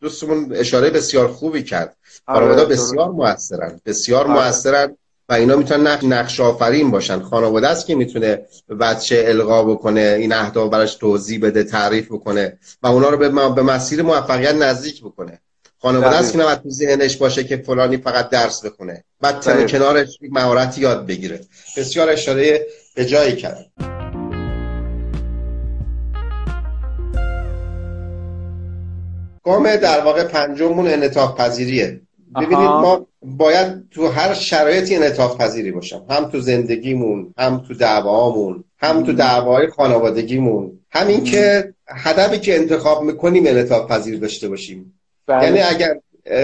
دوستمون 0.02 0.52
اشاره 0.54 0.90
بسیار 0.90 1.28
خوبی 1.28 1.64
کرد. 1.64 1.98
خانواده 2.26 2.62
آره، 2.62 2.70
بسیار 2.70 3.12
موثرن. 3.12 3.80
بسیار 3.86 4.28
آره. 4.28 4.34
موثرن. 4.34 4.98
و 5.30 5.34
اینا 5.34 5.56
می‌تونن 5.56 5.98
نقش 6.04 6.40
آفرین 6.40 6.92
باشن. 6.92 7.20
خانواده 7.20 7.68
است 7.68 7.86
که 7.88 7.96
می‌تونه 7.96 8.42
بچه 8.80 9.24
القا 9.28 9.64
بکنه 9.64 10.16
این 10.20 10.34
اهداف 10.34 10.72
براش 10.72 10.96
توضیح 10.96 11.42
بده 11.42 11.64
تعریف 11.64 12.12
بکنه 12.12 12.58
و 12.84 12.88
اونا 12.88 13.10
رو 13.10 13.18
به, 13.18 13.62
مسیر 13.62 14.02
موفقیت 14.02 14.56
نزدیک 14.56 15.02
بکنه. 15.02 15.40
خانواده 15.82 16.16
است 16.16 16.32
که 16.32 16.38
نباید 16.38 16.62
تو 16.62 16.70
ذهنش 16.70 17.18
باشه 17.18 17.44
که 17.44 17.58
فلانی 17.58 17.98
فقط 17.98 18.30
درس 18.30 18.66
بخونه 18.66 19.04
بعد 19.22 19.40
تن 19.40 19.68
کنارش 19.68 20.18
مهارتی 20.32 20.82
یاد 20.82 21.06
بگیره. 21.08 21.42
بسیار 21.78 22.10
اشاره 22.10 22.66
به 22.96 23.06
جایی 23.06 23.36
کرد. 23.36 23.66
گام 29.44 29.76
در 29.76 30.02
واقع 30.02 30.24
پنجممون 30.24 30.88
انعطاف 30.88 31.40
پذیریه 31.40 32.02
ببینید 32.36 32.70
ما 32.70 33.08
باید 33.22 33.90
تو 33.92 34.08
هر 34.08 34.34
شرایطی 34.34 34.96
انعطاف 34.96 35.38
پذیری 35.38 35.72
باشم. 35.72 36.06
هم 36.10 36.26
تو 36.26 36.40
زندگیمون 36.40 37.34
هم 37.38 37.64
تو 37.68 37.74
دعوامون 37.74 38.64
هم 38.80 39.04
تو 39.04 39.14
دعوای 39.14 39.68
خانوادگیمون. 39.68 40.80
همین 40.92 41.24
که 41.24 41.74
هدفی 41.88 42.40
که 42.40 42.56
انتخاب 42.56 43.04
می‌کنیم 43.04 43.48
انعطاف 43.48 43.92
پذیر 43.92 44.20
داشته 44.20 44.50
باشیم. 44.50 45.00
بله. 45.28 45.44
یعنی 45.44 45.60
اگر 45.60 46.00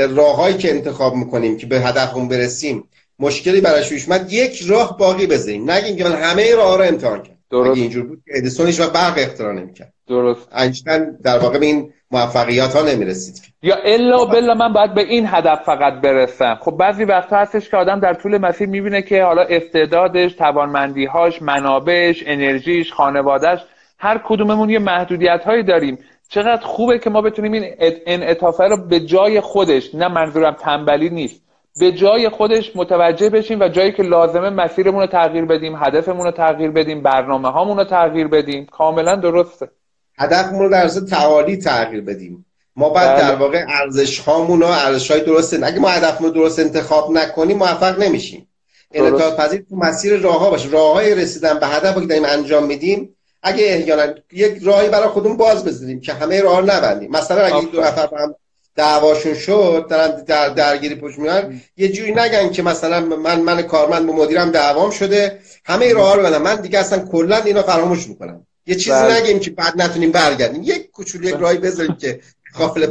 راههایی 0.10 0.58
که 0.58 0.72
انتخاب 0.72 1.16
می‌کنیم 1.16 1.58
که 1.58 1.68
به 1.68 1.80
هدفمون 1.80 2.28
برسیم 2.28 2.84
مشکلی 3.20 3.62
براش 3.62 3.90
پیش 3.90 4.08
یک 4.30 4.62
راه 4.68 4.98
باقی 4.98 5.28
بذاریم. 5.28 5.72
نگیم 5.72 5.96
که 5.96 6.04
من 6.04 6.16
همه 6.16 6.56
راه 6.56 6.78
رو 6.78 6.84
امتحان 6.84 7.22
کردم. 7.24 7.36
درست. 7.52 7.78
اینجور 7.78 8.06
بود 8.06 8.24
ادیسون 8.28 8.74
و 8.80 8.90
برق 8.90 9.14
اختراع 9.18 9.54
نمی‌کرد. 9.54 9.94
درست. 10.08 10.48
اینشتین 10.58 11.12
در 11.24 11.40
واقع 11.40 11.60
به 11.60 11.66
این 11.66 11.94
موفقیت 12.12 12.76
ها 12.76 12.82
نمی‌رسید. 12.82 13.42
یا 13.62 13.76
الا 13.76 14.26
بلا 14.26 14.54
من 14.54 14.74
باید 14.74 14.94
به 14.94 15.02
این 15.02 15.28
هدف 15.28 15.64
فقط 15.64 15.94
برسم. 15.94 16.58
خب 16.62 16.72
بعضی 16.72 17.04
وقتا 17.04 17.38
هستش 17.38 17.70
که 17.70 17.78
آدم 17.78 18.00
در 18.00 18.14
طول 18.14 18.38
مسیر 18.38 18.68
می‌بینه 18.68 19.02
که 19.02 19.24
حالا 19.24 19.42
استعدادش 19.42 20.34
توانمندیهاش 20.34 21.42
منابعش 21.42 22.24
انرژیش 22.28 22.94
خانوادهش 22.94 23.60
هر 24.00 24.22
کدوممون 24.26 24.70
یه 24.70 24.80
محدودیت 24.80 25.44
هایی 25.46 25.64
داریم. 25.64 25.98
چقدر 26.30 26.66
خوبه 26.66 27.00
که 27.00 27.10
ما 27.10 27.22
بتونیم 27.22 27.52
این 27.54 27.76
انعطافه 28.08 28.64
رو 28.64 28.78
به 28.88 29.00
جای 29.00 29.42
خودش 29.42 29.96
نه 29.96 30.08
منظورم 30.08 30.54
تنبلی 30.54 31.10
نیست 31.10 31.42
به 31.80 31.92
جای 31.92 32.30
خودش 32.30 32.76
متوجه 32.76 33.30
بشیم 33.30 33.60
و 33.60 33.68
جایی 33.68 33.92
که 33.92 34.04
لازمه 34.04 34.50
مسیرمون 34.50 35.02
رو 35.02 35.08
تغییر 35.08 35.46
بدیم 35.46 35.76
هدفمون 35.76 36.26
رو 36.26 36.32
تغییر 36.32 36.72
بدیم 36.72 37.04
برنامه 37.04 37.50
هامون 37.50 37.78
رو 37.78 37.84
تغییر 37.84 38.28
بدیم. 38.28 38.66
کاملا 38.66 39.16
درسته. 39.16 39.70
هدفمون 40.18 40.60
رو 40.60 40.70
در 40.70 40.88
تعالی 40.88 41.58
تغییر 41.58 42.02
بدیم. 42.02 42.46
ما 42.76 42.90
باید 42.90 43.10
بله. 43.10 43.20
در 43.20 43.36
واقع 43.36 43.66
ارزش 43.68 44.20
هامون 44.20 44.64
و 44.64 44.66
ارزش 44.66 45.12
های 45.12 45.22
درست 45.22 45.64
اگه 45.64 45.80
ما 45.80 45.90
هدفمون 45.90 46.32
درست 46.32 46.60
انتخاب 46.60 47.12
نکنیم 47.12 47.58
موفق 47.58 48.00
نمیشیم. 48.00 48.48
انعطاف 48.94 49.40
پذیر 49.40 49.66
تو 49.70 49.76
مسیر 49.76 50.18
راه 50.18 50.40
ها 50.40 50.50
باشه. 50.50 50.70
راه 50.70 50.94
های 50.94 51.16
رسیدن 51.16 51.60
به 51.60 51.68
هدف 51.68 52.00
که 52.00 52.06
داریم 52.06 52.26
انجام 52.26 52.66
میدیم 52.66 53.16
اگه 53.44 53.64
احیانا 53.66 54.14
یک 54.32 54.60
راهی 54.64 54.90
برای 54.90 55.08
خودمون 55.08 55.38
باز 55.38 55.66
بزنیم 55.66 56.02
که 56.02 56.14
همه 56.14 56.42
راه 56.42 56.62
نبندیم. 56.62 57.12
مثلا 57.12 57.46
اگه 57.46 57.68
دو 57.68 57.82
نفر 57.82 58.10
هم 58.18 58.36
دعواشون 58.76 59.34
شد 59.34 59.86
دارن 59.90 60.24
در 60.24 60.50
درگیری 60.50 60.96
پشت 60.96 61.20
میان 61.20 61.62
یه 61.78 61.88
جوری 61.88 62.12
نگن 62.12 62.50
که 62.50 62.64
مثلا 62.64 63.00
من 63.00 63.42
من 63.42 63.62
کارمند 63.62 64.08
با 64.08 64.14
مدیرم 64.14 64.52
دعوام 64.52 64.92
شده 64.92 65.40
همه 65.66 65.94
راه 65.94 66.16
رو 66.16 66.24
بدم 66.24 66.42
من 66.42 66.56
دیگه 66.56 66.80
اصلا 66.80 67.00
کلا 67.00 67.38
اینا 67.38 67.64
فراموش 67.64 68.08
می‌کنم. 68.08 68.48
یه 68.68 68.76
چیزی 68.76 68.92
بله. 68.92 69.22
نگیم 69.22 69.40
که 69.40 69.52
بعد 69.52 69.82
نتونیم 69.82 70.12
برگردیم. 70.12 70.64
یک 70.64 70.92
کوچولو 70.92 71.26
یک 71.26 71.36
راهی 71.36 71.58
بذاریم 71.58 71.96
که 71.96 72.20
قابل 72.58 72.88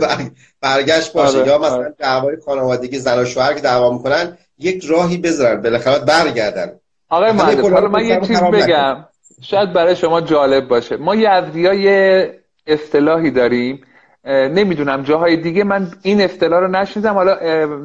برگشت 0.61 1.13
باشه. 1.13 1.39
آره، 1.39 1.49
یا 1.49 1.59
مثلا 1.59 1.75
آره. 1.75 1.95
دعوای 1.99 2.37
خانوادگی 2.47 2.99
زن 2.99 3.23
و 3.23 3.25
شوهر 3.25 3.55
که 3.55 3.61
دعوا 3.61 3.93
می‌کنن 3.93 4.39
یک 4.59 4.85
راهی 4.85 5.17
بذارن. 5.17 5.63
بالاخره 5.63 5.99
برگردن. 5.99 6.73
آقای 7.09 7.31
حالا 7.31 7.89
من 7.89 8.05
یه 8.05 8.21
چیز 8.21 8.41
بگم. 8.41 9.05
شاید 9.43 9.73
برای 9.73 9.97
شما 9.97 10.21
جالب 10.21 10.69
باشه. 10.69 10.97
ما 10.97 11.15
یزدی 11.15 11.61
یه 11.61 12.31
اصطلاحی 12.67 13.31
داریم. 13.31 13.81
نمی‌دونم 14.27 15.03
جاهای 15.03 15.37
دیگه 15.37 15.65
من 15.65 15.93
این 16.03 16.21
اصطلاح 16.21 16.61
رو 16.61 16.69
نشنیدم. 16.69 17.15
حالا 17.15 17.39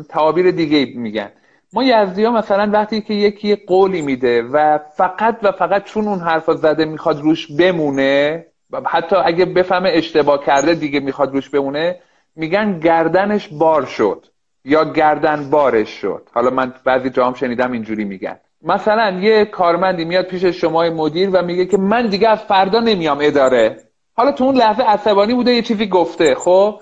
تعابیر 0.03 0.51
دیگه 0.51 0.93
میگن. 0.95 1.29
ما 1.73 1.83
یزدی 1.83 2.23
ها 2.23 2.31
مثلا 2.31 2.69
وقتی 2.73 3.01
که 3.01 3.13
یکی 3.13 3.55
قولی 3.55 4.01
میده 4.01 4.41
و 4.41 4.79
فقط 4.97 5.37
و 5.43 5.51
فقط 5.51 5.83
چون 5.83 6.07
اون 6.07 6.19
حرفا 6.19 6.53
زده 6.53 6.85
می‌خواد 6.85 7.21
روش 7.21 7.51
بمونه 7.51 8.45
حتی 8.85 9.15
اگه 9.15 9.45
بفهمه 9.45 9.89
اشتباه 9.93 10.45
کرده 10.45 10.73
دیگه 10.73 10.99
می‌خواد 10.99 11.33
روش 11.33 11.49
بمونه 11.49 11.99
میگن 12.35 12.79
گردنش 12.79 13.47
بار 13.47 13.85
شد 13.85 14.25
یا 14.65 14.83
گردن 14.83 15.49
بارش 15.49 15.89
شد. 15.89 16.29
حالا 16.33 16.49
من 16.49 16.73
بعضی 16.85 17.09
جاهم 17.09 17.33
شنیدم 17.33 17.71
اینجوری 17.71 18.05
میگن. 18.05 18.39
مثلا 18.61 19.19
یه 19.19 19.45
کارمندی 19.45 20.05
میاد 20.05 20.25
پیش 20.25 20.45
شما 20.45 20.89
مدیر 20.89 21.29
و 21.33 21.41
میگه 21.41 21.65
که 21.65 21.77
من 21.77 22.07
دیگه 22.07 22.29
از 22.29 22.39
فردا 22.39 22.79
نمیام 22.79 23.17
اداره. 23.21 23.77
حالا 24.15 24.31
تو 24.31 24.43
اون 24.43 24.55
لحظه 24.55 24.83
عصبانی 24.83 25.33
بوده 25.33 25.53
یه 25.53 25.61
چیزی 25.61 25.87
گفته 25.87 26.35
خب؟ 26.35 26.79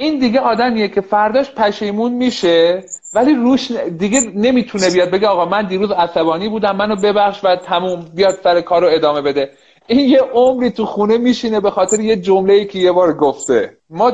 این 0.00 0.18
دیگه 0.18 0.40
آدمیه 0.40 0.88
که 0.88 1.00
فرداش 1.00 1.54
پشیمون 1.54 2.12
میشه 2.12 2.84
ولی 3.14 3.34
روش 3.34 3.70
دیگه 3.98 4.20
نمی‌تونه 4.34 4.90
بیاد 4.90 5.10
بگه 5.10 5.26
آقا 5.26 5.44
من 5.44 5.66
دیروز 5.66 5.90
عصبانی 5.90 6.48
بودم 6.48 6.76
منو 6.76 6.96
ببخش 6.96 7.44
و 7.44 7.56
تموم 7.56 8.04
بیاد 8.14 8.38
سر 8.44 8.60
کار 8.60 8.82
رو 8.82 8.88
ادامه 8.90 9.22
بده. 9.22 9.50
این 9.86 10.08
یه 10.08 10.20
عمری 10.20 10.70
تو 10.70 10.86
خونه 10.86 11.18
میشینه 11.18 11.60
به 11.60 11.70
خاطر 11.70 12.00
یه 12.00 12.16
جمله 12.16 12.52
ای 12.52 12.66
که 12.66 12.78
یه 12.78 12.92
بار 12.92 13.12
گفته. 13.12 13.76
ما 13.90 14.12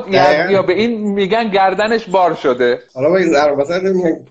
یا 0.49 0.61
به 0.61 0.73
این 0.73 1.01
میگن 1.01 1.49
گردنش 1.49 2.09
بار 2.09 2.35
شده. 2.35 2.79
حالا 2.95 3.09
با 3.09 3.17
این 3.17 3.35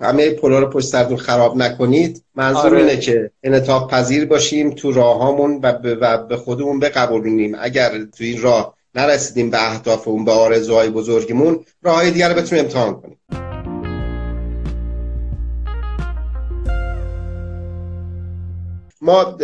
همه 0.01 0.31
پولا 0.31 0.59
رو 0.59 0.71
پشت 0.71 0.87
سرتون 0.87 1.17
خراب 1.17 1.57
نکنید. 1.57 2.25
منظور 2.35 2.67
آره. 2.67 2.79
اینه 2.79 2.97
که 2.97 3.31
انعطاف 3.43 3.91
پذیر 3.91 4.27
باشیم 4.27 4.71
تو 4.71 4.93
راهامون 4.93 5.61
و, 5.63 5.73
و 6.01 6.27
به 6.27 6.37
خودمون 6.37 6.81
بقبولونیم. 6.81 7.57
اگر 7.61 7.89
تو 7.89 8.25
این 8.25 8.43
راه 8.43 8.77
نرسیدیم 8.97 9.51
به 9.51 9.71
اهدافمون 9.71 10.25
به 10.25 10.33
آرزوهای 10.33 10.91
بزرگمون 10.91 11.65
راههای 11.83 12.11
دیگر 12.11 12.29
رو 12.29 12.35
بتونیم 12.35 12.65
امتحان 12.65 13.01
کنیم. 13.01 13.19
ما 19.01 19.37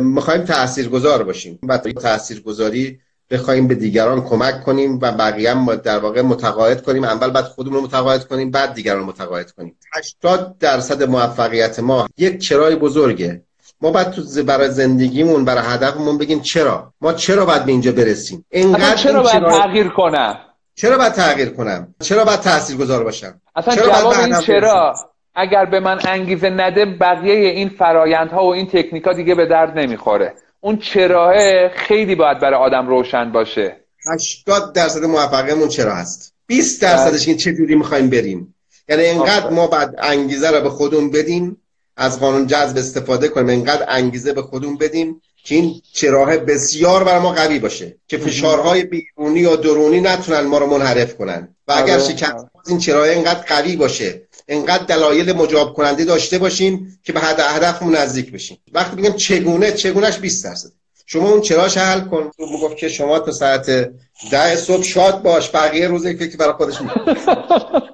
می‌خوایم 0.00 0.44
تاثیرگذار 0.44 1.22
باشیم 1.22 1.58
و 1.68 1.78
تاثیرگذاری 1.78 2.98
بخوایم 3.30 3.68
به 3.68 3.74
دیگران 3.74 4.24
کمک 4.24 4.64
کنیم 4.64 4.98
و 5.02 5.12
بقیه 5.12 5.50
هم 5.50 5.76
در 5.76 5.98
واقع 5.98 6.22
متقاعد 6.22 6.82
کنیم. 6.82 7.04
اول 7.04 7.30
بعد 7.30 7.44
خودمون 7.44 7.74
رو 7.74 7.82
متقاعد 7.82 8.24
کنیم 8.24 8.50
بعد 8.50 8.74
دیگران 8.74 9.00
رو 9.00 9.06
متقاعد 9.06 9.50
کنیم. 9.50 9.76
80 9.94 10.56
درصد 10.58 11.02
موفقیت 11.02 11.80
ما 11.80 12.08
یک 12.16 12.38
چرای 12.38 12.76
بزرگه. 12.76 13.42
ما 13.82 13.90
باید 13.90 14.10
تو 14.10 14.22
برای 14.46 14.70
زندگیمون 14.70 15.44
برای 15.44 15.64
هدفمون 15.66 16.18
بگیم 16.18 16.40
چرا؟ 16.40 16.92
ما 17.00 17.12
چرا 17.12 17.46
باید 17.46 17.64
به 17.64 17.72
اینجا 17.72 17.92
برسیم؟ 17.92 18.44
اینقدر 18.50 18.94
چرا 18.94 19.22
باید 19.22 19.42
تغییر 19.42 19.88
کنم؟ 19.88 20.38
چرا 20.74 20.98
باید 20.98 21.12
تغییر 21.12 21.48
کنم؟ 21.48 21.94
چرا 22.02 22.24
باید 22.24 22.40
تاثیرگذار 22.40 23.04
باشم؟ 23.04 23.40
اصلا 23.56 23.74
چرا 23.74 23.86
جواب 23.86 24.14
این 24.18 24.40
چرا؟ 24.40 24.94
اگر 25.34 25.64
به 25.64 25.80
من 25.80 25.98
انگیزه 26.08 26.50
نده 26.50 26.84
بقیه 26.84 27.50
این 27.50 27.68
فرایندها 27.68 28.44
و 28.44 28.52
این 28.52 28.66
تکنیکا 28.66 29.12
دیگه 29.12 29.34
به 29.34 29.46
درد 29.46 29.78
نمی‌خوره. 29.78 30.34
اون 30.60 30.76
چراه 30.76 31.34
خیلی 31.68 32.14
باید 32.14 32.40
برای 32.40 32.54
آدم 32.54 32.88
روشن 32.88 33.32
باشه. 33.32 33.76
80 34.12 34.72
درصد 34.72 35.04
موفقیتمون 35.04 35.68
چرا 35.68 35.94
هست؟ 35.94 36.34
20 36.46 36.82
درصدش 36.82 37.28
این 37.28 37.36
چه 37.36 37.52
جوری 37.52 37.74
می‌خوایم 37.74 38.10
بریم؟ 38.10 38.54
یعنی 38.88 39.02
اینقدر 39.02 39.50
ما 39.50 39.66
بعد 39.66 39.94
انگیزه 39.98 40.50
رو 40.50 40.60
به 40.60 40.70
خودمون 40.70 41.10
بدیم 41.10 41.61
از 41.96 42.20
قانون 42.20 42.46
جذب 42.46 42.78
استفاده 42.78 43.28
کنیم. 43.28 43.48
اینقدر 43.48 43.84
انگیزه 43.88 44.32
به 44.32 44.42
خودمون 44.42 44.78
بدیم 44.78 45.20
که 45.44 45.54
این 45.54 45.80
چراه 45.92 46.36
بسیار 46.36 47.04
بر 47.04 47.18
ما 47.18 47.32
قوی 47.32 47.58
باشه 47.58 47.96
که 48.08 48.18
فشارهای 48.18 48.84
بیرونی 48.84 49.40
یا 49.40 49.56
درونی 49.56 50.00
نتونن 50.00 50.40
ما 50.40 50.58
رو 50.58 50.66
منحرف 50.66 51.16
کنن. 51.16 51.48
و 51.68 51.72
اگر 51.72 51.98
آره. 51.98 52.12
شکست 52.12 52.46
این 52.66 52.78
چراه 52.78 53.08
اینقدر 53.08 53.40
قوی 53.40 53.76
باشه 53.76 54.22
اینقدر 54.48 54.84
دلایل 54.84 55.32
مجاب 55.32 55.74
کننده 55.74 56.04
داشته 56.04 56.38
باشیم 56.38 56.98
که 57.04 57.12
به 57.12 57.20
هدفمون 57.20 57.96
نزدیک 57.96 58.32
بشیم. 58.32 58.58
وقتی 58.72 58.96
میگم 58.96 59.16
چگونه 59.16 59.72
چگونهش 59.72 60.18
20 60.18 60.44
درصد. 60.44 60.68
شما 61.06 61.30
اون 61.30 61.40
چراش 61.40 61.76
حل 61.76 62.00
کن. 62.00 62.30
می‌گفت 62.38 62.76
که 62.76 62.88
شما 62.88 63.18
تا 63.18 63.32
ساعت 63.32 63.90
ده 64.30 64.56
صبح 64.56 64.82
شاد 64.82 65.22
باش 65.22 65.50
بقیه 65.54 65.88
روز 65.88 66.06
فکر 66.06 66.36
برای 66.36 66.52
خودش 66.52 66.80
می‌کنه 66.80 67.16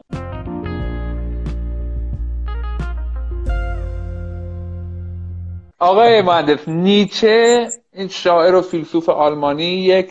آقای 5.80 6.22
مهندس 6.22 6.68
نیچه 6.68 7.68
این 7.92 8.08
شاعر 8.08 8.54
و 8.54 8.62
فیلسوف 8.62 9.08
آلمانی 9.08 9.64
یک 9.64 10.10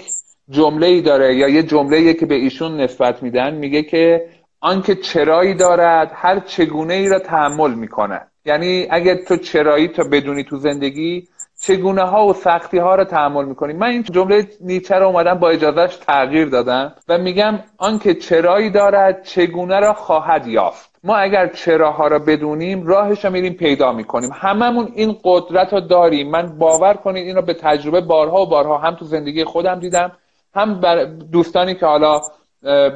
جمله 0.49 0.87
ای 0.87 1.01
داره 1.01 1.35
یا 1.35 1.47
یه 1.47 1.63
جمله 1.63 2.13
که 2.13 2.25
به 2.25 2.35
ایشون 2.35 2.81
نسبت 2.81 3.23
میدن. 3.23 3.53
میگه 3.53 3.83
که 3.83 4.29
آنکه 4.61 4.95
چرایی 4.95 5.53
دارد 5.53 6.11
هر 6.15 6.39
چگونه 6.39 6.93
ای 6.93 7.09
را 7.09 7.19
تحمل 7.19 7.73
می‌کنه 7.73 8.21
یعنی 8.45 8.87
اگه 8.89 9.15
تو 9.15 9.37
چرایی 9.37 9.87
تا 9.87 10.03
بدونی 10.03 10.43
تو 10.43 10.57
زندگی 10.57 11.27
چگونه 11.61 12.03
ها 12.03 12.27
و 12.27 12.33
سختی 12.33 12.77
ها 12.77 12.95
رو 12.95 13.03
تحمل 13.03 13.45
می‌کنی. 13.45 13.73
من 13.73 13.87
این 13.87 14.03
جمله 14.03 14.47
نیچه 14.61 14.95
رو 14.95 15.07
اومدم 15.07 15.33
با 15.33 15.49
اجازهش 15.49 15.95
تغییر 15.95 16.45
دادم 16.45 16.93
و 17.07 17.17
میگم 17.17 17.59
آنکه 17.77 18.13
چرایی 18.13 18.69
دارد 18.69 19.23
چگونه 19.23 19.79
را 19.79 19.93
خواهد 19.93 20.47
یافت. 20.47 20.96
ما 21.07 21.15
اگر 21.15 21.47
چراها 21.47 22.07
را 22.07 22.19
بدونیم 22.19 22.87
راهش 22.87 23.25
رو 23.25 23.31
میریم 23.31 23.53
پیدا 23.53 23.91
می‌کنیم. 23.91 24.29
هممون 24.33 24.91
این 24.95 25.15
قدرت 25.23 25.73
رو 25.73 25.79
داریم. 25.79 26.29
من 26.29 26.57
باور 26.57 26.93
کنید 26.93 27.27
این 27.27 27.35
رو 27.35 27.41
به 27.41 27.53
تجربه 27.53 28.01
بارها 28.01 28.41
و 28.41 28.45
بارها 28.45 28.77
هم 28.77 28.95
تو 28.95 29.05
زندگی 29.05 29.43
خودم 29.43 29.79
دیدم. 29.79 30.11
هم 30.55 30.81
بر 30.81 31.03
دوستانی 31.05 31.75
که 31.75 31.85
حالا 31.85 32.21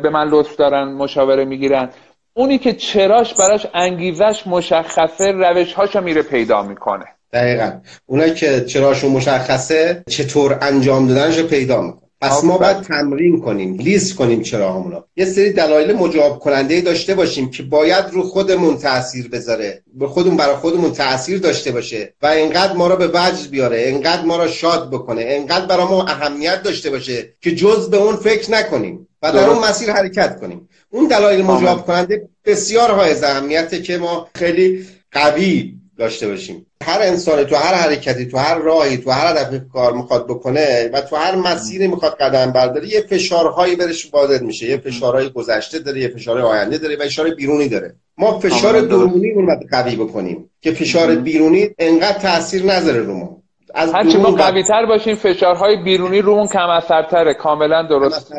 به 0.03 0.09
من 0.13 0.27
لطف 0.27 0.55
دارن 0.55 0.83
مشاوره 0.93 1.45
می‌گیرن. 1.45 1.89
اونی 2.33 2.57
که 2.57 2.73
چراش 2.73 3.33
براش 3.33 3.67
انگیزش 3.73 4.47
مشخصه 4.47 5.31
روش 5.31 5.73
هاشو 5.73 6.01
میره 6.01 6.21
پیدا 6.21 6.61
می‌کنه. 6.61 7.05
دقیقا. 7.33 7.71
اونایی 8.05 8.33
که 8.33 8.65
چراشون 8.65 9.11
مشخصه 9.11 10.03
چطور 10.09 10.57
انجام 10.61 11.07
دادنش 11.07 11.37
رو 11.37 11.47
پیدا 11.47 11.81
می‌کنه. 11.81 12.10
پس 12.21 12.43
ما 12.43 12.57
باید 12.57 12.81
تمرین 12.81 13.41
کنیم 13.41 13.75
لیست 13.75 14.15
کنیم 14.15 14.41
چرا 14.41 14.73
همونا 14.73 15.05
یه 15.15 15.25
سری 15.25 15.53
دلایل 15.53 15.93
مجاب 15.93 16.39
کننده 16.39 16.81
داشته 16.81 17.15
باشیم 17.15 17.49
که 17.49 17.63
باید 17.63 18.05
رو 18.11 18.23
خودمون 18.23 18.77
تاثیر 18.77 19.29
بذاره 19.29 19.83
به 19.93 20.07
خودمون 20.07 20.37
برای 20.37 20.55
خودمون 20.55 20.91
تاثیر 20.91 21.39
داشته 21.39 21.71
باشه 21.71 22.13
و 22.21 22.27
اینقدر 22.27 22.73
ما 22.73 22.87
رو 22.87 22.95
به 22.95 23.07
وجد 23.07 23.49
بیاره 23.51 23.77
اینقدر 23.77 24.21
ما 24.21 24.43
رو 24.43 24.47
شاد 24.47 24.89
بکنه 24.89 25.21
اینقدر 25.21 25.65
برای 25.65 25.85
ما 25.85 26.05
اهمیت 26.05 26.63
داشته 26.63 26.89
باشه 26.89 27.33
که 27.41 27.55
جز 27.55 27.89
به 27.89 27.97
اون 27.97 28.15
فکر 28.15 28.51
نکنیم 28.51 29.07
و 29.21 29.31
در 29.31 29.49
اون 29.49 29.69
مسیر 29.69 29.91
حرکت 29.91 30.39
کنیم. 30.39 30.69
اون 30.89 31.07
دلایل 31.07 31.45
مجاب 31.45 31.85
کننده 31.85 32.29
بسیار 32.45 32.91
های 32.91 33.23
اهمیته 33.23 33.81
که 33.81 33.97
ما 33.97 34.27
خیلی 34.35 34.87
قوی 35.11 35.73
داشته 35.97 36.27
باشیم. 36.27 36.65
هر 36.81 37.01
انسانی 37.01 37.45
تو 37.45 37.55
هر 37.55 37.73
حرکتی 37.73 38.25
تو 38.25 38.37
هر 38.37 38.55
راهی 38.55 38.97
تو 38.97 39.11
هر 39.11 39.37
هدفی 39.37 39.61
کار 39.73 39.93
می‌خواد 39.93 40.27
بکنه 40.27 40.89
و 40.93 41.01
تو 41.01 41.15
هر 41.15 41.35
مسیری 41.35 41.87
می‌خواد 41.87 42.17
قدم 42.17 42.51
برداره 42.51 42.87
یه 42.87 43.01
فشارهایی 43.01 43.75
برش 43.75 44.13
وارد 44.13 44.41
میشه 44.41 44.65
یه 44.65 44.77
فشارهای 44.77 45.29
گذشته 45.29 45.79
داره 45.79 46.01
یه 46.01 46.07
فشارهای 46.07 46.59
آینده 46.59 46.77
داره 46.77 46.95
و 46.95 47.03
فشار 47.03 47.29
بیرونی 47.29 47.69
داره. 47.69 47.95
ما 48.17 48.39
فشار 48.39 48.81
درونی 48.81 49.31
رو 49.31 49.45
باید 49.45 49.69
قوی 49.71 49.95
بکنیم 49.95 50.49
که 50.61 50.71
فشار 50.71 51.15
بیرونی 51.15 51.69
انقدر 51.79 52.19
تاثیر 52.19 52.65
نذاره 52.65 52.99
رو 52.99 53.13
ما. 53.13 53.41
از 53.73 53.93
هرچی 53.93 54.17
ما 54.17 54.31
قوی 54.31 54.63
تر 54.63 54.85
باشیم 54.85 55.15
فشارهای 55.15 55.83
بیرونی 55.83 56.21
رومون 56.21 56.47
کم 56.47 56.69
اثرتره 56.69 57.33
کاملا 57.33 57.87
درست. 57.89 58.31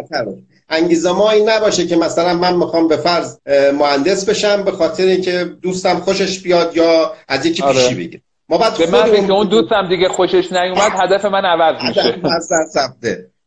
انگیزه 0.68 1.12
ما 1.12 1.30
این 1.30 1.49
نباشه 1.49 1.86
که 1.86 1.97
مثلا 1.97 2.34
من 2.34 2.57
می‌خوام 2.57 2.88
به 2.88 2.97
فرض 2.97 3.36
مهندس 3.78 4.28
بشم 4.28 4.62
به 4.62 4.70
خاطر 4.70 5.05
اینکه 5.05 5.45
دوستم 5.62 5.95
خوشش 5.95 6.40
بیاد 6.40 6.76
یا 6.76 7.12
از 7.28 7.47
یکی 7.47 7.62
آره. 7.62 7.74
پیشی 7.74 7.95
بگیر 7.95 8.20
ما 8.53 8.59
بعد 8.59 8.79
به 8.79 8.87
من 8.87 9.27
که 9.27 9.33
اون 9.33 9.49
دوستم 9.49 9.89
دیگه 9.89 10.09
خوشش 10.09 10.53
نیومد 10.53 10.93
هدف 11.03 11.25
من 11.25 11.45
عوض 11.45 11.83
میشه. 11.89 12.21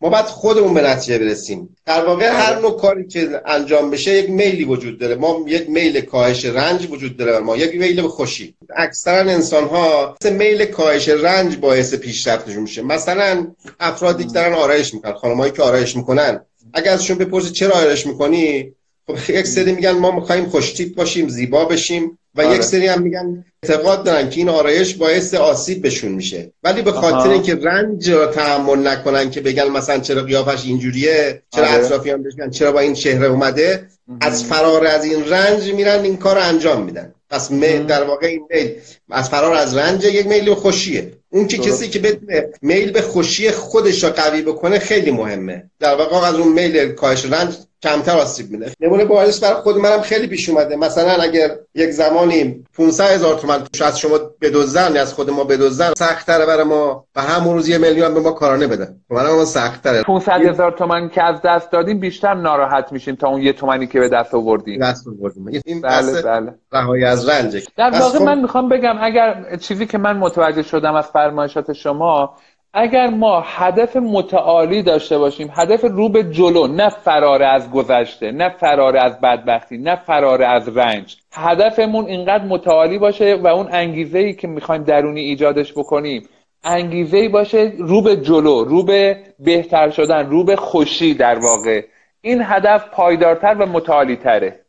ما 0.01 0.10
باید 0.10 0.26
خودمون 0.26 0.74
به 0.74 0.82
نتیجه 0.82 1.18
برسیم. 1.18 1.76
در 1.86 2.06
واقع 2.06 2.28
هر 2.28 2.53
آره. 2.53 2.62
نوع 2.62 2.78
کاری 2.78 3.08
که 3.08 3.41
انجام 3.45 3.89
بشه 3.89 4.12
یک 4.12 4.30
میلی 4.30 4.64
وجود 4.64 4.99
داره. 4.99 5.16
ما 5.16 5.38
یک 5.47 5.70
میل 5.70 6.01
کاهش 6.01 6.45
رنج 6.45 6.88
وجود 6.91 7.18
داره 7.18 7.39
ما. 7.39 7.58
یک 7.58 7.80
میل 7.80 8.01
به 8.01 8.08
خوشی. 8.08 8.56
اکثرا 8.76 9.32
انسان 9.32 9.64
ها 9.64 10.16
میل 10.32 10.66
کاهش 10.66 11.10
رنج 11.10 11.58
باعث 11.58 11.93
پیشرفتشون 11.93 12.62
میشه. 12.62 12.82
مثلا 12.82 13.47
افرادی 13.80 14.24
که 14.24 14.34
دارن 14.34 14.53
آرایش 14.53 14.93
می‌کنن 14.93 15.14
خانمایی 15.14 15.51
که 15.51 15.64
آرایش 15.64 15.95
می‌کنن. 15.95 16.45
اگر 16.74 16.91
ازشون 16.93 17.18
بپرسی 17.18 17.51
چرا 17.51 17.76
آرایش 17.76 18.08
می‌کنی 18.08 18.74
خب 19.08 19.30
یک 19.30 19.47
سری 19.47 19.72
میگن 19.72 19.91
ما 19.91 20.12
می‌خوایم 20.12 20.45
خوشتیپ 20.45 20.95
باشیم 20.95 21.28
زیبا 21.28 21.66
بشیم 21.66 22.20
و 22.36 22.41
آره. 22.41 22.56
یک 22.56 22.62
سری 22.62 22.88
هم 22.88 23.01
میگن 23.01 23.45
اعتقاد 23.64 24.03
دارن 24.03 24.30
که 24.30 24.38
این 24.38 24.49
آرایش 24.49 24.95
باعث 24.95 25.34
آسیب 25.34 25.82
بهشون 25.82 26.12
میشه. 26.12 26.51
ولی 26.64 26.82
به 26.82 26.91
خاطر 26.91 27.30
اینکه 27.30 27.56
رنج 27.56 28.10
رو 28.10 28.26
تحمل 28.26 28.88
نکنن 28.88 29.30
که 29.30 29.41
بگن 29.41 29.68
مثلا 29.68 29.99
چرا 29.99 30.22
قیافش 30.22 30.66
اینجوریه 30.66 31.41
چرا 31.49 31.68
آره. 31.68 31.86
اطرافیان 31.86 32.24
بشن 32.24 32.49
چرا 32.49 32.72
با 32.72 32.80
این 32.80 32.93
چهره 32.93 33.28
اومده 33.28 33.88
از 34.22 34.43
فرار 34.43 34.88
از 34.88 35.06
این 35.06 35.30
رنج 35.30 35.72
میرن 35.72 35.99
این 36.03 36.18
کار 36.18 36.36
رو 36.36 36.41
انجام 36.41 36.84
میدن. 36.84 37.14
پس 37.30 37.51
در 37.51 38.03
واقع 38.03 38.28
این 38.28 38.47
میل 38.49 38.72
از 39.12 39.30
فرار 39.30 39.53
از 39.53 39.78
رنج 39.78 40.03
یک 40.03 40.28
میل 40.28 40.53
خوشیه. 40.53 41.12
اون 41.30 41.47
که 41.47 41.58
کسی 41.58 41.89
که 41.89 41.99
بتونه 41.99 42.47
میل 42.62 42.91
به 42.91 43.01
خوشی 43.01 43.51
خودش 43.51 44.03
را 44.03 44.10
قوی 44.10 44.41
بکنه 44.41 44.80
خیلی 44.80 45.12
مهمه. 45.12 45.64
در 45.80 45.95
واقع 45.95 46.28
از 46.28 46.36
اون 46.36 46.53
میل 46.53 46.91
کاهش 46.91 47.26
رنج 47.26 47.56
کمتر 47.86 48.17
آسیب 48.17 48.51
میده 48.51 48.71
نمونه 48.79 49.05
بارش 49.05 49.39
برای 49.39 49.61
خود 49.61 49.77
منم 49.77 50.01
خیلی 50.01 50.27
پیش 50.27 50.49
اومده. 50.49 50.75
مثلا 50.75 51.11
اگر 51.11 51.49
یک 51.75 51.89
زمانی 51.89 52.63
500 52.77 53.03
هزار 53.03 53.36
تومن 53.36 53.63
از 53.81 53.99
شما 53.99 54.17
بدوزن 54.41 54.97
از 54.97 55.13
خود 55.13 55.29
ما 55.29 55.43
بدوزن 55.43 55.93
سخت 55.97 56.27
تره 56.27 56.45
برای 56.45 56.63
ما 56.63 57.05
و 57.15 57.21
همون 57.21 57.53
روز 57.53 57.69
یه 57.69 57.77
میلیون 57.77 58.13
به 58.13 58.19
ما 58.19 58.31
کارانه 58.31 58.67
بدن. 58.67 58.95
برای 59.09 59.36
ما 59.36 59.45
سخت 59.45 59.83
تره 59.83 60.03
500 60.03 60.31
هزار 60.31 60.71
تومن 60.71 61.09
که 61.09 61.23
از 61.23 61.41
دست 61.41 61.71
دادیم 61.71 61.99
بیشتر 61.99 62.33
ناراحت 62.33 62.91
میشیم 62.91 63.15
تا 63.15 63.27
اون 63.27 63.41
یه 63.41 63.53
تومنی 63.53 63.88
که 63.88 63.99
به 63.99 64.09
دست 64.09 64.33
آوردیم. 64.33 64.81
دست 64.81 65.07
آوردیم. 65.07 65.61
این 65.65 65.81
بله 65.81 66.21
بله. 66.21 66.53
رهایی 66.71 67.05
از 67.05 67.29
رنج 67.29 67.67
در 67.77 67.89
واقع 67.99 68.19
من 68.19 68.41
می‌خوام 68.41 68.69
بگم 68.69 68.95
اگر 69.01 69.55
چیزی 69.55 69.86
که 69.86 69.97
من 69.97 70.17
متوجه 70.17 70.61
شدم 70.61 70.95
از 70.95 71.05
فرمایشات 71.05 71.73
شما 71.73 72.36
اگر 72.78 73.07
ما 73.07 73.43
هدف 73.45 73.95
متعالی 73.95 74.84
داشته 74.84 75.17
باشیم 75.17 75.49
هدف 75.53 75.84
رو 75.84 76.09
به 76.09 76.23
جلو 76.23 76.67
نه 76.67 76.89
فرار 76.89 77.43
از 77.43 77.71
گذشته 77.71 78.32
نه 78.32 78.49
فرار 78.49 78.97
از 78.97 79.21
بدبختی 79.21 79.78
نه 79.78 79.95
فرار 79.95 80.43
از 80.43 80.78
رنج. 80.78 81.17
هدفمون 81.34 82.05
اینقدر 82.05 82.43
متعالی 82.43 82.97
باشه 82.97 83.36
و 83.36 83.47
اون 83.47 83.67
انگیزه 83.71 84.19
ای 84.19 84.34
که 84.34 84.47
می‌خوایم 84.47 84.84
درونی 84.84 85.21
ایجادش 85.21 85.73
بکنیم 85.73 86.30
انگیزه 86.63 87.17
ای 87.17 87.28
باشه 87.28 87.73
رو 87.78 88.01
به 88.01 88.17
جلو 88.17 88.63
رو 88.63 88.84
به 88.84 89.17
بهتر 89.39 89.89
شدن 89.89 90.30
رو 90.30 90.43
به 90.43 90.55
خوشی 90.55 91.13
در 91.13 91.39
واقع. 91.39 91.82
این 92.21 92.41
هدف 92.43 92.89
پایدارتر 92.89 93.55
و 93.59 93.65
متعالی 93.65 94.15
تره 94.15 94.64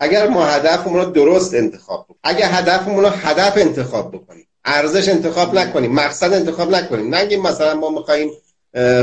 اگر 0.00 0.28
ما 0.28 0.44
هدفمون 0.44 1.00
رو 1.00 1.04
درست 1.04 1.54
انتخاب 1.54 2.06
کنیم 2.06 2.18
اگر 2.22 2.48
هدفمون 2.50 3.04
رو 3.04 3.10
هدف 3.10 3.58
انتخاب 3.58 4.12
بکنیم. 4.12 4.46
ارزش 4.64 5.08
انتخاب 5.08 5.54
نکنیم. 5.54 5.92
مقصد 5.92 6.32
انتخاب 6.32 6.74
نکنیم. 6.74 7.14
نگیم 7.14 7.42
مثلا 7.42 7.74
ما 7.74 7.90
می‌خوایم 7.90 8.30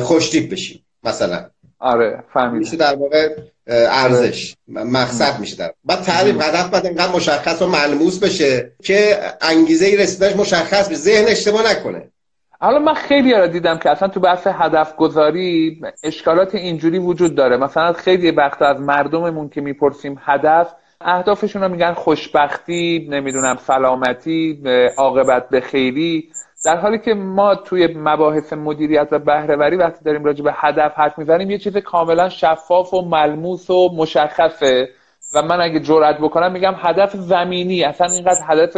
خوشتیپ 0.01 0.51
بشیم 0.51 0.85
مثلا. 1.03 1.45
آره 1.79 2.23
فهمیدم. 2.33 2.57
میشه 2.57 2.77
در 2.77 2.95
واقع 2.95 3.35
ارزش. 3.67 4.55
مقصد 4.67 5.39
میشه 5.39 5.55
در 5.55 5.73
بعد 5.85 6.01
تعریف 6.01 6.41
هدف 6.41 6.69
باید 6.69 6.85
اینقدر 6.85 7.11
مشخص 7.11 7.61
و 7.61 7.67
ملموس 7.67 8.19
بشه 8.19 8.71
که 8.83 9.17
انگیزه 9.41 9.85
ای 9.85 9.97
رسیدنش 9.97 10.35
مشخص 10.35 10.87
بشه. 10.87 10.95
ذهن 10.95 11.27
اشتباه 11.27 11.71
نکنه. 11.71 12.11
حالا 12.59 12.79
من 12.79 12.93
خیلی 12.93 13.33
را 13.33 13.47
دیدم 13.47 13.77
که 13.77 13.89
اصلا 13.89 14.07
تو 14.07 14.19
بحث 14.19 14.47
هدف 14.47 14.95
گذاری 14.95 15.81
اشکالات 16.03 16.55
اینجوری 16.55 16.99
وجود 16.99 17.35
داره. 17.35 17.57
مثلا 17.57 17.93
خیلی 17.93 18.31
وقت 18.31 18.61
از 18.61 18.79
مردممون 18.79 19.49
که 19.49 19.61
می‌پرسیم 19.61 20.19
هدف 20.25 20.67
اهدافشون 21.01 21.61
رو 21.61 21.69
میگن 21.69 21.93
خوشبختی 21.93 23.07
نمی‌دونم 23.11 23.57
سلامتی 23.67 24.63
عاقبت 24.97 25.49
به 25.49 25.61
خیری 25.61 26.29
در 26.65 26.77
حالی 26.77 26.99
که 26.99 27.13
ما 27.13 27.55
توی 27.55 27.87
مباحث 27.95 28.53
مدیریت 28.53 29.07
و 29.11 29.19
بهرهوری 29.19 29.75
وقتی 29.75 30.05
داریم 30.05 30.23
راجع 30.23 30.43
به 30.43 30.51
هدف 30.55 30.93
حرف 30.95 31.19
می‌زنیم 31.19 31.51
یه 31.51 31.57
چیز 31.57 31.77
کاملا 31.77 32.29
شفاف 32.29 32.93
و 32.93 33.01
ملموس 33.01 33.69
و 33.69 33.89
مشخصه. 33.95 34.89
و 35.35 35.41
من 35.41 35.61
اگه 35.61 35.79
جرأت 35.79 36.17
بکنم 36.17 36.51
میگم 36.51 36.75
هدف 36.77 37.15
زمینی. 37.15 37.83
اصلا 37.83 38.07
اینقدر 38.07 38.41
هدف 38.43 38.77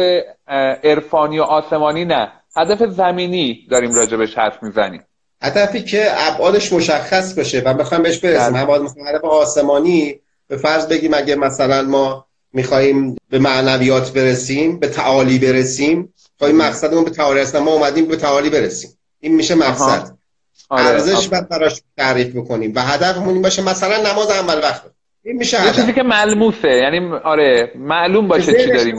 عرفانی 0.84 1.38
و 1.38 1.42
آسمانی 1.42 2.04
نه. 2.04 2.32
هدف 2.56 2.82
زمینی 2.82 3.66
داریم 3.70 3.94
راجبش 3.94 4.38
حرف 4.38 4.62
می‌زنیم. 4.62 5.04
هدفی 5.42 5.82
که 5.82 6.06
ابعادش 6.16 6.72
مشخص 6.72 7.38
باشه 7.38 7.62
و 7.66 7.74
بخوایم 7.74 8.02
بهش 8.02 8.18
برسیم 8.18 8.66
بله. 8.66 9.08
هدف 9.08 9.24
آسمانی 9.24 10.20
به 10.50 10.56
فرض 10.56 10.86
بگیم 10.86 11.14
اگه 11.14 11.36
مثلا 11.36 11.82
ما 11.82 12.26
می‌خواهیم 12.52 13.16
به 13.30 13.38
معنویات 13.38 14.12
برسیم 14.12 14.78
به 14.78 14.88
تعالی 14.88 15.38
برسیم 15.38 16.14
تا 16.38 16.46
این 16.46 16.56
مقصدمون 16.56 17.04
به 17.04 17.10
تعالی 17.10 17.40
هستن 17.40 17.58
ما 17.58 17.72
اومدیم 17.72 18.06
به 18.06 18.16
تعالی 18.16 18.50
برسیم. 18.50 18.90
این 19.20 19.34
میشه 19.34 19.54
مقصد. 19.54 20.16
آره. 20.68 20.84
ارزش 20.84 21.28
بعد 21.28 21.48
براش 21.48 21.82
تعریف 21.96 22.36
بکنیم. 22.36 22.72
و 22.76 22.82
هدفمون 22.82 23.32
این 23.34 23.42
باشه 23.42 23.62
مثلا 23.62 24.12
نماز 24.12 24.30
اول 24.30 24.58
وقت. 24.62 24.82
این 25.24 25.36
میشه 25.36 25.66
یه 25.66 25.72
چیزی 25.72 25.92
که 25.92 26.02
ملموسه. 26.02 26.68
یعنی 26.68 27.12
آره 27.24 27.72
معلوم 27.74 28.28
باشه 28.28 28.52
چی 28.52 28.66
داریم 28.66 28.96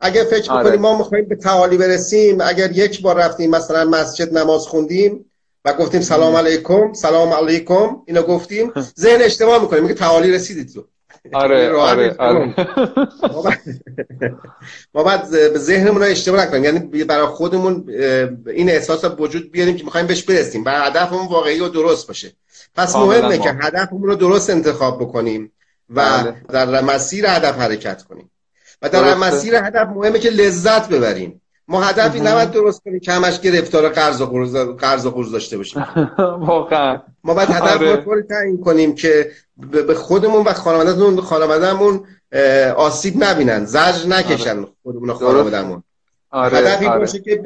اگه 0.00 0.24
فکر 0.24 0.52
آره. 0.52 0.64
بکنیم 0.64 0.80
ما 0.80 0.98
می‌خوایم 0.98 1.28
به 1.28 1.36
تعالی 1.36 1.76
برسیم 1.76 2.40
اگر 2.40 2.72
یک 2.72 3.02
بار 3.02 3.16
رفتیم 3.16 3.50
مثلا 3.50 3.84
مسجد 3.84 4.38
نماز 4.38 4.66
خوندیم 4.66 5.24
و 5.66 5.72
گفتیم 5.72 6.00
سلام 6.00 6.36
علیکم 6.36 6.92
سلام 6.92 7.32
علیکم. 7.32 7.96
اینو 8.06 8.22
گفتیم 8.22 8.72
ذهن 8.98 9.22
اشتباه 9.22 9.62
می‌کنیم. 9.62 9.82
میگه 9.82 9.94
تعالی 9.94 10.32
رسیدید. 10.32 10.74
تو 10.74 10.84
آره 11.32 11.72
آره, 11.72 12.14
آره. 12.18 12.54
ما 14.94 15.02
بعد 15.02 15.30
به 15.30 15.58
ذهنمون 15.58 16.02
رو 16.02 16.08
اشتباه 16.08 16.42
نکنیم. 16.42 16.64
یعنی 16.64 17.04
برای 17.04 17.26
خودمون 17.26 17.84
این 18.46 18.70
احساس 18.70 19.04
وجود 19.18 19.52
بیاریم 19.52 19.76
که 19.76 19.84
می‌خوایم 19.84 20.06
بهش 20.06 20.22
برسیم. 20.22 20.64
و 20.64 20.70
هدفمون 20.70 21.26
واقعی 21.26 21.60
و 21.60 21.68
درست 21.68 22.06
باشه. 22.06 22.32
پس 22.74 22.96
مهمه 22.96 23.38
که 23.38 23.50
هدفمون 23.62 24.02
رو 24.02 24.14
درست 24.14 24.50
انتخاب 24.50 25.00
بکنیم 25.00 25.52
و 25.90 26.22
بله. 26.22 26.34
در 26.48 26.80
مسیر 26.80 27.26
هدف 27.26 27.58
حرکت 27.58 28.02
کنیم. 28.02 28.30
و 28.82 28.88
در 28.88 29.14
مسیر 29.14 29.54
هدف 29.54 29.88
مهمه 29.88 30.18
که 30.18 30.30
لذت 30.30 30.88
ببریم. 30.88 31.40
ما 31.68 31.82
هدفی 31.82 32.20
نباید 32.20 32.50
درست 32.50 32.84
کنیم 32.84 33.00
که 33.00 33.12
همش 33.12 33.40
گرفتار 33.40 33.88
قرض 33.88 34.20
و 34.20 34.26
قرض 34.26 34.56
قرض 34.56 35.06
و 35.06 35.10
قرض 35.10 35.32
داشته 35.32 35.56
باشیم 35.56 35.86
واقعا 36.48 37.02
ما 37.24 37.34
باید 37.34 37.50
هدف 37.50 37.76
آره. 37.76 38.04
رو 38.06 38.22
تعیین 38.22 38.60
کنیم 38.60 38.94
که 38.94 39.30
به 39.86 39.94
خودمون 39.94 40.44
و 40.44 40.52
خانوادهمون 40.52 41.20
خانوادهمون 41.20 42.06
آسیب 42.76 43.24
نبینن 43.24 43.64
زجر 43.64 44.08
نکشن 44.08 44.58
آره. 44.58 44.68
خودمون 44.82 45.10
و 45.10 45.14
خانوادهمون 45.14 45.82
آره. 46.30 46.58
هدفی 46.58 46.86
آره. 46.86 46.98
باشه 46.98 47.18
که 47.18 47.42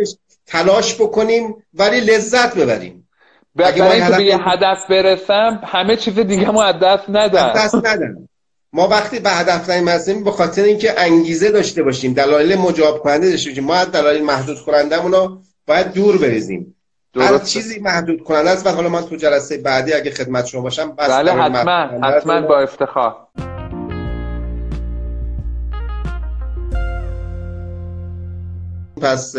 تلاش 0.47 0.95
بکنیم 1.01 1.55
ولی 1.75 2.01
لذت 2.01 2.55
ببریم 2.55 3.09
برای 3.55 3.81
اینکه 3.81 4.17
به 4.17 4.25
یه 4.25 4.39
هدف 4.49 4.79
برسم 4.91 5.61
همه 5.65 5.97
چیز 5.97 6.19
دیگه 6.19 6.51
ما 6.51 6.65
از 6.65 6.75
دست 6.83 7.05
ندم 7.09 7.53
دست 7.57 7.75
ندم 7.75 8.29
ما 8.73 8.89
وقتی 8.89 9.19
به 9.19 9.31
هدف 9.31 9.71
نمی‌رسیم 9.71 10.25
به 10.25 10.31
خاطر 10.31 10.63
اینکه 10.63 11.01
انگیزه 11.01 11.51
داشته 11.51 11.83
باشیم 11.83 12.13
دلایل 12.13 12.59
مجاب 12.59 12.99
کننده 12.99 13.31
داشته 13.31 13.51
باشیم 13.51 13.65
ما 13.65 13.75
از 13.75 13.93
دلایل 13.93 14.25
محدود 14.25 14.61
کننده 14.61 15.03
رو 15.03 15.39
باید 15.67 15.93
دور 15.93 16.19
بریزیم. 16.19 16.77
هر 17.17 17.39
چیزی 17.39 17.81
محدود 17.81 18.25
کننده 18.25 18.51
است 18.51 18.67
و 18.67 18.71
حالا 18.71 18.89
من 18.89 19.03
تو 19.03 19.17
جلسه 19.17 19.59
بعدی 19.59 19.93
اگه 19.93 20.11
خدمت 20.11 20.47
شما 20.47 20.61
باشم 20.61 20.93
بس 20.93 21.11
بله 21.11 21.33
حتما 21.33 22.09
حتما 22.09 22.41
با 22.41 22.61
افتخار. 22.61 23.17
پس 29.03 29.37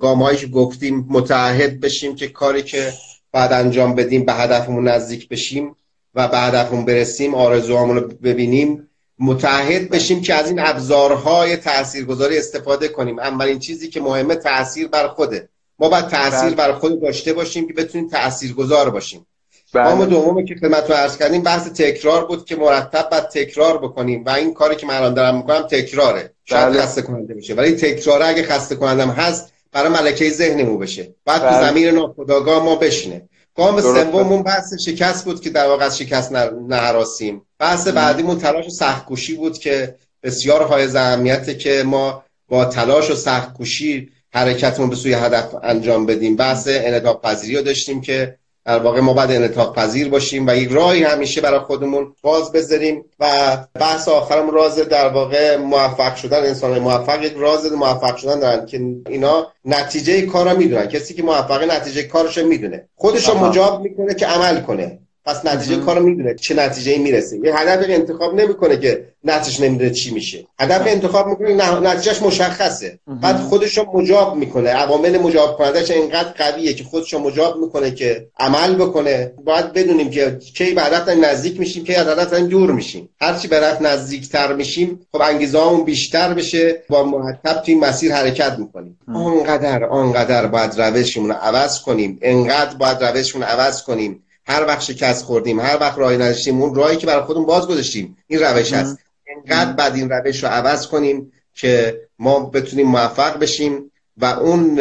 گامهایی 0.00 0.46
گفتیم 0.46 1.06
متعهد 1.10 1.80
بشیم 1.80 2.14
که 2.14 2.28
کاری 2.28 2.62
که 2.62 2.92
بعد 3.32 3.52
انجام 3.52 3.94
بدیم 3.94 4.24
به 4.24 4.32
هدفمون 4.32 4.88
نزدیک 4.88 5.28
بشیم. 5.28 5.76
و 6.14 6.28
به 6.28 6.38
هدفمون 6.38 6.84
برسیم 6.84 7.34
آرزوهامون 7.34 7.96
رو 7.96 8.08
ببینیم 8.08 8.88
متحد 9.18 9.90
بشیم 9.90 10.22
که 10.22 10.34
از 10.34 10.48
این 10.48 10.60
ابزارهای 10.60 11.56
تاثیرگذاری 11.56 12.38
استفاده 12.38 12.88
کنیم 12.88 13.18
اولین 13.18 13.58
چیزی 13.58 13.88
که 13.88 14.00
مهمه 14.00 14.34
تاثیر 14.34 14.88
بر 14.88 15.08
خوده 15.08 15.48
ما 15.78 15.88
باید 15.88 16.08
تاثیر 16.08 16.54
بله. 16.54 16.54
بر 16.54 16.72
خود 16.72 17.02
داشته 17.02 17.32
باشیم 17.32 17.66
که 17.66 17.72
بتونیم 17.72 18.08
تاثیرگذار 18.08 18.90
باشیم 18.90 19.26
بله. 19.74 19.94
ما 19.94 20.04
دومی 20.04 20.44
که 20.44 20.54
خدمت 20.54 20.90
رو 20.90 20.96
عرض 20.96 21.16
کردیم 21.16 21.42
بحث 21.42 21.68
تکرار 21.68 22.26
بود 22.26 22.44
که 22.44 22.56
مرتب 22.56 23.08
باید 23.10 23.28
تکرار 23.28 23.78
بکنیم 23.78 24.24
و 24.24 24.30
این 24.30 24.54
کاری 24.54 24.76
که 24.76 24.86
من 24.86 24.96
الان 24.96 25.14
دارم 25.14 25.36
می‌کنم 25.36 25.62
تکراره 25.62 26.32
شاید 26.44 26.68
بله. 26.68 26.82
خسته 26.82 27.02
کننده 27.02 27.34
بشه 27.34 27.54
ولی 27.54 27.72
تکراره 27.72 28.26
اگه 28.26 28.42
خسته 28.42 28.76
کنندم 28.76 29.10
هست 29.10 29.52
برای 29.72 29.88
ملکه 29.88 30.30
ذهنمون 30.30 30.78
بشه 30.78 31.14
بعد 31.24 31.42
بله. 31.42 31.50
تو 31.50 31.66
زمین 31.66 31.88
ناخودآگاه 31.88 32.64
ما 32.64 32.76
بشینه 32.76 33.28
گام 33.54 33.80
سوممون 33.80 34.42
بحث 34.42 34.74
شکست 34.74 35.24
بود 35.24 35.40
که 35.40 35.50
در 35.50 35.66
واقع 35.66 35.84
از 35.84 35.98
شکست 35.98 36.32
نهراسیم. 36.68 37.46
بحث 37.58 37.88
بعدیمون 37.88 38.38
تلاش 38.38 38.66
و 38.66 38.70
سختکوشی 38.70 39.34
بود 39.34 39.58
که 39.58 39.94
بسیار 40.22 40.62
های 40.62 40.96
اهمیته 40.96 41.54
که 41.54 41.82
ما 41.86 42.24
با 42.48 42.64
تلاش 42.64 43.10
و 43.10 43.14
سختکوشی 43.14 44.10
حرکتمون 44.32 44.90
به 44.90 44.96
سوی 44.96 45.14
هدف 45.14 45.54
انجام 45.62 46.06
بدیم. 46.06 46.36
بحث 46.36 46.68
انعطاف 46.70 47.20
پذیری 47.20 47.56
رو 47.56 47.62
داشتیم 47.62 48.00
که 48.00 48.38
در 48.64 48.78
واقع 48.78 49.00
ما 49.00 49.12
باید 49.12 49.30
انعطاف 49.30 49.78
پذیر 49.78 50.08
باشیم 50.08 50.46
و 50.46 50.56
یک 50.56 50.70
راهی 50.70 51.02
همیشه 51.02 51.40
برای 51.40 51.60
خودمون 51.60 52.14
باز 52.22 52.52
بذاریم 52.52 53.04
و 53.20 53.56
بحث 53.74 54.08
آخرم 54.08 54.50
راز 54.50 54.76
در 54.76 55.08
واقع 55.08 55.56
موفق 55.56 56.16
شدن 56.16 56.38
انسان 56.38 56.78
موفق 56.78 57.22
یک 57.22 57.34
راز 57.36 57.72
موفق 57.72 58.16
شدن 58.16 58.40
دارن 58.40 58.66
که 58.66 58.80
اینا 59.08 59.46
نتیجه 59.64 60.26
کار 60.26 60.50
رو 60.50 60.58
می‌دونن. 60.58 60.86
کسی 60.86 61.14
که 61.14 61.22
موفق 61.22 61.62
نتیجه 61.62 62.02
کارش 62.02 62.38
می‌دونه. 62.38 62.88
خودش 62.96 63.28
رو 63.28 63.38
مجاب 63.38 63.82
می‌کنه 63.82 64.14
که 64.14 64.26
عمل 64.26 64.60
کنه. 64.60 64.98
پس 65.24 65.46
نتیجه 65.46 65.76
کارو 65.76 66.02
می‌دونه 66.02 66.34
چه 66.34 66.54
نتیجه 66.54 66.98
می‌رسه. 66.98 67.38
یه 67.44 67.56
هدف 67.56 67.84
انتخاب 67.88 68.34
نمی‌کنه 68.34 68.76
که 68.76 69.04
نتیجه 69.24 69.64
نمی‌دونه 69.64 69.90
چی 69.90 70.14
میشه. 70.14 70.46
هدف 70.60 70.82
انتخاب 70.86 71.26
می‌کنه 71.28 71.80
نتیجهش 71.80 72.22
مشخصه. 72.22 72.98
بعد 73.22 73.36
خودش 73.36 73.78
رو 73.78 73.86
مجاب 73.94 74.36
می‌کنه. 74.36 74.70
عوامل 74.70 75.18
مجاب 75.18 75.58
کنندش 75.58 75.90
اینقدر 75.90 76.28
قویه 76.28 76.74
که 76.74 76.84
خودش 76.84 77.12
رو 77.12 77.18
مجاب 77.18 77.56
می‌کنه 77.56 77.90
که 77.90 78.26
عمل 78.38 78.74
بکنه. 78.74 79.32
باید 79.44 79.72
بدونیم 79.72 80.10
که 80.10 80.38
کی 80.54 80.70
به 80.74 80.82
هدف 80.82 81.08
نزدیک 81.08 81.60
میشیم 81.60 81.84
کی 81.84 81.94
از 81.94 82.08
هدف 82.08 82.34
دور 82.34 82.72
میشیم. 82.72 83.08
هرچی 83.20 83.48
به 83.48 83.56
هدف 83.56 83.82
نزدیکتر 83.82 84.52
میشیم 84.52 85.06
خب 85.12 85.20
انگیزه 85.20 85.58
بیشتر 85.86 86.34
بشه 86.34 86.82
با 86.88 87.02
مرتب 87.04 87.62
توی 87.62 87.74
مسیر 87.74 88.14
حرکت 88.14 88.58
می‌کنیم. 88.58 88.98
آنقدر 89.14 89.84
آنقدر 89.84 90.46
باید 90.46 90.80
روشمون 90.80 91.28
رو 91.28 91.36
عوض 91.36 91.80
کنیم. 91.80 92.18
انقدر 92.22 92.76
باید 92.76 93.04
روشمون 93.04 93.44
عوض 93.44 93.82
کنیم. 93.82 94.22
هر 94.46 94.66
وقت 94.66 94.80
شکست 94.80 95.24
خوردیم 95.24 95.60
هر 95.60 95.78
وقت 95.80 95.98
راهی 95.98 96.16
نداشتیم 96.16 96.62
اون 96.62 96.74
راهی 96.74 96.96
که 96.96 97.06
برای 97.06 97.22
خودمون 97.22 97.46
باز 97.46 97.68
گذاشتیم 97.68 98.16
این 98.26 98.40
روش 98.40 98.72
هست 98.72 98.98
انقدر 99.36 99.72
بعد 99.72 99.94
این 99.94 100.10
روش 100.10 100.42
رو 100.42 100.48
عوض 100.48 100.86
کنیم 100.86 101.32
که 101.54 102.00
ما 102.18 102.40
بتونیم 102.40 102.86
موفق 102.86 103.38
بشیم 103.38 103.90
و 104.16 104.24
اون 104.24 104.76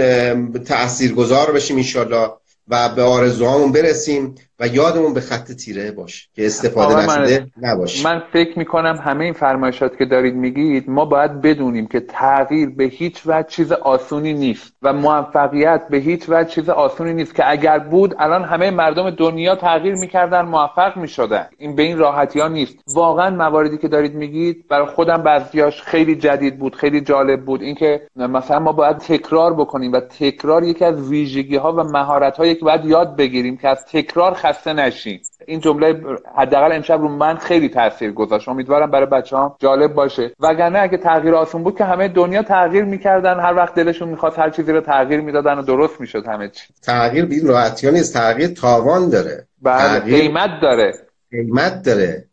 تأثیر 0.63 1.13
گذار 1.13 1.51
بشیم 1.51 1.77
انشالله 1.77 2.31
و 2.67 2.89
به 2.89 3.01
آرزوهامون 3.01 3.71
برسیم 3.71 4.35
و 4.61 4.67
یادمون 4.67 5.13
به 5.13 5.21
خط 5.21 5.51
تیره 5.51 5.91
باش 5.91 6.29
که 6.35 6.45
استفاده 6.45 7.05
نشده 7.05 7.47
نباشه 7.61 8.09
من 8.09 8.23
فکر 8.33 8.59
می‌کنم 8.59 8.99
همه 9.03 9.23
این 9.23 9.33
فرمایشات 9.33 9.97
که 9.97 10.05
دارید 10.05 10.35
میگید 10.35 10.89
ما 10.89 11.05
باید 11.05 11.41
بدونیم 11.41 11.87
که 11.87 11.99
تغییر 11.99 12.69
به 12.69 12.83
هیچ 12.83 13.21
وجه 13.25 13.47
چیز 13.49 13.71
آسونی 13.71 14.33
نیست 14.33 14.73
و 14.81 14.93
موفقیت 14.93 15.87
به 15.89 15.97
هیچ 15.97 16.25
وجه 16.29 16.49
چیز 16.49 16.69
آسونی 16.69 17.13
نیست 17.13 17.35
که 17.35 17.49
اگر 17.51 17.79
بود 17.79 18.15
الان 18.19 18.43
همه 18.43 18.71
مردم 18.71 19.09
دنیا 19.09 19.55
تغییر 19.55 19.95
می‌کردن 19.95 20.41
موفق 20.41 20.97
می‌شدن. 20.97 21.45
این 21.57 21.75
به 21.75 21.83
این 21.83 21.97
راحتی 21.97 22.39
ها 22.39 22.47
نیست. 22.47 22.75
واقعا 22.93 23.29
مواردی 23.29 23.77
که 23.77 23.87
دارید 23.87 24.15
میگید 24.15 24.67
برای 24.67 24.85
خودم 24.85 25.17
بعضیاش 25.17 25.81
خیلی 25.81 26.15
جدید 26.15 26.59
بود 26.59 26.75
خیلی 26.75 27.01
جالب 27.01 27.45
بود. 27.45 27.61
اینکه 27.61 28.01
مثلا 28.15 28.59
ما 28.59 28.71
باید 28.71 28.97
تکرار 28.97 29.53
بکنیم 29.53 29.91
و 29.91 29.99
تکرار 29.99 30.63
یکی 30.63 30.85
از 30.85 31.09
ویژگی 31.09 31.55
ها 31.55 31.73
و 31.73 31.83
مهارت 31.83 32.37
هایی 32.37 32.55
که 32.55 32.65
باید 32.65 32.85
یاد 32.85 33.15
بگیریم 33.15 33.57
که 33.57 33.67
از 33.67 33.85
تکرار 33.85 34.33
خسته 34.51 34.73
نشین. 34.73 35.19
این 35.47 35.59
جمله 35.59 36.01
حداقل 36.37 36.71
امشب 36.71 37.01
رو 37.01 37.07
من 37.07 37.37
خیلی 37.37 37.69
تاثیر 37.69 38.11
گذاشت. 38.11 38.49
امیدوارم 38.49 38.91
برای 38.91 39.05
بچه 39.05 39.37
ها 39.37 39.55
جالب 39.59 39.93
باشه. 39.93 40.31
وگرنه 40.39 40.79
اگه 40.79 40.97
تغییر 40.97 41.35
آسون 41.35 41.63
بود 41.63 41.77
که 41.77 41.83
همه 41.83 42.07
دنیا 42.07 42.43
تغییر 42.43 42.83
می‌کردن 42.83 43.39
هر 43.39 43.55
وقت 43.55 43.75
دلشون 43.75 44.09
می‌خواست 44.09 44.39
هر 44.39 44.49
چیزی 44.49 44.71
رو 44.71 44.81
تغییر 44.81 45.21
می‌دادن 45.21 45.57
و 45.57 45.61
درست 45.61 46.01
می‌شد 46.01 46.25
همه 46.25 46.49
چی. 46.49 46.67
تغییر 46.81 47.25
بی 47.25 47.41
راحتی 47.41 47.91
نیست. 47.91 48.13
تغییر 48.13 48.47
تاوان 48.47 49.09
داره. 49.09 49.47
بله 49.61 49.99
قیمت 49.99 50.49
داره. 50.61 50.93
قیمت 51.31 51.83
داره. 51.83 52.25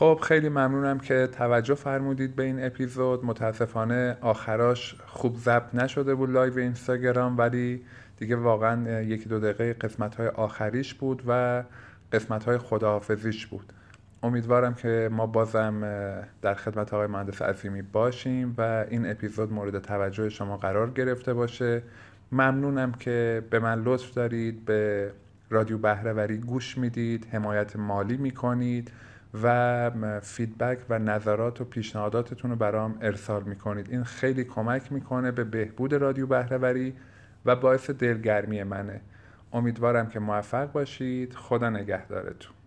خب 0.00 0.20
خیلی 0.22 0.48
ممنونم 0.48 0.98
که 0.98 1.28
توجه 1.32 1.74
فرمودید 1.74 2.36
به 2.36 2.42
این 2.42 2.64
اپیزود. 2.64 3.24
متاسفانه 3.24 4.16
آخراش 4.20 4.96
خوب 5.06 5.36
ضبط 5.36 5.74
نشده 5.74 6.14
بود 6.14 6.30
لایو 6.30 6.58
اینستاگرام 6.58 7.38
ولی 7.38 7.82
دیگه 8.16 8.36
واقعا 8.36 9.00
یکی 9.00 9.28
دو 9.28 9.40
دقیقه 9.40 9.72
قسمت 9.72 10.14
های 10.14 10.28
آخریش 10.28 10.94
بود 10.94 11.22
و 11.26 11.64
قسمت 12.12 12.44
های 12.44 12.58
خداحافظیش 12.58 13.46
بود. 13.46 13.72
امیدوارم 14.22 14.74
که 14.74 15.08
ما 15.12 15.26
بازم 15.26 15.80
در 16.42 16.54
خدمت 16.54 16.94
آقای 16.94 17.06
مهندس 17.06 17.42
عظیمی 17.42 17.82
باشیم 17.82 18.54
و 18.58 18.84
این 18.90 19.10
اپیزود 19.10 19.52
مورد 19.52 19.78
توجه 19.78 20.28
شما 20.28 20.56
قرار 20.56 20.90
گرفته 20.90 21.34
باشه. 21.34 21.82
ممنونم 22.32 22.92
که 22.92 23.42
به 23.50 23.58
من 23.58 23.82
لطف 23.82 24.14
دارید 24.14 24.64
به 24.64 25.10
رادیو 25.50 25.78
بهرهوری 25.78 26.38
گوش 26.38 26.78
می‌دید 26.78 27.26
حمایت 27.32 27.76
مالی 27.76 28.16
می‌کنید. 28.16 28.90
و 29.42 30.20
فیدبک 30.20 30.78
و 30.88 30.98
نظرات 30.98 31.60
و 31.60 31.64
پیشنهاداتتون 31.64 32.50
رو 32.50 32.56
برام 32.56 32.98
ارسال 33.00 33.42
می‌کنید. 33.42 33.90
این 33.90 34.04
خیلی 34.04 34.44
کمک 34.44 34.92
می‌کنه 34.92 35.30
به 35.30 35.44
بهبود 35.44 35.94
رادیو 35.94 36.26
بهرهوری 36.26 36.94
و 37.44 37.56
باعث 37.56 37.90
دلگرمی 37.90 38.62
منه. 38.62 39.00
امیدوارم 39.52 40.08
که 40.08 40.20
موفق 40.20 40.72
باشید. 40.72 41.34
خدا 41.34 41.70
نگهدارتون. 41.70 42.59